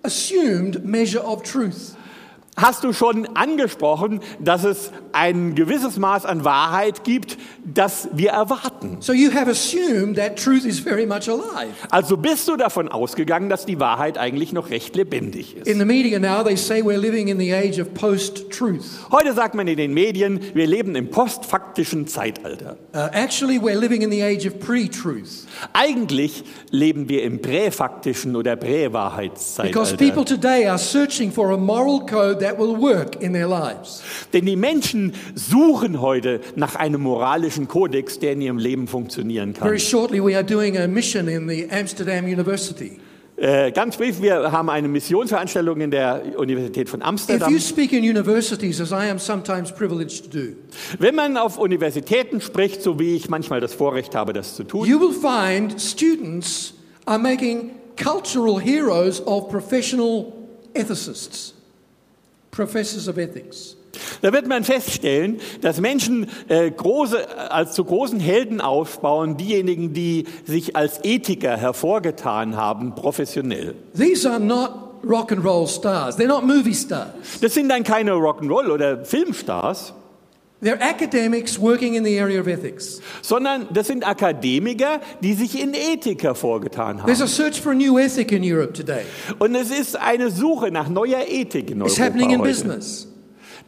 assumed 0.03 0.85
measure 0.85 1.23
of 1.23 1.43
truth. 1.43 1.95
Hast 2.57 2.85
du 2.85 2.93
schon 2.93 3.27
angesprochen, 3.37 4.21
dass 4.39 4.65
es 4.65 4.93
ein 5.13 5.55
gewisses 5.55 5.99
Maß 5.99 6.25
an 6.25 6.45
Wahrheit 6.45 7.05
gibt, 7.05 7.39
das 7.65 8.09
wir 8.13 8.31
erwarten. 8.31 8.99
So, 9.01 9.13
you 9.13 9.33
have 9.33 9.51
assumed 9.51 10.17
that 10.17 10.37
truth 10.37 10.65
is 10.65 10.79
very 10.79 11.07
much 11.07 11.29
alive. 11.29 11.73
Also 11.91 12.17
bist 12.17 12.49
du 12.49 12.57
davon 12.57 12.89
ausgegangen, 12.89 13.49
dass 13.49 13.67
die 13.67 13.81
Wahrheit 13.81 14.19
eigentlich 14.19 14.53
noch 14.53 14.71
recht 14.71 14.95
lebendig 14.97 15.57
ist. 15.57 15.67
In 15.67 15.79
the 15.79 15.85
media 15.85 16.19
now, 16.19 16.45
they 16.45 16.57
say 16.57 16.83
we're 16.83 16.99
living 16.99 17.29
in 17.29 17.39
the 17.39 17.53
age 17.53 17.81
of 17.81 17.93
post 17.95 18.51
truth. 18.51 19.01
Heute 19.11 19.33
sagt 19.33 19.55
man 19.55 19.67
in 19.67 19.77
den 19.77 19.95
Medien, 19.95 20.41
wir 20.55 20.67
leben 20.67 20.95
im 20.95 21.11
postfaktischen 21.11 22.07
Zeitalter. 22.07 22.77
Uh, 22.95 23.09
actually, 23.13 23.59
we're 23.59 23.79
living 23.79 24.03
in 24.03 24.11
the 24.11 24.23
age 24.23 24.47
of 24.47 24.59
pre 24.59 24.89
truth. 24.89 25.47
Eigentlich 25.73 26.45
leben 26.71 27.09
wir 27.09 27.23
im 27.23 27.41
präfaktischen 27.41 28.37
oder 28.37 28.57
Because 28.57 28.71
Präwahrheitszeitalter. 28.91 29.97
people 29.97 30.25
today 30.25 30.67
are 30.67 30.79
searching 30.79 31.33
for 31.33 31.53
a 31.53 31.57
moral 31.57 32.01
code 32.07 32.40
that 32.41 32.59
will 32.59 32.77
work 32.77 33.21
in 33.23 33.33
their 33.33 33.49
lives. 33.49 34.03
Denn 34.33 34.47
die 34.47 34.57
Menschen 34.57 35.13
suchen 35.35 36.01
heute 36.01 36.41
nach 36.57 36.75
einem 36.75 37.03
moralischen 37.03 37.69
Kodex, 37.69 38.19
der 38.19 38.33
in 38.33 38.41
ihrem 38.41 38.59
Leben 38.59 38.87
funktionieren 38.89 39.53
kann. 39.53 39.63
Very 39.63 39.79
shortly, 39.81 40.23
we 40.23 40.35
are 40.35 40.45
doing 40.45 40.77
a 40.77 40.87
mission 40.87 41.29
in 41.29 41.49
the 41.49 41.69
Amsterdam 41.71 42.25
University. 42.25 42.99
Äh, 43.41 43.73
ganz 43.73 43.97
brief, 43.97 44.21
wir 44.21 44.53
haben 44.53 44.69
eine 44.69 44.87
Missionsveranstaltung 44.87 45.81
in 45.81 45.91
der 45.91 46.21
Universität 46.37 46.91
von 46.91 47.01
If 47.01 47.07
Amsterdam. 47.07 47.51
you 47.51 47.59
speak 47.59 47.91
in 47.95 48.05
universities, 48.05 48.83
as 48.83 48.91
I 48.91 49.09
am 49.11 49.19
sometimes 49.19 49.73
privileged 49.73 50.25
to 50.25 50.39
do, 50.39 50.49
Wenn 50.99 51.15
man 51.15 51.39
auf 51.39 51.57
Universitäten 51.57 52.43
spricht, 52.43 52.83
so 52.83 52.99
wie 52.99 53.17
ich 53.17 53.31
manchmal 53.31 53.61
das 53.61 53.73
Vorrecht 53.73 54.15
habe, 54.15 54.35
das 54.35 54.57
zu 54.57 54.65
tun, 54.65 54.87
you 54.87 55.01
will 55.01 55.15
find 55.15 55.81
students 55.81 56.75
are 57.07 57.19
making 57.19 57.71
cultural 57.97 58.61
heroes 58.61 59.27
of 59.27 59.49
professional 59.49 60.35
ethicists, 60.75 61.55
professors 62.51 63.09
of 63.09 63.17
ethics. 63.19 63.77
da 64.23 64.33
wird 64.33 64.47
man 64.47 64.65
feststellen, 64.65 65.41
dass 65.61 65.81
Menschen 65.81 66.29
äh, 66.49 66.71
große, 66.71 67.19
äh, 67.19 67.27
als 67.49 67.73
zu 67.73 67.85
großen 67.85 68.21
Helden 68.21 68.61
aufbauen, 68.61 69.37
diejenigen, 69.37 69.93
die 69.93 70.27
sich 70.45 70.77
als 70.77 71.01
Ethiker 71.05 71.57
hervorgetan 71.57 72.57
haben, 72.57 72.95
professionell. 72.95 73.75
These 73.97 74.31
are 74.31 74.41
not 74.41 74.71
rock 75.05 75.33
and 75.33 75.45
roll 75.45 75.67
stars, 75.67 76.17
they're 76.17 76.27
not 76.27 76.45
movie 76.45 76.75
stars. 76.75 77.09
Das 77.41 77.55
sind 77.55 77.69
dann 77.69 77.85
keine 77.85 78.13
Rock'n'Roll 78.13 78.71
oder 78.71 79.05
Filmstars, 79.05 79.95
They're 80.63 80.81
academics 80.83 81.59
working 81.59 81.95
in 81.95 82.05
the 82.05 82.19
area 82.19 82.39
of 82.41 82.47
ethics. 82.47 83.01
sondern 83.23 83.67
das 83.73 83.87
sind 83.87 84.07
Akademiker, 84.07 85.01
die 85.23 85.33
sich 85.33 85.59
in 85.61 85.73
Ethik 85.75 86.23
hervorgetan 86.23 86.99
There's 87.07 87.19
haben. 87.21 87.25
a 87.25 87.29
search 87.29 87.61
for 87.61 87.75
new 87.75 87.99
ethic 87.99 88.31
in 88.33 88.43
Europe 88.45 88.75
today. 88.75 89.03
Und 89.39 89.55
es 89.55 89.71
ist 89.71 89.97
eine 89.97 90.31
Suche 90.31 90.71
nach 90.71 90.89
neuer 90.89 91.27
Ethik 91.27 91.71
in 91.71 91.81
It's 91.81 91.93
Europa 91.99 92.05
happening 92.05 92.31
in 92.31 92.41
heute. 92.41 92.49
business. 92.51 93.07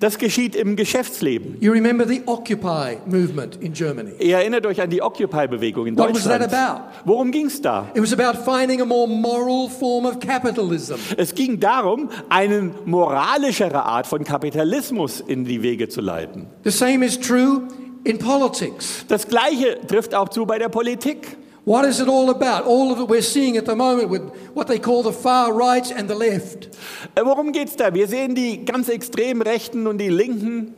Das 0.01 0.19
geschieht 0.19 0.57
im 0.57 0.77
Geschäftsleben. 0.77 1.57
You 1.61 1.73
remember 1.73 2.07
the 2.07 2.23
Occupy 2.27 2.99
movement 3.07 3.57
in 3.61 3.73
Germany. 3.73 4.13
Ihr 4.19 4.37
erinnert 4.39 4.67
euch 4.67 4.81
an 4.81 4.91
die 4.91 5.01
Occupy-Bewegung 5.03 5.87
in 5.87 5.97
What 5.99 6.15
was 6.15 6.25
that 6.25 6.41
Deutschland. 6.41 6.53
about? 6.55 6.81
Worum 7.05 7.31
ging 7.31 7.47
es 7.47 7.61
da? 7.61 7.89
It 7.95 8.03
was 8.03 8.13
about 8.13 8.39
finding 8.45 8.81
a 8.81 8.85
more 8.85 9.07
moral 9.09 9.69
form 9.69 10.07
of 10.07 10.19
capitalism. 10.19 10.95
Es 11.17 11.35
ging 11.35 11.61
darum, 11.61 12.11
eine 12.29 12.73
moralischere 12.85 13.85
Art 13.85 14.07
von 14.07 14.25
Kapitalismus 14.25 15.21
in 15.21 15.45
die 15.45 15.63
Wege 15.63 15.89
zu 15.89 16.01
leiten. 16.01 16.47
The 16.65 16.71
same 16.71 17.05
is 17.05 17.19
true 17.19 17.63
in 18.05 18.19
politics. 18.19 19.05
Das 19.09 19.29
Gleiche 19.29 19.79
trifft 19.87 20.15
auch 20.15 20.29
zu 20.29 20.47
bei 20.47 20.59
der 20.59 20.69
Politik. 20.69 21.37
What 21.65 21.85
is 21.87 22.01
it 22.01 22.09
all 22.09 22.29
about? 22.31 22.67
All 22.67 22.91
of 22.93 22.99
it 22.99 23.09
we're 23.09 23.23
seeing 23.23 23.57
at 23.57 23.67
the 23.67 23.77
moment 23.77 24.11
with 24.11 24.23
what 24.53 24.67
they 24.67 24.81
call 24.81 25.03
the 25.05 25.13
far 25.13 25.53
right 25.53 25.89
and 25.97 26.09
the 26.11 26.15
left. 26.17 26.71
Äh, 27.15 27.25
Worum 27.25 27.53
geht's 27.53 27.77
da? 27.77 27.95
Wir 27.95 28.09
sehen 28.09 28.35
die 28.35 28.65
ganz 28.65 28.89
extrem 28.89 29.41
Rechten 29.43 29.87
und 29.87 29.99
die 29.99 30.09
Linken. 30.09 30.75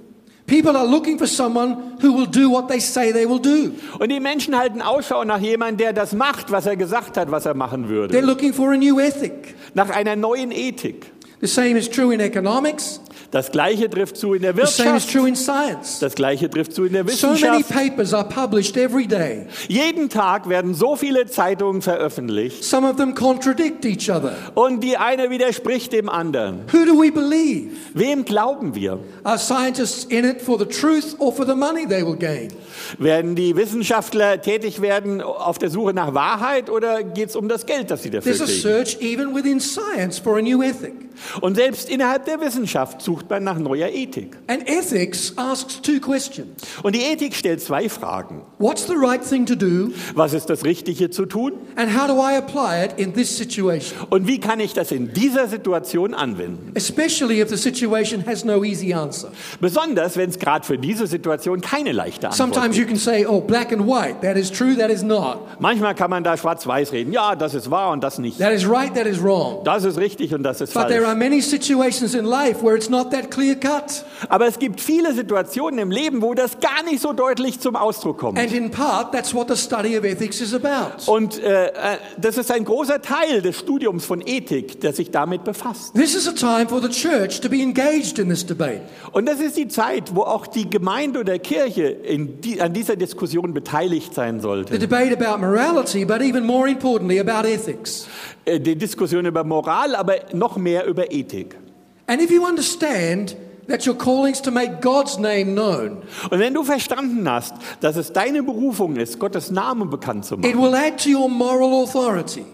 People 0.47 0.77
are 0.77 0.87
looking 0.87 1.17
for 1.17 1.27
someone 1.27 1.97
who 2.03 2.13
will 2.13 2.27
do 2.27 2.51
what 2.51 2.69
they 2.69 2.79
say 2.79 3.13
they 3.13 3.27
will 3.27 3.41
do. 3.41 3.71
Und 3.99 4.11
die 4.13 4.21
Menschen 4.21 4.55
halten 4.59 4.83
Ausschau 4.83 5.25
nach 5.25 5.41
jemandem, 5.41 5.79
der 5.79 5.93
das 5.95 6.13
macht, 6.13 6.53
was 6.53 6.67
er 6.67 6.77
gesagt 6.77 7.17
hat, 7.17 7.31
was 7.31 7.47
er 7.47 7.55
machen 7.55 7.87
They're 7.87 7.89
würde. 7.89 8.21
looking 8.21 8.53
for 8.53 8.73
a 8.73 8.77
new 8.77 9.01
ethic. 9.01 9.55
Nach 9.73 9.89
einer 9.89 10.17
neuen 10.17 10.51
Ethik. 10.51 11.11
The 11.45 11.49
same 11.49 11.77
is 11.77 11.91
true 11.91 12.11
in 12.15 12.21
economics. 12.21 13.01
Das 13.31 13.51
Gleiche 13.53 13.91
trifft 13.91 14.17
zu 14.17 14.33
in 14.33 14.41
der 14.41 14.55
The 14.55 14.61
same 14.65 14.97
is 14.97 15.05
Wirtschaft. 15.05 15.13
true 15.13 15.29
in 15.29 15.37
science. 15.37 15.99
Das 15.99 16.15
Gleiche 16.15 16.49
trifft 16.49 16.73
zu 16.73 16.85
in 16.85 16.95
der 16.95 17.05
So 17.09 17.27
many 17.27 17.43
Wissenschaft. 17.43 17.69
papers 17.69 18.15
are 18.15 18.27
published 18.27 18.79
every 18.79 19.07
day. 19.07 19.47
Jeden 19.69 20.09
Tag 20.09 20.49
werden 20.49 20.73
so 20.73 20.97
viele 20.97 21.27
Zeitungen 21.27 21.83
veröffentlicht 21.83 22.65
Some 22.65 22.89
of 22.89 22.97
them 22.97 23.15
contradict 23.15 23.85
each 23.85 24.09
other. 24.11 24.35
und 24.55 24.81
die 24.83 24.97
eine 24.97 25.29
widerspricht 25.29 25.93
dem 25.93 26.09
anderen. 26.09 26.61
Who 26.73 26.87
do 26.87 26.93
we 26.99 27.13
believe? 27.13 27.73
Wem 27.93 28.25
glauben 28.25 28.75
wir? 28.75 29.01
Are 29.25 29.39
scientists 29.39 30.05
in 30.05 30.25
it 30.25 30.41
for 30.41 30.59
the 30.59 30.65
truth 30.65 31.15
or 31.19 31.31
for 31.31 31.45
the 31.45 31.55
money 31.57 31.87
they 31.87 32.07
will 32.07 32.17
gain? 32.17 32.49
Werden 32.99 33.35
die 33.35 33.55
Wissenschaftler 33.55 34.41
tätig 34.41 34.81
werden 34.81 35.21
auf 35.21 35.59
der 35.59 35.69
Suche 35.69 35.93
nach 35.93 36.15
Wahrheit 36.15 36.71
oder 36.71 37.03
geht 37.03 37.29
es 37.31 37.37
um 37.37 37.49
das 37.51 37.67
Geld, 37.67 37.91
das 37.91 38.03
sie 38.03 38.11
dafür 38.11 38.33
There's 38.33 38.41
a 38.41 38.47
kriegen? 38.47 38.61
search 38.63 38.97
even 39.03 39.35
within 39.35 39.61
science 39.61 40.19
for 40.19 40.39
a 40.39 40.41
new 40.41 40.63
ethic. 40.63 40.95
Und 41.41 41.57
selbst 41.57 41.89
innerhalb 41.89 42.25
der 42.27 42.41
Wissenschaft 42.41 43.03
sucht 43.03 43.29
man 43.31 43.45
nach 43.45 43.59
neuer 43.59 43.89
Ethik. 43.89 44.37
And 44.47 44.69
ethics 44.69 45.33
asks 45.37 45.81
two 45.83 46.01
questions 46.01 46.49
Und 46.83 46.95
die 46.95 47.03
Ethik 47.03 47.35
stellt 47.35 47.61
zwei 47.61 47.89
Fragen. 47.89 48.43
What's 48.59 48.87
the 48.87 48.95
right 48.97 49.23
thing 49.23 49.47
to 49.47 49.55
do, 49.55 49.91
Was 50.15 50.33
ist 50.33 50.49
das 50.51 50.65
Richtige 50.65 51.11
zu 51.11 51.27
tun? 51.27 51.53
and 51.77 51.91
how 51.95 52.07
do 52.07 52.15
I 52.15 52.37
apply 52.37 52.85
it 52.85 52.93
in 52.99 53.13
this 53.15 53.37
situation? 53.37 53.99
Und 54.11 54.27
wie 54.27 54.39
kann 54.39 54.61
ich 54.61 54.73
das 54.75 54.93
in 54.93 55.13
dieser 55.13 55.49
Situation 55.49 56.15
anwenden? 56.15 56.73
Especially 56.75 57.41
if 57.41 57.49
the 57.49 57.57
situation 57.57 58.25
has 58.27 58.45
no 58.45 58.65
easy 58.65 58.93
answer. 58.95 59.31
Besonders, 59.61 60.17
wenn 60.17 60.31
es 60.31 60.39
gerade 60.39 60.65
für 60.65 60.79
diese 60.79 61.07
Situation 61.07 61.61
keine 61.61 61.93
leichte 61.93 62.29
Antwort 62.29 62.55
Sometimes 62.55 62.77
you 62.77 62.85
gibt. 62.87 62.91
can 62.91 62.99
say, 62.99 63.27
oh, 63.27 63.41
black 63.41 63.73
and 63.73 63.87
white, 63.87 64.21
that 64.23 64.37
is 64.37 64.51
true, 64.51 64.77
that 64.77 64.91
is 64.91 65.03
not. 65.03 65.39
Manchmal 65.59 65.95
kann 65.95 66.11
man 66.11 66.23
da 66.25 66.37
schwarz-weiß 66.37 66.93
reden. 66.93 67.13
Ja, 67.13 67.35
das 67.35 67.55
ist 67.55 67.71
wahr 67.71 67.91
und 67.93 68.03
das 68.05 68.19
nicht. 68.19 68.39
That 68.39 68.53
is 68.53 68.69
right, 68.69 68.95
that 68.95 69.07
is 69.07 69.23
wrong. 69.23 69.63
Das 69.65 69.85
ist 69.85 69.99
richtig 69.99 70.35
und 70.35 70.43
das 70.43 70.61
ist 70.61 70.73
But 70.75 70.83
falsch. 70.85 70.95
Many 71.15 71.41
situations 71.41 72.15
in 72.15 72.25
life 72.25 72.63
where 72.63 72.77
it's 72.77 72.89
not 72.89 73.11
that 73.11 73.31
clear 73.31 73.55
cut. 73.55 74.05
Aber 74.29 74.47
es 74.47 74.59
gibt 74.59 74.81
viele 74.81 75.13
Situationen 75.15 75.79
im 75.79 75.91
Leben, 75.91 76.23
wo 76.23 76.35
das 76.35 76.59
gar 76.61 76.83
nicht 76.85 77.01
so 77.01 77.13
deutlich 77.13 77.61
zum 77.61 77.77
Ausdruck 77.77 78.19
kommt. 78.19 78.39
And 78.39 78.53
in 78.53 78.71
part, 78.71 79.13
that's 79.13 79.35
what 79.35 79.49
the 79.49 79.57
study 79.57 79.99
of 79.99 80.05
ethics 80.05 80.41
is 80.41 80.55
about. 80.55 81.11
Und 81.11 81.39
äh, 81.43 81.71
das 82.19 82.37
ist 82.39 82.51
ein 82.51 82.65
großer 82.65 83.03
Teil 83.03 83.43
des 83.43 83.59
Studiums 83.59 84.05
von 84.05 84.21
Ethik, 84.25 84.81
der 84.81 84.93
sich 84.93 85.11
damit 85.11 85.45
befasst. 85.45 85.95
This 85.95 86.15
is 86.15 86.29
a 86.29 86.33
time 86.33 86.69
for 86.69 86.81
the 86.81 86.89
church 86.89 87.41
to 87.41 87.49
be 87.49 87.61
engaged 87.63 88.19
in 88.19 88.29
this 88.29 88.45
debate. 88.45 88.81
Und 89.13 89.27
das 89.27 89.41
ist 89.41 89.57
die 89.57 89.69
Zeit, 89.69 90.15
wo 90.15 90.23
auch 90.23 90.47
die 90.47 90.69
Gemeinde 90.69 91.21
oder 91.21 91.39
Kirche 91.39 91.85
in 91.85 92.41
die, 92.41 92.61
an 92.61 92.73
dieser 92.73 92.97
Diskussion 92.97 93.55
beteiligt 93.55 94.15
sein 94.15 94.37
The 94.39 94.43
sollte. 94.43 94.79
debate 94.79 95.13
about 95.13 95.39
morality, 95.41 96.05
but 96.05 96.21
even 96.21 96.45
more 96.45 96.69
importantly, 96.69 97.21
about 97.21 97.47
ethics. 97.47 98.07
Äh, 98.47 98.61
die 98.61 98.77
Diskussion 98.77 99.25
über 99.27 99.45
Moral, 99.45 99.95
aber 99.95 100.17
noch 100.33 100.57
mehr 100.57 100.87
über 100.87 101.04
Ethik. 101.11 101.55
And 102.07 102.21
if 102.21 102.31
you 102.31 102.45
understand 102.47 103.37
that 103.67 103.87
your 103.87 103.97
calling's 103.97 104.43
to 104.43 104.51
make 104.51 104.81
God's 104.81 105.19
name 105.19 105.55
known, 105.55 106.03
Und 106.31 106.39
wenn 106.39 106.53
du 106.55 106.63
verstanden 106.65 107.29
hast, 107.29 107.55
dass 107.81 107.97
es 107.97 108.13
deine 108.13 108.43
Berufung 108.43 108.97
ist, 108.97 109.19
Gottes 109.19 109.51
Namen 109.51 109.89
bekannt 109.91 110.25
zu 110.25 110.35
it 110.35 110.41
machen, 110.43 110.63
will 110.63 110.75
add 110.75 111.03
to 111.03 111.09
your 111.09 111.29
moral 111.29 111.83
authority. 111.83 112.45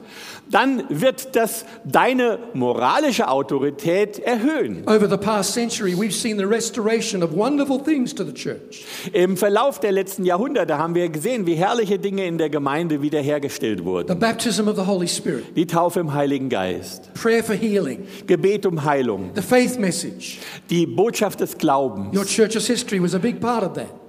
Dann 0.50 0.82
wird 0.88 1.36
das 1.36 1.64
deine 1.84 2.38
moralische 2.54 3.28
Autorität 3.28 4.18
erhöhen. 4.18 4.82
Over 4.86 5.08
the 5.08 5.16
past 5.16 5.54
century, 5.54 5.94
we've 5.94 6.12
seen 6.12 6.38
the 6.38 6.44
restoration 6.44 7.22
of 7.22 7.32
wonderful 7.36 7.78
things 7.82 8.14
to 8.14 8.24
the 8.24 8.32
church. 8.34 8.84
Im 9.12 9.36
Verlauf 9.36 9.78
der 9.80 9.92
letzten 9.92 10.24
Jahrhunderte 10.24 10.76
haben 10.78 10.94
wir 10.94 11.08
gesehen, 11.08 11.46
wie 11.46 11.54
herrliche 11.54 11.98
Dinge 11.98 12.26
in 12.26 12.38
der 12.38 12.50
Gemeinde 12.50 13.02
wiederhergestellt 13.02 13.78
The 13.80 13.84
wurden. 13.84 14.18
baptism 14.18 14.68
of 14.68 14.76
the 14.76 14.86
Holy 14.86 15.06
Spirit, 15.08 15.56
Die 15.56 15.66
Taufe 15.66 16.00
im 16.00 16.12
Heiligen 16.12 16.48
Geist, 16.48 17.12
prayer 17.14 17.44
for 17.44 17.54
healing, 17.54 18.06
Gebet 18.26 18.66
um 18.66 18.84
Heilung, 18.84 19.30
the 19.34 19.42
faith 19.42 19.78
message. 19.78 20.38
die 20.70 20.86
Botschaft 20.86 21.40
des 21.40 21.56
Glaubens. 21.58 22.16
Your 22.16 22.24
church's 22.24 22.66
history 22.66 23.00
was 23.00 23.14
a 23.14 23.18
big 23.18 23.40
part 23.40 23.62
of 23.62 23.74
that. 23.74 23.99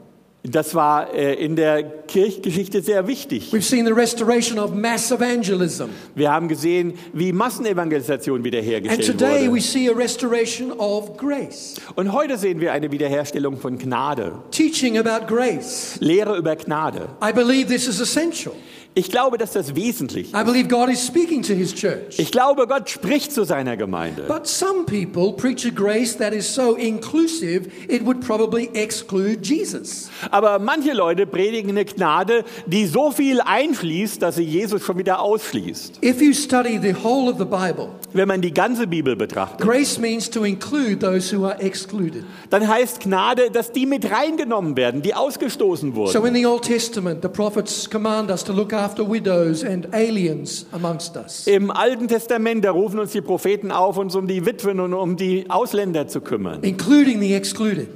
Das 0.43 0.73
war 0.73 1.13
äh, 1.13 1.35
in 1.35 1.55
der 1.55 1.83
Kirchgeschichte 1.83 2.81
sehr 2.81 3.05
wichtig. 3.05 3.53
We've 3.53 3.61
seen 3.61 3.85
the 3.85 3.91
restoration 3.91 4.57
of 4.57 4.73
mass 4.73 5.11
evangelism. 5.11 5.89
Wir 6.15 6.31
haben 6.31 6.47
gesehen, 6.47 6.95
wie 7.13 7.31
Massenevangelisation 7.31 8.37
And 8.37 8.45
wiederhergestellt 8.45 9.05
today 9.05 9.45
we 9.45 9.51
wurde. 9.51 9.61
see 9.61 9.87
a 9.87 9.93
restoration 9.93 10.71
of 10.71 11.15
grace, 11.15 11.75
Und 11.95 12.11
heute 12.11 12.39
sehen 12.39 12.59
wir 12.59 12.71
eine 12.73 12.91
Wiederherstellung 12.91 13.57
von 13.57 13.77
Gnade, 13.77 14.31
teaching 14.49 14.97
about 14.97 15.27
grace. 15.27 15.97
Lehre 15.99 16.35
über 16.37 16.55
Gnade. 16.55 17.09
I 17.23 17.31
believe 17.31 17.67
this 17.67 17.87
is 17.87 17.99
essential. 18.01 18.55
Ich 18.93 19.09
glaube, 19.09 19.37
dass 19.37 19.53
das 19.53 19.73
wesentlich 19.75 20.33
I 20.33 20.37
ist. 20.39 20.45
believe 20.45 20.67
God 20.67 20.89
is 20.89 21.05
speaking 21.05 21.41
to 21.43 21.53
his 21.53 21.73
church. 21.73 22.17
Ich 22.19 22.29
glaube, 22.31 22.67
Gott 22.67 22.89
spricht 22.89 23.31
zu 23.31 23.45
seiner 23.45 23.77
Gemeinde. 23.77 24.23
But 24.27 24.47
some 24.47 24.83
people 24.85 25.31
preach 25.31 25.65
a 25.65 25.69
grace 25.69 26.17
that 26.17 26.33
is 26.33 26.53
so 26.53 26.75
inclusive 26.75 27.69
it 27.87 28.05
would 28.05 28.19
probably 28.19 28.69
exclude 28.73 29.39
Jesus. 29.43 30.09
Aber 30.29 30.59
manche 30.59 30.91
Leute 30.91 31.25
predigen 31.25 31.69
eine 31.71 31.85
Gnade, 31.85 32.43
die 32.65 32.85
so 32.85 33.11
viel 33.11 33.39
einschließt, 33.39 34.21
dass 34.21 34.35
sie 34.35 34.43
Jesus 34.43 34.83
schon 34.83 34.97
wieder 34.97 35.21
ausschließt. 35.21 36.03
If 36.03 36.21
you 36.21 36.33
study 36.33 36.77
the 36.81 36.93
whole 36.93 37.31
of 37.31 37.37
the 37.37 37.45
Bible, 37.45 37.89
Wenn 38.13 38.27
man 38.27 38.41
die 38.41 38.53
ganze 38.53 38.87
Bibel 38.87 39.15
betrachtet, 39.15 39.61
grace 39.65 39.97
means 39.99 40.29
to 40.29 40.43
include 40.43 40.99
those 40.99 41.33
who 41.33 41.45
are 41.45 41.57
excluded. 41.61 42.25
dann 42.49 42.67
heißt 42.67 42.99
Gnade, 42.99 43.51
dass 43.51 43.71
die 43.71 43.85
mit 43.85 44.11
reingenommen 44.11 44.75
werden, 44.75 45.01
die 45.01 45.13
ausgestoßen 45.15 45.91
So 45.93 45.95
wurden. 45.95 46.25
in 46.27 46.33
the 46.35 46.45
Old 46.45 46.63
Testament, 46.63 47.21
the 47.21 47.29
prophets 47.29 47.89
command 47.89 48.29
us 48.29 48.43
to 48.43 48.51
look 48.51 48.73
after 48.82 49.07
widows 49.09 49.63
and 49.63 49.88
aliens 49.93 50.65
amongst 50.71 51.15
us. 51.15 51.47
Im 51.47 51.71
Alten 51.71 52.07
Testament, 52.07 52.65
da 52.65 52.71
rufen 52.71 52.99
uns 52.99 53.11
die 53.11 53.21
Propheten 53.21 53.71
auf, 53.71 53.97
uns 53.97 54.15
um 54.15 54.27
die 54.27 54.45
Witwen 54.45 54.79
und 54.79 54.93
um 54.93 55.15
die 55.15 55.49
Ausländer 55.49 56.07
zu 56.07 56.21
kümmern, 56.21 56.63
Including 56.63 57.19
the 57.21 57.34
excluded. 57.34 57.88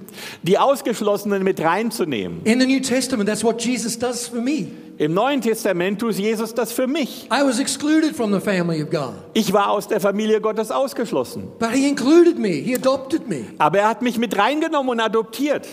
die 0.43 0.57
Ausgeschlossenen 0.57 1.43
mit 1.43 1.59
reinzunehmen. 1.61 2.41
In 2.43 2.59
the 2.59 2.65
New 2.65 2.79
Testament, 2.79 3.27
that's 3.29 3.43
what 3.43 3.61
Jesus 3.63 3.97
does 3.97 4.27
for 4.27 4.39
me. 4.41 4.67
Im 4.97 5.13
Neuen 5.13 5.41
Testament 5.41 5.99
tut 5.99 6.13
Jesus 6.15 6.53
das 6.53 6.71
für 6.71 6.87
mich. 6.87 7.25
I 7.29 7.43
was 7.45 7.59
excluded 7.59 8.15
from 8.15 8.31
the 8.33 8.39
family 8.39 8.81
of 8.81 8.89
God, 8.89 9.13
Ich 9.33 9.51
war 9.51 9.69
aus 9.71 9.89
der 9.89 9.99
Familie 9.99 10.39
Gottes 10.39 10.71
ausgeschlossen. 10.71 11.49
but 11.59 11.71
He 11.71 11.87
included 11.89 12.37
me, 12.39 12.49
He 12.61 12.75
adopted 12.75 13.27
me. 13.27 13.41
Aber 13.57 13.79
er 13.79 13.89
hat 13.89 14.01
mich 14.01 14.17
mit 14.17 14.37
reingenommen 14.37 14.91
und 14.91 14.99
adoptiert. 15.01 15.67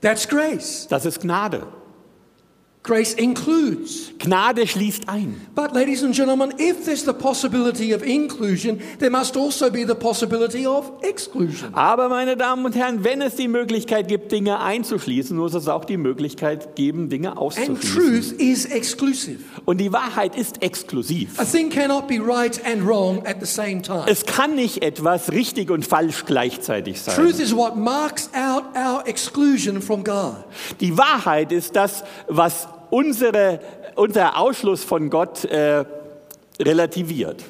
That's 0.00 0.26
grace. 0.28 0.86
Das 0.88 1.04
ist 1.04 1.20
Gnade. 1.20 1.66
Grace 2.86 3.14
includes. 3.14 4.12
Gnade 4.20 4.64
schließt 4.64 5.08
ein. 5.08 5.40
But, 5.56 5.74
ladies 5.74 6.04
and 6.04 6.14
gentlemen, 6.14 6.54
if 6.56 6.84
there's 6.84 7.04
the 7.04 7.12
possibility 7.12 7.92
of 7.92 8.04
inclusion, 8.04 8.80
there 9.00 9.10
must 9.10 9.36
also 9.36 9.70
be 9.72 9.84
the 9.84 9.94
possibility 9.96 10.64
of 10.68 10.92
exclusion. 11.02 11.74
Aber 11.74 12.08
meine 12.08 12.36
Damen 12.36 12.64
und 12.64 12.76
Herren, 12.76 13.02
wenn 13.02 13.22
es 13.22 13.34
die 13.34 13.48
Möglichkeit 13.48 14.06
gibt, 14.06 14.30
Dinge 14.30 14.60
einzuschließen, 14.60 15.36
muss 15.36 15.54
es 15.54 15.66
auch 15.66 15.84
die 15.84 15.96
Möglichkeit 15.96 16.76
geben, 16.76 17.08
Dinge 17.08 17.30
And 17.30 17.38
auszuschließen. 17.38 17.92
truth 17.92 18.40
is 18.40 18.66
exclusive. 18.66 19.40
Und 19.64 19.78
die 19.78 19.92
Wahrheit 19.92 20.36
ist 20.36 20.62
exklusiv. 20.62 21.40
A 21.40 21.44
thing 21.44 21.68
cannot 21.68 22.06
be 22.06 22.20
right 22.24 22.64
and 22.64 22.86
wrong 22.86 23.26
at 23.26 23.38
the 23.40 23.46
same 23.46 23.82
time. 23.82 24.04
Es 24.06 24.24
kann 24.24 24.54
nicht 24.54 24.84
etwas 24.84 25.32
richtig 25.32 25.72
und 25.72 25.84
falsch 25.84 26.24
gleichzeitig 26.24 27.02
sein. 27.02 27.16
Truth 27.16 27.40
is 27.40 27.52
what 27.52 27.74
marks 27.74 28.30
out 28.32 28.62
our 28.76 29.02
exclusion 29.08 29.82
from 29.82 30.04
God. 30.04 30.36
Die 30.78 30.96
Wahrheit 30.96 31.50
ist 31.50 31.74
das, 31.74 32.04
was 32.28 32.68
unsere, 32.90 33.60
unser 33.94 34.38
Ausschluss 34.38 34.84
von 34.84 35.10
Gott 35.10 35.44
äh, 35.44 35.84
relativiert. 36.60 37.44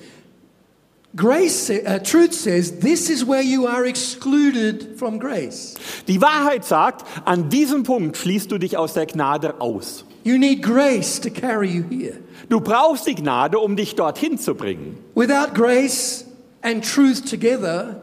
Grace, 1.17 1.71
uh, 1.71 1.99
truth 1.99 2.35
says 2.35 2.79
this 2.81 3.09
is 3.09 3.27
where 3.27 3.43
you 3.43 3.67
are 3.67 3.87
excluded 3.87 4.99
from 4.99 5.19
grace. 5.19 5.75
Die 6.09 6.21
Wahrheit 6.21 6.67
sagt, 6.67 7.07
an 7.25 7.49
diesem 7.49 7.85
Punkt 7.85 8.19
schließt 8.19 8.53
du 8.53 8.59
dich 8.59 8.77
aus 8.77 8.93
der 8.93 9.07
Gnade 9.07 9.59
aus. 9.59 10.05
You 10.25 10.37
need 10.37 10.63
grace 10.63 11.19
to 11.21 11.31
carry 11.31 11.69
you 11.69 11.85
here. 11.89 12.19
Du 12.51 12.61
brauchst 12.61 13.07
die 13.07 13.15
Gnade, 13.15 13.59
um 13.59 13.77
dich 13.77 13.95
dorthin 13.95 14.39
zu 14.39 14.55
bringen. 14.55 14.99
Without 15.15 15.55
grace 15.55 16.27
and 16.61 16.85
truth 16.85 17.25
together, 17.25 18.01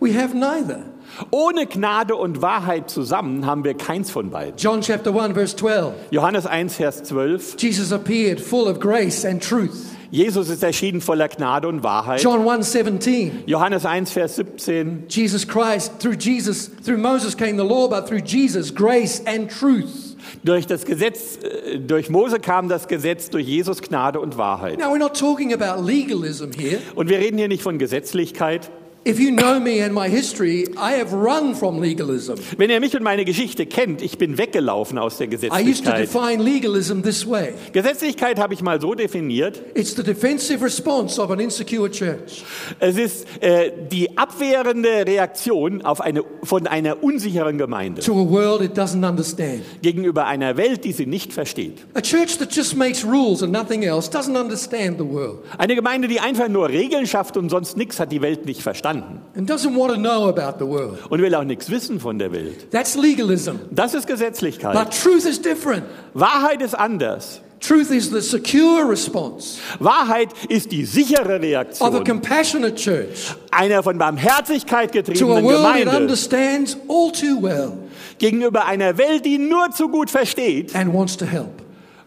we 0.00 0.14
have 0.14 0.34
neither. 0.34 0.84
Ohne 1.30 1.66
Gnade 1.66 2.16
und 2.16 2.42
Wahrheit 2.42 2.90
zusammen 2.90 3.46
haben 3.46 3.64
wir 3.64 3.74
keins 3.74 4.10
von 4.10 4.30
beiden. 4.30 4.56
John 4.56 4.80
chapter 4.80 5.14
1 5.14 5.34
verse 5.34 5.56
12. 5.56 5.92
Johannes 6.10 6.46
1, 6.46 6.76
Vers 6.76 7.02
12. 7.04 7.56
Jesus 7.58 7.92
appeared 7.92 8.40
full 8.40 8.68
of 8.68 8.80
grace 8.80 9.24
and 9.24 9.42
truth. 9.42 9.92
Jesus 10.10 10.50
ist 10.50 10.62
erschienen 10.62 11.00
voller 11.00 11.28
Gnade 11.28 11.66
und 11.68 11.82
Wahrheit. 11.82 12.22
John 12.22 12.44
1:17. 12.44 13.44
Johannes 13.46 13.86
1, 13.86 14.10
Vers 14.10 14.36
17. 14.36 15.04
Jesus 15.08 15.48
Christ 15.48 16.00
through 16.00 16.16
Jesus 16.18 16.70
through 16.84 16.98
Moses 16.98 17.34
came 17.34 17.56
the 17.56 17.64
law 17.64 17.88
but 17.88 18.06
through 18.06 18.22
Jesus 18.22 18.74
grace 18.74 19.22
and 19.26 19.50
truth. 19.50 20.12
Durch 20.44 20.66
das 20.66 20.84
Gesetz, 20.84 21.38
äh, 21.42 21.78
durch 21.78 22.10
Mose 22.10 22.40
kam 22.40 22.68
das 22.68 22.88
Gesetz, 22.88 23.30
durch 23.30 23.46
Jesus 23.46 23.80
Gnade 23.80 24.20
und 24.20 24.36
Wahrheit. 24.36 24.78
Now 24.78 24.92
we're 24.92 24.98
not 24.98 25.16
talking 25.18 25.54
about 25.54 25.82
legalism 25.82 26.50
here. 26.56 26.78
Und 26.94 27.08
wir 27.08 27.18
reden 27.18 27.38
hier 27.38 27.48
nicht 27.48 27.62
von 27.62 27.78
Gesetzlichkeit. 27.78 28.70
If 29.04 29.18
you 29.18 29.32
know 29.32 29.58
me 29.58 29.82
and 29.82 29.92
my 29.92 30.08
history, 30.08 30.64
I 30.76 30.92
have 30.92 31.12
run 31.12 31.56
from 31.56 31.80
legalism. 31.80 32.34
Wenn 32.56 32.70
ihr 32.70 32.78
mich 32.78 32.94
und 32.94 33.02
meine 33.02 33.24
Geschichte 33.24 33.66
kennt, 33.66 34.00
ich 34.00 34.16
bin 34.16 34.38
weggelaufen 34.38 34.96
aus 34.96 35.16
der 35.16 35.26
I 35.26 35.34
used 35.34 35.42
to 35.42 35.48
Gesetzlichkeit. 35.48 35.98
define 35.98 36.40
legalism 36.40 37.02
this 37.02 37.28
way. 37.28 37.54
Gesetzlichkeit 37.72 38.38
habe 38.38 38.54
ich 38.54 38.62
mal 38.62 38.80
so 38.80 38.94
definiert. 38.94 39.60
It's 39.74 39.96
the 39.96 40.04
defensive 40.04 40.64
response 40.64 41.20
of 41.20 41.32
an 41.32 41.40
insecure 41.40 41.90
church. 41.90 42.44
Es 42.78 42.96
ist 42.96 43.26
äh, 43.42 43.72
die 43.90 44.16
abwehrende 44.16 45.04
Reaktion 45.04 45.82
auf 45.82 46.00
eine, 46.00 46.22
von 46.44 46.68
einer 46.68 47.02
unsicheren 47.02 47.58
Gemeinde 47.58 48.02
to 48.02 48.12
a 48.12 48.30
world 48.30 48.62
it 48.62 48.78
doesn't 48.78 49.04
understand. 49.04 49.62
gegenüber 49.82 50.26
einer 50.26 50.56
Welt, 50.56 50.84
die 50.84 50.92
sie 50.92 51.06
nicht 51.06 51.32
versteht. 51.32 51.78
A 51.94 52.00
church 52.00 52.38
that 52.38 52.54
just 52.54 52.76
makes 52.76 53.04
rules 53.04 53.42
and 53.42 53.52
nothing 53.52 53.82
else 53.82 54.08
doesn't 54.08 54.40
understand 54.40 54.98
the 54.98 55.04
world 55.04 55.40
Eine 55.58 55.74
Gemeinde, 55.74 56.06
die 56.06 56.20
einfach 56.20 56.48
nur 56.48 56.68
Regeln 56.68 57.08
schafft 57.08 57.36
und 57.36 57.48
sonst 57.48 57.76
nichts, 57.76 57.98
hat 57.98 58.12
die 58.12 58.22
Welt 58.22 58.46
nicht 58.46 58.62
verstanden 58.62 58.91
and 59.36 59.48
doesn't 59.48 59.76
want 59.76 59.92
to 59.92 59.98
know 59.98 60.28
about 60.28 60.58
the 60.58 60.66
world. 60.66 60.98
und 61.10 61.20
will 61.22 61.34
auch 61.34 61.44
nichts 61.44 61.70
wissen 61.70 62.00
von 62.00 62.18
der 62.18 62.32
Welt. 62.32 62.70
That's 62.70 62.96
legalism. 62.96 63.56
Das 63.70 63.94
ist 63.94 64.06
Gesetzlichkeit. 64.06 64.74
But 64.74 64.92
truth 64.92 65.24
is 65.24 65.40
different. 65.40 65.84
Wahrheit 66.14 66.60
ist 66.62 66.74
anders. 66.74 67.40
Truth 67.62 67.92
is 67.92 68.10
the 68.10 68.20
secure 68.20 68.84
response 68.88 69.60
Wahrheit 69.78 70.30
ist 70.48 70.72
die 70.72 70.84
sichere 70.84 71.22
of 71.22 71.30
a 71.30 71.36
Reaktion 71.36 72.04
compassionate 72.04 72.74
church 72.74 73.36
einer 73.52 73.84
von 73.84 73.96
Barmherzigkeit 73.98 74.90
to 74.92 74.98
a 74.98 75.02
getriebenen 75.02 75.46
Gemeinde 75.46 75.96
understands 75.96 76.76
all 76.88 77.12
too 77.12 77.40
well 77.40 77.72
gegenüber 78.18 78.66
einer 78.66 78.98
Welt, 78.98 79.24
die 79.24 79.38
nur 79.38 79.70
zu 79.70 79.88
gut 79.88 80.10
versteht 80.10 80.74
and 80.74 80.92
wants 80.92 81.16
to 81.16 81.24
help. 81.24 81.61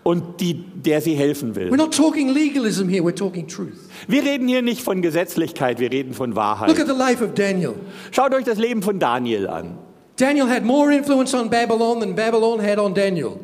Und 0.08 0.40
die, 0.40 0.54
der 0.54 1.02
sie 1.02 1.16
helfen 1.16 1.54
We're 1.54 1.72
will. 1.72 1.78
not 1.78 1.92
talking 1.96 2.30
legalism 2.30 2.88
here, 2.88 3.04
we're 3.04 3.16
talking 3.16 3.48
truth. 3.48 3.74
Wir 4.08 4.24
reden 4.24 4.48
hier 4.48 4.62
nicht 4.62 4.84
von 4.84 5.02
Gesetzlichkeit, 5.02 5.80
wir 5.80 5.92
reden 5.92 6.14
von 6.14 6.30
Look 6.30 6.38
Wahrheit. 6.38 6.80
at 6.80 6.88
the 6.88 6.94
life 6.94 7.24
of 7.24 7.34
Daniel. 7.34 7.74
Schaut 8.12 8.32
euch 8.36 8.44
das 8.46 8.60
Leben 8.60 8.84
von 8.84 9.00
Daniel 9.00 9.48
an. 9.48 9.80
Daniel 10.18 10.48
had 10.48 10.64
more 10.64 10.94
influence 10.96 11.34
on 11.34 11.50
Babylon 11.50 12.00
than 12.00 12.16
Babylon 12.16 12.62
had 12.62 12.78
on 12.78 12.94
Daniel. 12.94 13.38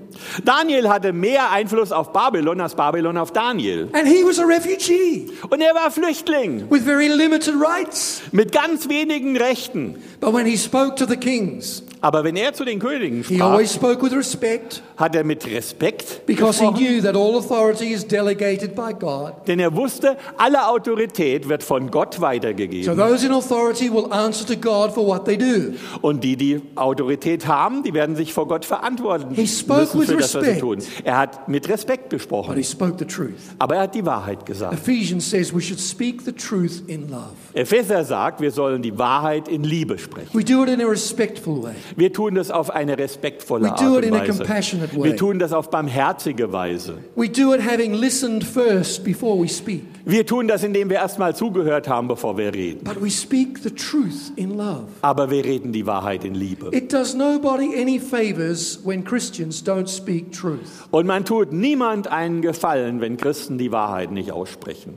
Daniel 0.46 0.88
hatte 0.88 1.12
mehr 1.12 1.52
Einfluss 1.52 1.92
auf 1.92 2.14
Babylon 2.14 2.62
als 2.62 2.76
Babylon 2.76 3.18
auf 3.18 3.32
Daniel. 3.34 3.90
And 3.92 4.08
he 4.08 4.24
was 4.24 4.40
a 4.40 4.46
refugee 4.46 5.30
Und 5.50 5.62
er 5.62 5.74
war 5.74 5.90
Flüchtling 5.92 6.70
with 6.70 6.84
very 6.84 7.08
limited 7.08 7.56
rights. 7.56 8.22
mit 8.32 8.52
ganz 8.54 8.88
wenigen 8.88 9.36
Rechten. 9.36 9.96
But 10.22 10.34
when 10.34 10.46
he 10.46 10.56
spoke 10.58 10.96
to 10.98 11.06
the 11.06 11.18
kings, 11.18 11.84
Aber 12.04 12.24
wenn 12.24 12.36
er 12.36 12.54
zu 12.54 12.66
den 12.66 12.80
Königen 12.80 13.24
he 13.24 13.36
sprach, 13.36 13.52
always 13.52 13.74
spoke 13.74 14.02
with 14.04 14.14
respect 14.14 14.82
hat 14.98 15.16
er 15.16 15.24
mit 15.24 15.46
Respekt 15.46 16.26
because 16.26 16.60
he 16.60 16.66
gesprochen, 16.66 16.76
knew 16.78 17.02
that 17.02 17.16
all 17.16 17.36
authority 17.38 17.92
is 17.94 18.06
delegated 18.08 18.74
by 18.76 18.92
God. 19.00 19.34
denn 19.48 19.60
er 19.60 19.76
wusste, 19.76 20.18
alle 20.38 20.68
Autorität 20.68 21.48
wird 21.48 21.64
von 21.64 21.92
Gott 21.92 22.16
So 22.16 22.22
weitergegeben. 22.22 22.98
those 22.98 23.26
in 23.26 23.32
authority 23.32 23.92
will 23.92 24.12
answer 24.12 24.46
to 24.48 24.56
God 24.56 24.92
for 24.92 25.06
what 25.06 25.26
they 25.26 25.38
do. 25.38 25.74
Und 26.02 26.24
die, 26.24 26.36
die 26.36 26.62
Autorität 26.76 27.46
haben, 27.48 27.84
die 27.84 27.94
werden 27.94 28.16
sich 28.16 28.34
vor 28.34 28.48
Gott 28.48 28.66
verantworten 28.66 29.36
He 29.36 29.46
spoke 29.48 29.82
müssen 29.96 30.00
with 30.02 30.10
für 30.10 30.18
das, 30.18 30.24
was 30.36 30.44
sie 30.44 30.50
respect. 30.52 30.60
tun. 30.62 30.78
Er 31.04 31.18
hat 31.18 31.48
mit 31.48 31.70
Respekt 31.70 32.10
But 32.10 32.20
gesprochen, 32.20 32.56
he 32.58 32.64
spoke 32.64 32.96
the 32.98 33.06
truth. 33.06 33.30
aber 33.60 33.76
er 33.76 33.82
hat 33.84 33.96
die 33.96 34.06
Wahrheit 34.06 34.46
gesagt. 34.46 34.74
Ephesians 34.74 35.30
says 35.30 35.54
we 35.54 35.62
should 35.62 35.80
speak 35.80 36.22
the 36.24 36.32
truth 36.34 36.82
in 36.88 37.10
love. 37.10 37.30
Epheser 37.54 38.04
sagt, 38.06 38.42
wir 38.42 38.52
sollen 38.52 38.82
die 38.82 38.98
Wahrheit 38.98 39.48
in 39.48 39.64
Liebe 39.64 39.98
sprechen. 40.00 40.30
We 40.34 40.44
do 40.44 40.64
it 40.64 40.70
in 40.70 40.82
a 40.82 40.86
respectful 40.88 41.62
way. 41.62 41.74
Wir 41.96 42.14
tun 42.14 42.36
das 42.36 42.52
auf 42.52 42.70
eine 42.70 42.98
respektvolle 42.98 43.66
We 43.66 43.72
Art 43.72 43.82
do 43.82 43.96
und 43.96 44.04
it 44.04 44.06
in 44.06 44.16
a 44.16 44.20
Weise. 44.20 45.04
Wir 45.04 45.16
tun 45.16 45.40
das 45.40 45.54
auf 45.54 45.70
barmherzige 45.70 46.52
Weise. 46.52 46.98
We 47.16 47.30
do 47.30 47.54
it 47.54 47.62
having 47.62 47.94
listened 47.94 48.44
first 48.44 49.04
before 49.04 49.42
we 49.42 49.48
speak. 49.48 49.84
Wir 50.06 50.26
tun 50.26 50.48
das, 50.48 50.64
indem 50.64 50.90
wir 50.90 50.98
erstmal 50.98 51.36
zugehört 51.36 51.88
haben, 51.88 52.08
bevor 52.08 52.38
wir 52.38 52.54
reden. 52.54 52.84
But 52.84 53.02
we 53.02 53.10
speak 53.10 53.60
the 53.60 53.70
truth 53.70 54.32
in 54.36 54.58
love. 54.58 54.86
Aber 55.02 55.30
wir 55.30 55.46
reden 55.46 55.72
die 55.72 55.86
Wahrheit 55.86 56.24
in 56.24 56.36
Liebe. 56.36 56.70
It 56.72 56.92
does 56.92 57.14
nobody 57.14 57.80
any 57.80 58.00
favors 58.00 58.80
when 58.84 59.04
Christians 59.04 59.64
don't 59.64 59.88
speak 59.88 60.32
truth. 60.32 60.88
Und 60.92 61.06
man 61.06 61.26
tut 61.26 61.52
niemand 61.52 62.08
einen 62.08 62.42
Gefallen, 62.42 63.02
wenn 63.02 63.18
Christen 63.18 63.58
die 63.58 63.72
Wahrheit 63.72 64.12
nicht 64.12 64.32
aussprechen. 64.32 64.96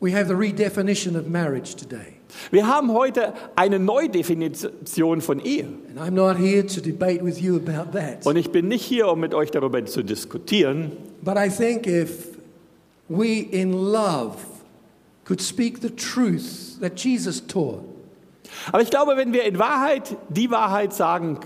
We 0.00 0.12
have 0.12 0.28
the 0.28 0.34
redefinition 0.34 1.16
of 1.16 1.26
marriage 1.26 1.74
today. 1.74 2.17
Wir 2.50 2.66
haben 2.66 2.92
heute 2.92 3.32
eine 3.56 3.78
Neudefinition 3.78 5.20
von 5.20 5.40
Ehe. 5.40 5.66
And 5.88 5.98
I'm 5.98 6.10
not 6.14 6.36
here 6.36 6.66
to 6.66 6.80
debate 6.80 7.24
with 7.24 7.40
you 7.40 7.56
about 7.56 7.92
that. 7.96 8.24
Und 8.26 8.36
ich 8.36 8.50
bin 8.50 8.68
nicht 8.68 8.84
hier, 8.84 9.08
um 9.08 9.20
mit 9.20 9.34
euch 9.34 9.50
darüber 9.50 9.84
zu 9.86 10.02
diskutieren. 10.02 10.92
But 11.22 11.36
I 11.36 11.48
think 11.48 11.86
if 11.86 12.38
we 13.08 13.40
in 13.40 13.72
love 13.72 14.36
could 15.24 15.40
speak 15.40 15.80
the 15.80 15.90
truth 15.90 16.78
that 16.80 16.98
Jesus 17.02 17.46
taught, 17.46 17.82
Aber 18.72 18.80
ich 18.82 18.90
glaube, 18.90 19.16
wenn 19.16 19.32
wir 19.32 19.44
in 19.44 19.58
Wahrheit 19.58 20.16
die 20.30 20.50
Wahrheit 20.50 20.94
sagen, 20.94 21.38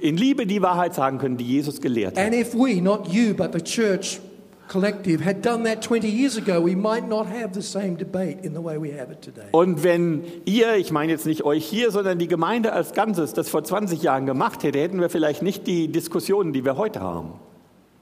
in 0.00 0.16
Liebe 0.16 0.46
die 0.46 0.62
Wahrheit 0.62 0.94
sagen 0.94 1.18
können, 1.18 1.36
die 1.36 1.44
Jesus 1.44 1.80
gelehrt 1.80 2.16
hat. 2.16 2.24
and 2.24 2.34
if 2.34 2.54
we, 2.54 2.80
not 2.80 3.08
you, 3.12 3.34
but 3.34 3.52
the 3.52 3.60
church 3.60 4.20
collective, 4.68 5.24
had 5.24 5.42
done 5.42 5.64
that 5.64 5.82
20 5.82 6.08
years 6.08 6.36
ago, 6.36 6.60
we 6.60 6.74
might 6.74 7.08
not 7.08 7.26
have 7.26 7.54
the 7.54 7.62
same 7.62 7.96
debate 7.96 8.44
in 8.44 8.54
the 8.54 8.60
way 8.60 8.78
we 8.78 8.90
have 8.98 9.10
it 9.10 9.22
today. 9.22 9.46
Und 9.52 9.82
wenn 9.82 10.24
ihr, 10.44 10.76
ich 10.76 10.90
meine 10.90 11.12
jetzt 11.12 11.26
nicht 11.26 11.44
euch 11.44 11.64
hier, 11.64 11.90
sondern 11.90 12.18
die 12.18 12.28
Gemeinde 12.28 12.72
als 12.72 12.92
Ganzes 12.92 13.32
das 13.32 13.48
vor 13.48 13.64
20 13.64 14.02
Jahren 14.02 14.26
gemacht 14.26 14.62
hätte, 14.62 14.78
hätten 14.78 15.00
wir 15.00 15.10
vielleicht 15.10 15.42
nicht 15.42 15.66
die 15.66 15.88
Diskussionen, 15.88 16.52
die 16.52 16.64
wir 16.64 16.76
heute 16.76 17.00
haben. 17.00 17.34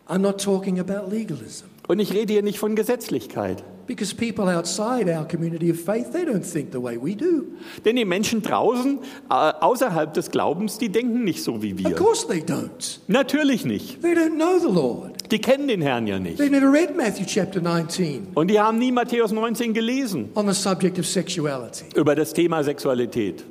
I'm 0.08 0.18
not 0.18 0.42
talking 0.42 0.80
about 0.80 1.10
legalism. 1.10 1.66
Und 1.88 1.98
ich 1.98 2.12
rede 2.12 2.32
hier 2.32 2.42
nicht 2.42 2.58
von 2.58 2.76
Gesetzlichkeit. 2.76 3.64
Because 3.86 4.14
people 4.14 4.44
outside 4.48 5.08
our 5.08 5.26
community 5.26 5.70
of 5.70 5.76
faith, 5.78 6.12
they 6.12 6.24
don't 6.24 6.44
think 6.44 6.70
the 6.72 6.80
way 6.82 6.96
we 6.96 7.14
do. 7.16 7.44
Denn 7.84 7.96
die 7.96 8.04
Menschen 8.04 8.40
draußen, 8.42 8.98
äh, 9.28 9.34
außerhalb 9.34 10.14
des 10.14 10.30
Glaubens, 10.30 10.78
die 10.78 10.88
denken 10.88 11.24
nicht 11.24 11.42
so 11.42 11.62
wie 11.62 11.72
Of 11.74 11.78
wir. 11.80 11.96
course 11.96 12.26
they 12.26 12.40
don't. 12.40 12.98
Natürlich 13.08 13.64
nicht. 13.64 14.00
They 14.00 14.12
don't 14.14 14.36
know 14.36 14.58
the 14.58 14.72
Lord. 14.72 15.30
Die 15.32 15.40
kennen 15.40 15.66
den 15.68 15.82
Herrn 15.82 16.06
ja 16.06 16.18
nicht. 16.18 16.40
They've 16.40 16.50
never 16.50 16.70
read 16.72 16.96
Matthew 16.96 17.24
chapter 17.26 17.60
19 17.60 18.28
Und 18.34 18.48
die 18.48 18.60
haben 18.60 18.78
nie 18.78 18.92
Matthäus 18.92 19.32
19 19.32 19.72
gelesen 19.74 20.28
on 20.34 20.46
the 20.46 20.54
subject 20.54 20.98
of 20.98 21.06
sexuality. 21.06 21.84
über 21.96 22.14
das 22.14 22.32
Thema 22.32 22.62
Sexualität. 22.62 23.42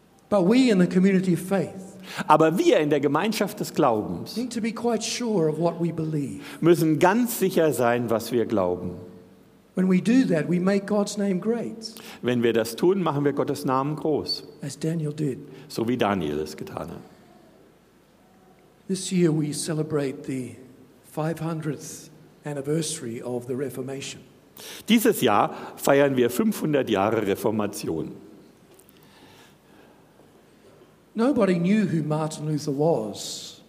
faith 0.07 0.18
Aber 2.27 2.57
wir 2.57 2.79
in 2.79 2.89
der 2.89 2.99
Gemeinschaft 2.99 3.59
des 3.59 3.73
Glaubens 3.73 4.35
need 4.37 4.53
to 4.53 4.61
be 4.61 4.71
quite 4.71 5.03
sure 5.03 5.49
of 5.49 5.59
what 5.59 5.79
we 5.79 5.91
believe. 5.93 6.41
müssen 6.61 6.99
ganz 6.99 7.39
sicher 7.39 7.71
sein, 7.73 8.09
was 8.09 8.31
wir 8.31 8.45
glauben. 8.45 8.91
When 9.75 9.89
we 9.89 10.01
do 10.01 10.25
that, 10.27 10.49
we 10.49 10.59
make 10.59 10.85
God's 10.87 11.17
name 11.17 11.39
great, 11.39 11.93
Wenn 12.21 12.43
wir 12.43 12.51
das 12.53 12.75
tun, 12.75 13.01
machen 13.01 13.23
wir 13.23 13.33
Gottes 13.33 13.63
Namen 13.65 13.95
groß, 13.95 14.43
as 14.61 14.77
Daniel 14.77 15.13
did. 15.13 15.39
so 15.67 15.87
wie 15.87 15.95
Daniel 15.97 16.39
es 16.39 16.57
getan 16.57 16.89
hat. 16.89 17.01
This 18.87 19.11
year 19.11 19.31
we 19.31 19.53
celebrate 19.53 20.25
the 20.25 20.55
500th 21.15 22.09
anniversary 22.43 23.21
of 23.21 23.45
the 23.47 23.53
Reformation. 23.53 24.21
Dieses 24.89 25.21
Jahr 25.21 25.53
feiern 25.77 26.17
wir 26.17 26.29
500 26.29 26.89
Jahre 26.89 27.25
Reformation. 27.25 28.11
Nobody 31.19 31.59
knew 31.59 31.85
who 31.85 32.01
Martin 32.01 32.47
Luther 32.47 32.71
was 32.71 33.59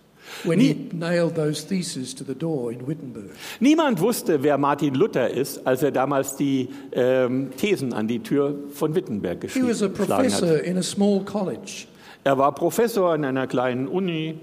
when 0.44 0.60
he 0.60 0.88
nailed 0.92 1.34
those 1.34 1.64
theses 1.64 2.14
to 2.14 2.24
the 2.24 2.34
door 2.34 2.70
in 2.70 2.86
Wittenberg. 2.86 3.32
Niemand 3.58 3.98
wusste, 3.98 4.40
wer 4.44 4.56
Martin 4.56 4.94
Luther 4.94 5.28
ist, 5.28 5.66
als 5.66 5.82
er 5.82 5.90
damals 5.90 6.36
die 6.36 6.68
ähm, 6.92 7.50
Thesen 7.56 7.92
an 7.92 8.06
die 8.06 8.20
Tür 8.20 8.54
von 8.72 8.94
Wittenberg 8.94 9.40
geschrieben 9.40 9.66
hat. 9.68 9.76
He 9.76 9.82
was 9.82 9.82
a 9.82 9.88
professor 9.88 10.62
in 10.62 10.78
a 10.78 10.82
small 10.82 11.24
college. 11.24 11.86
Er 12.22 12.38
war 12.38 12.54
Professor 12.54 13.16
in 13.16 13.24
einer 13.24 13.48
kleinen 13.48 13.88
Uni, 13.88 14.36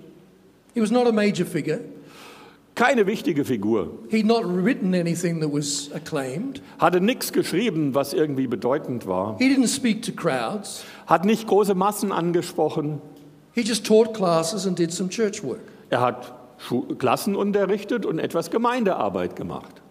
He 0.74 0.82
was 0.82 0.92
not 0.92 1.08
a 1.08 1.12
major 1.14 1.46
figure. 1.46 1.80
Keine 2.78 3.06
wichtige 3.08 3.44
Figur, 3.44 3.90
He'd 4.10 4.26
not 4.26 4.44
written 4.46 4.94
anything 4.96 5.42
that 5.42 5.52
was 5.52 5.92
acclaimed. 5.94 6.62
hatte 6.80 7.02
nichts 7.02 7.34
geschrieben, 7.34 7.94
was 7.94 8.14
irgendwie 8.14 8.48
bedeutend 8.48 9.06
war, 9.08 9.36
He 9.40 9.46
didn't 9.54 9.68
speak 9.68 10.02
to 10.04 10.14
crowds. 10.14 10.86
hat 11.08 11.26
nicht 11.26 11.48
große 11.48 11.76
Massen 11.76 12.14
angesprochen, 12.14 13.02
He 13.54 13.62
just 13.62 13.86
taught 13.86 14.14
classes 14.14 14.66
and 14.66 14.78
did 14.80 14.94
some 14.94 15.10
church 15.10 15.44
work. 15.44 15.60
er 15.90 16.00
hat 16.02 16.34
Klassen 16.98 17.36
unterrichtet 17.36 18.06
und 18.06 18.20
etwas 18.20 18.50
Gemeindearbeit 18.50 19.36
gemacht. 19.36 19.82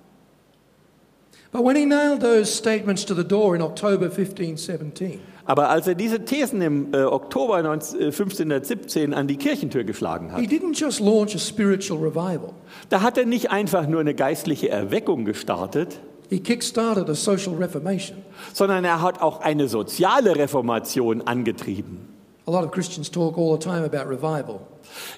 But 1.52 1.64
when 1.64 1.76
he 1.76 1.86
nailed 1.86 2.20
those 2.20 2.46
statements 2.52 3.04
to 3.06 3.14
the 3.14 3.24
door 3.24 3.54
in 3.54 3.62
October 3.62 4.06
1517, 4.06 5.20
Aber 5.46 5.70
als 5.70 5.86
er 5.86 5.94
diese 5.94 6.24
Thesen 6.24 6.60
im 6.60 6.92
äh, 6.92 7.02
Oktober 7.04 7.62
19, 7.62 8.00
äh, 8.00 8.04
1517 8.06 9.14
an 9.14 9.26
die 9.28 9.36
Kirchentür 9.36 9.84
geschlagen 9.84 10.30
he 10.36 10.42
hat, 10.44 10.50
didn't 10.52 10.78
just 10.78 11.00
launch 11.00 11.34
a 11.34 11.38
spiritual 11.38 11.98
revival. 12.00 12.50
da 12.88 13.00
hat 13.02 13.16
er 13.16 13.26
nicht 13.26 13.50
einfach 13.50 13.86
nur 13.86 14.00
eine 14.00 14.14
geistliche 14.14 14.68
Erweckung 14.68 15.24
gestartet, 15.24 16.00
He 16.28 16.40
kick-started 16.40 17.08
a 17.08 17.14
social 17.14 17.54
reformation. 17.54 18.18
sondern 18.52 18.84
er 18.84 19.00
hat 19.00 19.22
auch 19.22 19.40
eine 19.40 19.68
soziale 19.68 20.34
Reformation 20.34 21.22
angetrieben. 21.22 22.08
A 22.46 22.50
lot 22.50 22.64
of 22.64 22.72
Christians 22.72 23.10
talk 23.10 23.38
all 23.38 23.52
the 23.52 23.58
time 23.58 23.84
about 23.84 24.08
revival. 24.10 24.60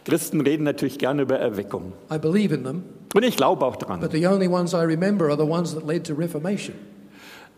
Christen 0.04 0.40
reden 0.42 0.64
natürlich 0.64 0.98
gerne 0.98 1.22
über 1.22 1.38
Erweckung. 1.38 1.92
I 2.12 2.18
believe 2.18 2.54
in 2.54 2.64
them, 2.64 2.82
Und 3.14 3.22
ich 3.24 3.36
glaube 3.36 3.64
auch 3.64 3.76
dran. 3.76 4.00
but 4.00 4.12
the 4.12 4.26
only 4.26 4.48
ones 4.48 4.74
I 4.74 4.78
remember 4.84 5.26
are 5.30 5.36
the 5.36 5.50
ones 5.50 5.74
that 5.74 5.86
led 5.86 6.04
to 6.06 6.14
reformation. 6.14 6.74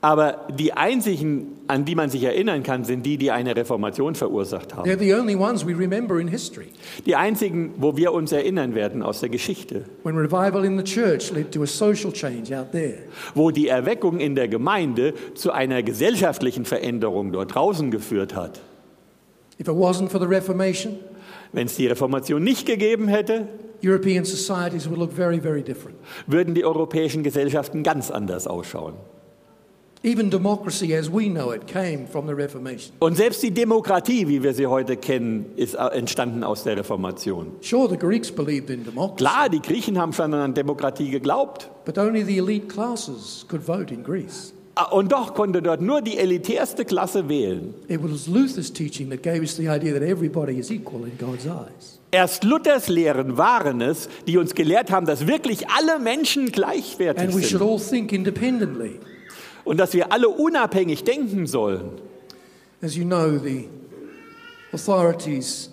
Aber 0.02 0.46
die 0.58 0.72
einzigen, 0.72 1.58
an 1.66 1.84
die 1.84 1.94
man 1.94 2.08
sich 2.08 2.24
erinnern 2.24 2.62
kann, 2.62 2.84
sind 2.84 3.04
die, 3.04 3.18
die 3.18 3.30
eine 3.30 3.54
Reformation 3.54 4.14
verursacht 4.14 4.74
haben. 4.74 4.88
They're 4.88 4.98
the 4.98 5.12
only 5.12 5.36
ones 5.36 5.66
we 5.66 5.76
remember 5.76 6.18
in 6.18 6.28
history. 6.28 6.68
Die 7.04 7.16
einzigen, 7.16 7.74
wo 7.76 7.96
wir 7.98 8.12
uns 8.12 8.32
erinnern 8.32 8.74
werden 8.74 9.02
aus 9.02 9.20
der 9.20 9.28
Geschichte. 9.28 9.84
When 10.02 10.16
revival 10.16 10.64
in 10.64 10.78
the 10.78 10.84
church 10.84 11.30
led 11.32 11.52
to 11.52 11.62
a 11.62 11.66
social 11.66 12.12
change 12.12 12.56
out 12.56 12.72
there. 12.72 13.00
Wo 13.34 13.50
die 13.50 13.68
Erweckung 13.68 14.20
in 14.20 14.34
der 14.34 14.48
Gemeinde 14.48 15.12
zu 15.34 15.52
einer 15.52 15.82
gesellschaftlichen 15.82 16.64
Veränderung 16.64 17.30
dort 17.32 17.54
draußen 17.54 17.90
geführt 17.90 18.34
hat. 18.34 18.60
If 19.60 19.68
it 19.68 19.74
wasn't 19.74 20.08
for 20.08 20.18
the 20.18 20.26
Reformation, 20.26 20.96
Wenn 21.52 21.66
es 21.66 21.76
die 21.76 21.86
Reformation 21.86 22.42
nicht 22.42 22.64
gegeben 22.64 23.08
hätte, 23.08 23.48
European 23.82 24.24
societies 24.24 24.88
would 24.88 24.98
look 24.98 25.12
very, 25.12 25.38
very 25.40 25.62
different. 25.62 25.98
würden 26.26 26.54
die 26.54 26.64
europäischen 26.64 27.22
Gesellschaften 27.22 27.82
ganz 27.82 28.10
anders 28.10 28.46
ausschauen. 28.46 28.94
Und 33.00 33.16
selbst 33.16 33.42
die 33.42 33.50
Demokratie, 33.50 34.28
wie 34.28 34.42
wir 34.42 34.54
sie 34.54 34.66
heute 34.66 34.96
kennen, 34.96 35.44
ist 35.56 35.74
äh, 35.74 35.78
entstanden 35.88 36.42
aus 36.42 36.64
der 36.64 36.78
Reformation. 36.78 37.48
Sure, 37.60 37.86
the 37.90 37.98
Greeks 37.98 38.32
believed 38.32 38.70
in 38.70 38.82
democracy, 38.82 39.16
Klar, 39.16 39.50
die 39.50 39.60
Griechen 39.60 39.98
haben 39.98 40.14
schon 40.14 40.32
an 40.32 40.54
Demokratie 40.54 41.10
geglaubt. 41.10 41.68
but 41.84 41.98
only 41.98 42.24
the 42.24 42.38
elite 42.38 42.68
classes 42.68 43.44
could 43.46 43.62
vote 43.62 43.92
in 43.92 44.02
Greece. 44.02 44.54
Ah, 44.74 44.84
Und 44.90 45.12
doch 45.12 45.34
konnte 45.34 45.60
dort 45.60 45.82
nur 45.82 46.00
die 46.00 46.16
elitärste 46.16 46.86
Klasse 46.86 47.28
wählen. 47.28 47.74
It 47.88 48.02
was 48.02 48.26
Luther's 48.26 48.72
teaching 48.72 49.10
that 49.10 49.22
gave 49.22 49.42
us 49.42 49.56
the 49.56 49.68
idea 49.68 49.92
that 49.92 50.02
everybody 50.02 50.58
is 50.58 50.70
equal 50.70 51.02
in 51.04 51.18
God's 51.18 51.44
eyes. 51.44 51.98
Erst 52.12 52.44
Luthers 52.44 52.88
Lehren 52.88 53.36
waren 53.36 53.82
es, 53.82 54.08
die 54.26 54.38
uns 54.38 54.54
gelehrt 54.54 54.90
haben, 54.90 55.04
dass 55.06 55.26
wirklich 55.26 55.68
alle 55.68 55.98
Menschen 55.98 56.50
gleichwertig 56.50 57.22
And 57.22 57.34
we 57.34 57.42
should 57.42 57.60
sind 57.60 57.62
all 57.62 57.78
think 57.78 58.12
independently. 58.12 58.98
Und 59.64 59.78
dass 59.78 59.92
wir 59.92 60.12
alle 60.12 60.28
unabhängig 60.28 61.04
denken 61.04 61.46
sollen. 61.46 61.90
As 62.82 62.96
you 62.96 63.04
know, 63.04 63.38
the 63.38 63.68
authorities 64.72 65.70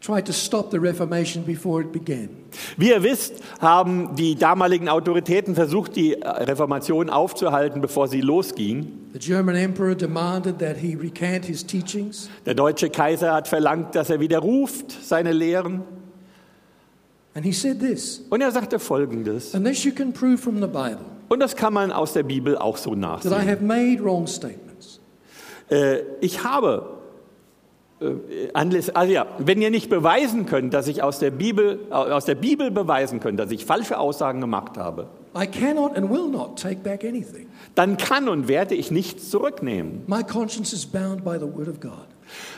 tried 0.00 0.26
to 0.26 0.32
stop 0.32 0.70
the 0.70 0.78
Reformation 0.78 1.44
before 1.44 1.80
it 1.82 1.92
began. 1.92 2.28
Wie 2.76 2.90
ihr 2.90 3.02
wisst, 3.02 3.34
haben 3.60 4.14
die 4.16 4.34
damaligen 4.36 4.88
Autoritäten 4.88 5.54
versucht, 5.54 5.96
die 5.96 6.14
äh, 6.14 6.28
Reformation 6.28 7.10
aufzuhalten, 7.10 7.80
bevor 7.80 8.08
sie 8.08 8.20
losging. 8.20 8.86
The 9.12 9.18
German 9.18 9.54
emperor 9.56 9.94
demanded 9.94 10.58
that 10.58 10.76
he 10.76 10.94
recant 10.94 11.44
his 11.46 11.64
teachings, 11.64 12.28
Der 12.44 12.54
deutsche 12.54 12.90
Kaiser 12.90 13.32
hat 13.32 13.48
verlangt, 13.48 13.94
dass 13.94 14.10
er 14.10 14.20
widerruft 14.20 14.92
seine 15.04 15.32
Lehren. 15.32 15.82
and 17.36 17.44
he 17.44 17.52
said 17.52 17.80
this 17.80 18.22
Und 18.30 18.40
er 18.42 18.50
sagte 18.52 18.78
Folgendes. 18.78 19.54
Unless 19.54 19.84
you 19.84 19.92
can 19.92 20.12
prove 20.12 20.38
from 20.40 20.56
the 20.60 20.66
Bible 20.66 21.06
Und 21.34 21.40
das 21.40 21.56
kann 21.56 21.72
man 21.72 21.90
aus 21.90 22.12
der 22.12 22.22
Bibel 22.22 22.56
auch 22.56 22.76
so 22.76 22.94
nachsehen. 22.94 23.34
Äh, 25.68 25.96
ich 26.20 26.44
habe, 26.44 26.86
äh, 28.00 28.06
also 28.52 29.12
ja, 29.12 29.26
wenn 29.38 29.60
ihr 29.60 29.70
nicht 29.70 29.90
beweisen 29.90 30.46
könnt, 30.46 30.72
dass 30.72 30.86
ich 30.86 31.02
aus 31.02 31.18
der 31.18 31.32
Bibel, 31.32 31.80
äh, 31.90 31.92
aus 31.92 32.24
der 32.24 32.36
Bibel 32.36 32.70
beweisen 32.70 33.18
könnt, 33.18 33.40
dass 33.40 33.50
ich 33.50 33.64
falsche 33.64 33.98
Aussagen 33.98 34.40
gemacht 34.40 34.78
habe, 34.78 35.08
I 35.36 35.48
cannot 35.48 35.96
and 35.96 36.08
will 36.08 36.28
not 36.28 36.56
take 36.56 36.76
back 36.76 37.02
anything. 37.02 37.48
dann 37.74 37.96
kann 37.96 38.28
und 38.28 38.46
werde 38.46 38.76
ich 38.76 38.92
nichts 38.92 39.28
zurücknehmen. 39.30 40.02
My 40.06 40.22
conscience 40.22 40.72
is 40.72 40.86
bound 40.86 41.24
by 41.24 41.36
the 41.36 41.52
Word 41.52 41.66
of 41.66 41.80
God. 41.80 42.06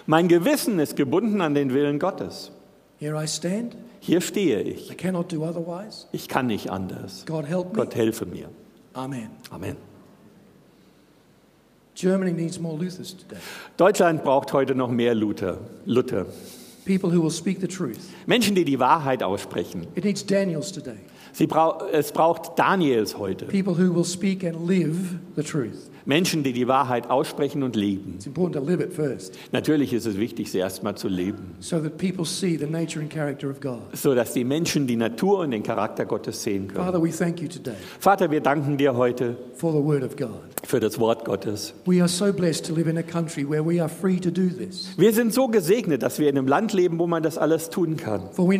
Mein 0.05 0.29
Gewissen 0.29 0.79
ist 0.81 0.97
gebunden 0.97 1.41
an 1.41 1.55
den 1.55 1.73
Willen 1.73 1.99
Gottes. 1.99 2.53
Here 2.99 3.17
I 3.23 3.27
stand. 3.27 3.75
Hier 4.01 4.21
stehe 4.21 4.63
I 4.63 4.73
ich. 4.73 4.97
cannot 4.99 5.33
do 5.33 5.43
otherwise. 5.43 6.07
Ich 6.13 6.29
kann 6.29 6.49
nicht 6.49 6.71
anders. 6.71 7.25
God 7.27 7.47
help 7.47 7.69
me. 7.73 7.83
Gott 7.83 7.95
helfe 7.95 8.27
mir. 8.27 8.51
Amen. 8.97 9.31
Amen. 9.53 9.77
Germany 11.95 12.33
needs 12.33 12.59
more 12.59 12.77
Luthers 12.77 13.15
today. 13.17 13.39
Deutschland 13.77 14.25
braucht 14.25 14.53
heute 14.53 14.75
noch 14.75 14.91
mehr 14.91 15.15
Luther. 15.15 15.59
Luther. 15.85 16.27
People 16.85 17.11
who 17.11 17.23
will 17.23 17.31
speak 17.31 17.61
the 17.61 17.69
truth. 17.69 17.99
Menschen, 18.27 18.55
die 18.55 18.65
die 18.65 18.79
Wahrheit 18.79 19.23
aussprechen. 19.23 19.87
It 19.95 20.05
needs 20.05 20.25
Daniels 20.25 20.73
today. 20.73 20.99
Sie 21.33 21.47
brau 21.47 21.87
es 21.93 22.13
braucht 22.13 22.59
Daniels 22.59 23.19
heute. 23.19 23.47
People 23.47 23.75
who 23.75 23.95
will 23.95 24.05
speak 24.05 24.45
and 24.45 24.67
live 24.67 25.19
the 25.37 25.43
truth. 25.43 25.91
Menschen, 26.07 26.43
die 26.43 26.53
die 26.53 26.69
Wahrheit 26.69 27.11
aussprechen 27.11 27.63
und 27.63 27.77
leben. 27.77 28.15
It's 28.17 28.27
important 28.27 28.65
to 28.65 28.71
live 28.71 28.81
it 28.81 28.93
first 28.93 29.35
Natürlich 29.53 29.93
ist 29.93 30.07
es 30.07 30.19
wichtig, 30.19 30.51
sie 30.51 30.59
erstmal 30.59 30.97
zu 30.97 31.09
leben, 31.09 31.55
so 31.61 31.79
that 31.79 31.99
people 31.99 32.25
see 32.25 32.57
the 32.57 32.67
nature 32.67 33.01
and 33.01 33.11
character 33.11 33.51
of 33.51 33.61
God. 33.61 33.81
so 33.93 34.15
dass 34.15 34.33
die 34.33 34.45
Menschen 34.45 34.87
die 34.87 34.97
Natur 34.97 35.41
und 35.41 35.51
den 35.51 35.63
Charakter 35.63 36.05
Gottes 36.05 36.43
sehen 36.43 36.69
können. 36.69 36.85
Father, 36.85 37.03
we 37.03 37.11
thank 37.11 37.41
you 37.41 37.49
today 37.49 37.75
Vater, 37.99 38.31
wir 38.31 38.41
danken 38.41 38.77
dir 38.77 38.97
heute 38.97 39.37
for 39.55 39.73
the 39.73 39.79
Word 39.79 40.05
of 40.05 40.17
God. 40.17 40.57
für 40.67 40.81
das 40.81 40.99
Wort 40.99 41.25
Gottes. 41.25 41.73
Wir 41.85 42.09
sind 45.13 45.33
so 45.35 45.49
gesegnet, 45.49 46.03
dass 46.03 46.19
wir 46.19 46.29
in 46.29 46.37
einem 46.39 46.49
Land 46.49 46.73
leben, 46.73 46.99
wo 46.99 47.07
man 47.07 47.23
das 47.23 47.39
alles 47.39 47.71
tun 47.71 47.97
kann. 47.97 48.23
Und 48.37 48.51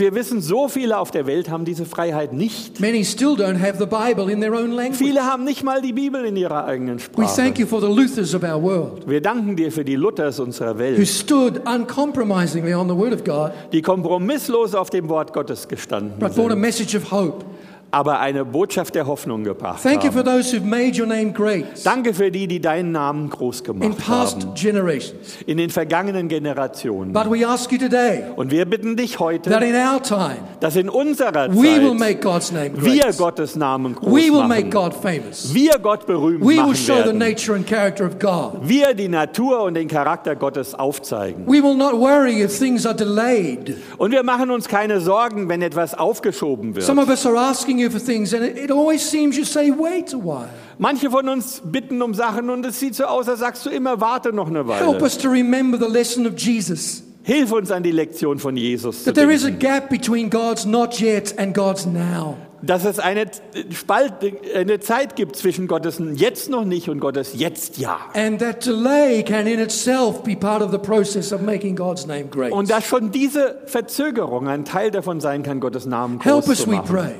wir 0.00 0.14
wissen, 0.14 0.40
so 0.40 0.68
viele 0.68 0.98
auf 0.98 1.10
der 1.10 1.26
Welt 1.26 1.50
haben 1.50 1.64
diese 1.64 1.84
Freiheit 1.84 2.32
nicht. 2.32 2.80
Many 2.80 3.04
still 3.04 3.34
don't 3.34 3.60
have 3.60 3.78
the 3.78 3.86
Bible 3.86 4.30
in 4.32 4.40
their 4.40 4.54
own 4.54 4.72
language. 4.72 4.91
Viele 4.92 5.24
haben 5.24 5.44
nicht 5.44 5.62
mal 5.62 5.80
die 5.82 5.92
Bibel 5.92 6.24
in 6.24 6.36
ihrer 6.36 6.64
eigenen 6.64 6.98
We 6.98 7.24
thank 7.26 7.56
Sprache. 7.56 7.60
you 7.60 7.66
for 7.66 7.80
the 7.80 7.86
Luthers 7.86 8.34
of 8.34 8.42
our 8.42 8.62
world 8.62 9.08
Wir 9.08 9.20
danken 9.20 9.56
dir 9.56 9.70
für 9.72 9.84
die 9.84 9.96
Luthers 9.96 10.38
unserer 10.40 10.74
who 10.74 10.78
Welt, 10.78 11.08
stood 11.08 11.60
uncompromisingly 11.68 12.74
on 12.74 12.88
the 12.88 12.96
Word 12.96 13.12
of 13.14 13.24
God 13.24 13.52
die 13.72 13.82
kompromisslos 13.82 14.74
auf 14.74 14.90
dem 14.90 15.08
Wort 15.08 15.32
Gottes 15.32 15.68
gestanden 15.68 16.12
but 16.18 16.34
brought 16.34 16.52
a 16.52 16.56
message 16.56 16.94
of 16.96 17.10
hope. 17.10 17.44
Aber 17.92 18.18
eine 18.20 18.44
Botschaft 18.44 18.94
der 18.96 19.06
Hoffnung 19.06 19.44
gebracht 19.44 19.82
Thank 19.82 20.02
you 20.02 20.10
for 20.10 20.20
haben. 20.24 20.38
those 20.42 20.52
who've 20.56 20.64
made 20.66 20.98
your 21.00 21.06
name 21.06 21.32
great 21.32 21.66
Danke 21.84 22.14
für 22.14 22.30
die, 22.30 22.48
die 22.48 22.60
deinen 22.60 22.90
Namen 22.90 23.30
groß 23.30 23.60
in 23.60 23.64
gemacht 23.64 23.98
past 23.98 24.42
haben, 24.44 24.54
generations. 24.54 25.36
in 25.46 25.58
den 25.58 25.70
vergangenen 25.70 26.26
Generationen. 26.28 27.12
But 27.12 27.30
we 27.30 27.46
ask 27.46 27.70
you 27.70 27.78
today 27.78 28.24
Und 28.34 28.50
wir 28.50 28.64
bitten 28.64 28.96
dich 28.96 29.12
that 29.12 29.20
heute, 29.20 29.50
in 29.50 29.74
our 29.74 30.02
time 30.02 30.38
dass 30.60 30.74
in 30.76 30.88
unserer 30.88 31.48
we 31.50 31.80
will 31.80 31.90
Zeit 31.90 31.98
make 31.98 32.20
God's 32.20 32.50
name 32.50 32.70
wir 32.82 33.02
great. 33.02 33.18
Gottes 33.18 33.56
Namen 33.56 33.94
groß 33.94 34.08
We 34.10 34.32
will 34.32 34.44
make 34.48 34.66
machen. 34.66 34.70
God 34.70 34.94
famous. 34.94 35.52
Wir 35.52 35.78
Gott 35.82 36.06
berühmt 36.06 36.40
We 36.40 36.46
will 36.48 36.56
machen 36.56 36.74
show 36.76 36.94
the 36.96 37.04
werden. 37.06 37.18
nature 37.18 37.54
and 37.56 37.66
character 37.66 38.06
of 38.06 38.18
God. 38.18 38.60
Wir 38.62 38.94
die 38.94 39.08
Natur 39.08 39.62
und 39.64 39.74
den 39.74 39.88
Charakter 39.88 40.34
Gottes 40.34 40.74
aufzeigen. 40.74 41.46
We 41.46 41.62
will 41.62 41.74
not 41.76 41.92
worry 41.92 42.42
if 42.42 42.58
things 42.58 42.86
are 42.86 42.94
delayed. 42.96 43.76
Und 43.98 44.12
wir 44.12 44.22
machen 44.22 44.50
uns 44.50 44.66
keine 44.68 45.00
Sorgen, 45.00 45.48
wenn 45.48 45.60
etwas 45.62 45.94
aufgeschoben 45.94 46.74
wird. 46.74 46.84
Some 46.86 47.00
of 47.02 47.08
us 47.08 47.26
are 47.26 47.36
asking 47.38 47.81
you 47.82 47.90
for 47.90 48.00
things, 48.00 48.32
and 48.32 48.44
it, 48.44 48.70
always 48.70 49.02
seems 49.02 49.36
you 49.36 49.44
say, 49.44 49.70
wait 49.70 50.12
a 50.14 50.18
while. 50.18 50.48
Manche 50.78 51.10
von 51.10 51.28
uns 51.28 51.60
bitten 51.64 52.02
um 52.02 52.14
Sachen 52.14 52.50
und 52.50 52.64
es 52.66 52.80
sieht 52.80 52.94
so 52.94 53.04
aus, 53.04 53.28
als 53.28 53.40
sagst 53.40 53.66
du 53.66 53.70
immer, 53.70 54.00
warte 54.00 54.32
noch 54.32 54.48
eine 54.48 54.60
Help 54.60 54.68
Weile. 54.68 55.02
us 55.02 55.16
to 55.18 55.28
remember 55.28 55.78
the 55.78 55.92
lesson 55.92 56.26
of 56.26 56.34
Jesus 56.36 57.02
Hilf 57.24 57.52
uns 57.52 57.70
an 57.70 57.84
die 57.84 57.92
Lektion 57.92 58.38
von 58.40 58.56
Jesus 58.56 59.04
zu 59.04 59.04
that 59.04 59.14
there 59.14 59.32
is 59.32 59.44
a 59.44 59.50
gap 59.50 59.88
between 59.88 60.28
God's 60.28 60.64
not 60.64 61.00
yet 61.00 61.38
and 61.38 61.54
God's 61.54 61.86
now. 61.86 62.36
Dass 62.64 62.84
es 62.84 63.00
eine, 63.00 63.26
Spalt, 63.72 64.14
eine 64.54 64.78
Zeit 64.78 65.16
gibt 65.16 65.34
zwischen 65.34 65.66
Gottes 65.66 66.00
Jetzt 66.14 66.48
noch 66.48 66.64
nicht 66.64 66.88
und 66.88 67.00
Gottes 67.00 67.32
Jetzt 67.34 67.78
ja. 67.78 67.98
And 68.14 68.40
that 68.40 68.64
delay 68.64 69.22
can 69.24 69.46
in 69.46 69.58
itself 69.60 70.22
be 70.22 70.36
part 70.36 70.62
of 70.62 70.70
the 70.70 70.78
process 70.78 71.32
of 71.32 71.42
making 71.42 71.74
God's 71.76 72.06
name 72.06 72.24
great. 72.24 72.52
Und 72.52 72.70
dass 72.70 72.86
schon 72.86 73.10
diese 73.10 73.58
Verzögerung 73.66 74.48
ein 74.48 74.64
Teil 74.64 74.90
davon 74.92 75.20
sein 75.20 75.42
kann, 75.42 75.60
Gottes 75.60 75.86
Namen 75.86 76.20
Help 76.20 76.44
groß 76.44 76.48
us, 76.48 76.62
zu 76.62 76.70
we 76.70 76.76
machen. 76.76 76.88
pray. 76.88 77.14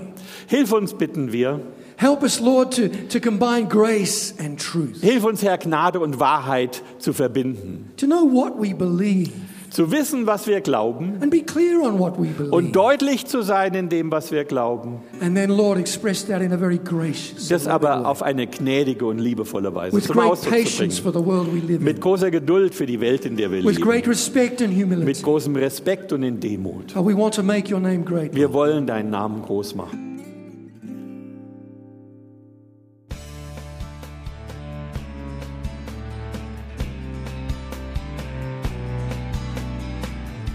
Hilf 0.47 0.73
uns, 0.73 0.95
bitten 0.95 1.33
wir. 1.33 1.61
Help 1.97 2.23
us, 2.23 2.41
Lord, 2.41 2.75
to, 2.75 2.89
to 3.11 3.21
combine 3.21 3.69
grace 3.69 4.35
and 4.39 4.59
truth, 4.59 5.01
Hilf 5.03 5.25
uns, 5.25 5.43
Herr, 5.43 5.59
Gnade 5.59 6.01
und 6.01 6.19
Wahrheit 6.19 6.83
zu 6.99 7.13
verbinden. 7.13 7.91
to 7.97 8.07
know 8.07 8.25
what 8.25 8.55
we 8.61 8.75
believe 8.75 9.31
Zu 9.71 9.91
wissen, 9.91 10.27
was 10.27 10.47
wir 10.47 10.61
glauben 10.61 11.15
and 11.23 11.31
be 11.31 11.41
clear 11.41 11.81
on 11.81 11.99
what 11.99 12.19
we 12.19 12.27
und 12.27 12.37
believe. 12.51 12.73
deutlich 12.73 13.25
zu 13.27 13.41
sein 13.43 13.73
in 13.75 13.89
dem, 13.89 14.11
was 14.11 14.31
wir 14.31 14.45
glauben. 14.45 14.97
And 15.21 15.35
then, 15.35 15.49
Lord, 15.51 15.79
express 15.79 16.27
that 16.27 16.43
in 16.43 16.53
a 16.53 16.59
very 16.59 16.77
gracious, 16.79 17.49
Das 17.49 17.67
aber 17.67 18.01
way. 18.01 18.05
auf 18.05 18.23
eine 18.23 18.47
gnädige 18.49 19.07
und 19.07 19.19
liebevolle 19.19 19.75
Weise 19.75 19.97
with 19.97 20.05
zum 20.05 20.17
great 20.17 20.31
Ausdruck 20.31 20.55
zu 20.55 20.63
patience 20.65 20.99
for 20.99 21.13
the 21.13 21.25
world 21.25 21.47
we 21.55 21.61
live 21.61 21.81
Mit 21.81 21.97
in, 21.97 22.03
großer 22.03 22.31
Geduld 22.31 22.75
für 22.75 22.85
die 22.85 23.01
Welt, 23.01 23.25
in 23.25 23.37
der 23.37 23.51
wir 23.51 23.65
with 23.65 23.77
leben. 23.77 23.89
great 23.89 24.07
respect 24.09 24.61
and 24.61 24.77
Mit 24.77 24.85
humility. 24.91 25.23
großem 25.23 25.57
Respekt 25.57 26.13
und 26.13 26.23
in 26.23 26.39
Demut. 26.41 26.95
Oh, 26.97 27.07
we 27.07 27.17
want 27.17 27.33
to 27.35 27.43
make 27.43 27.73
your 27.73 27.81
name 27.81 28.01
great. 28.05 28.35
Wir 28.35 28.53
wollen 28.53 28.87
deinen 28.87 29.09
Namen 29.11 29.41
groß 29.43 29.75
machen. 29.77 30.12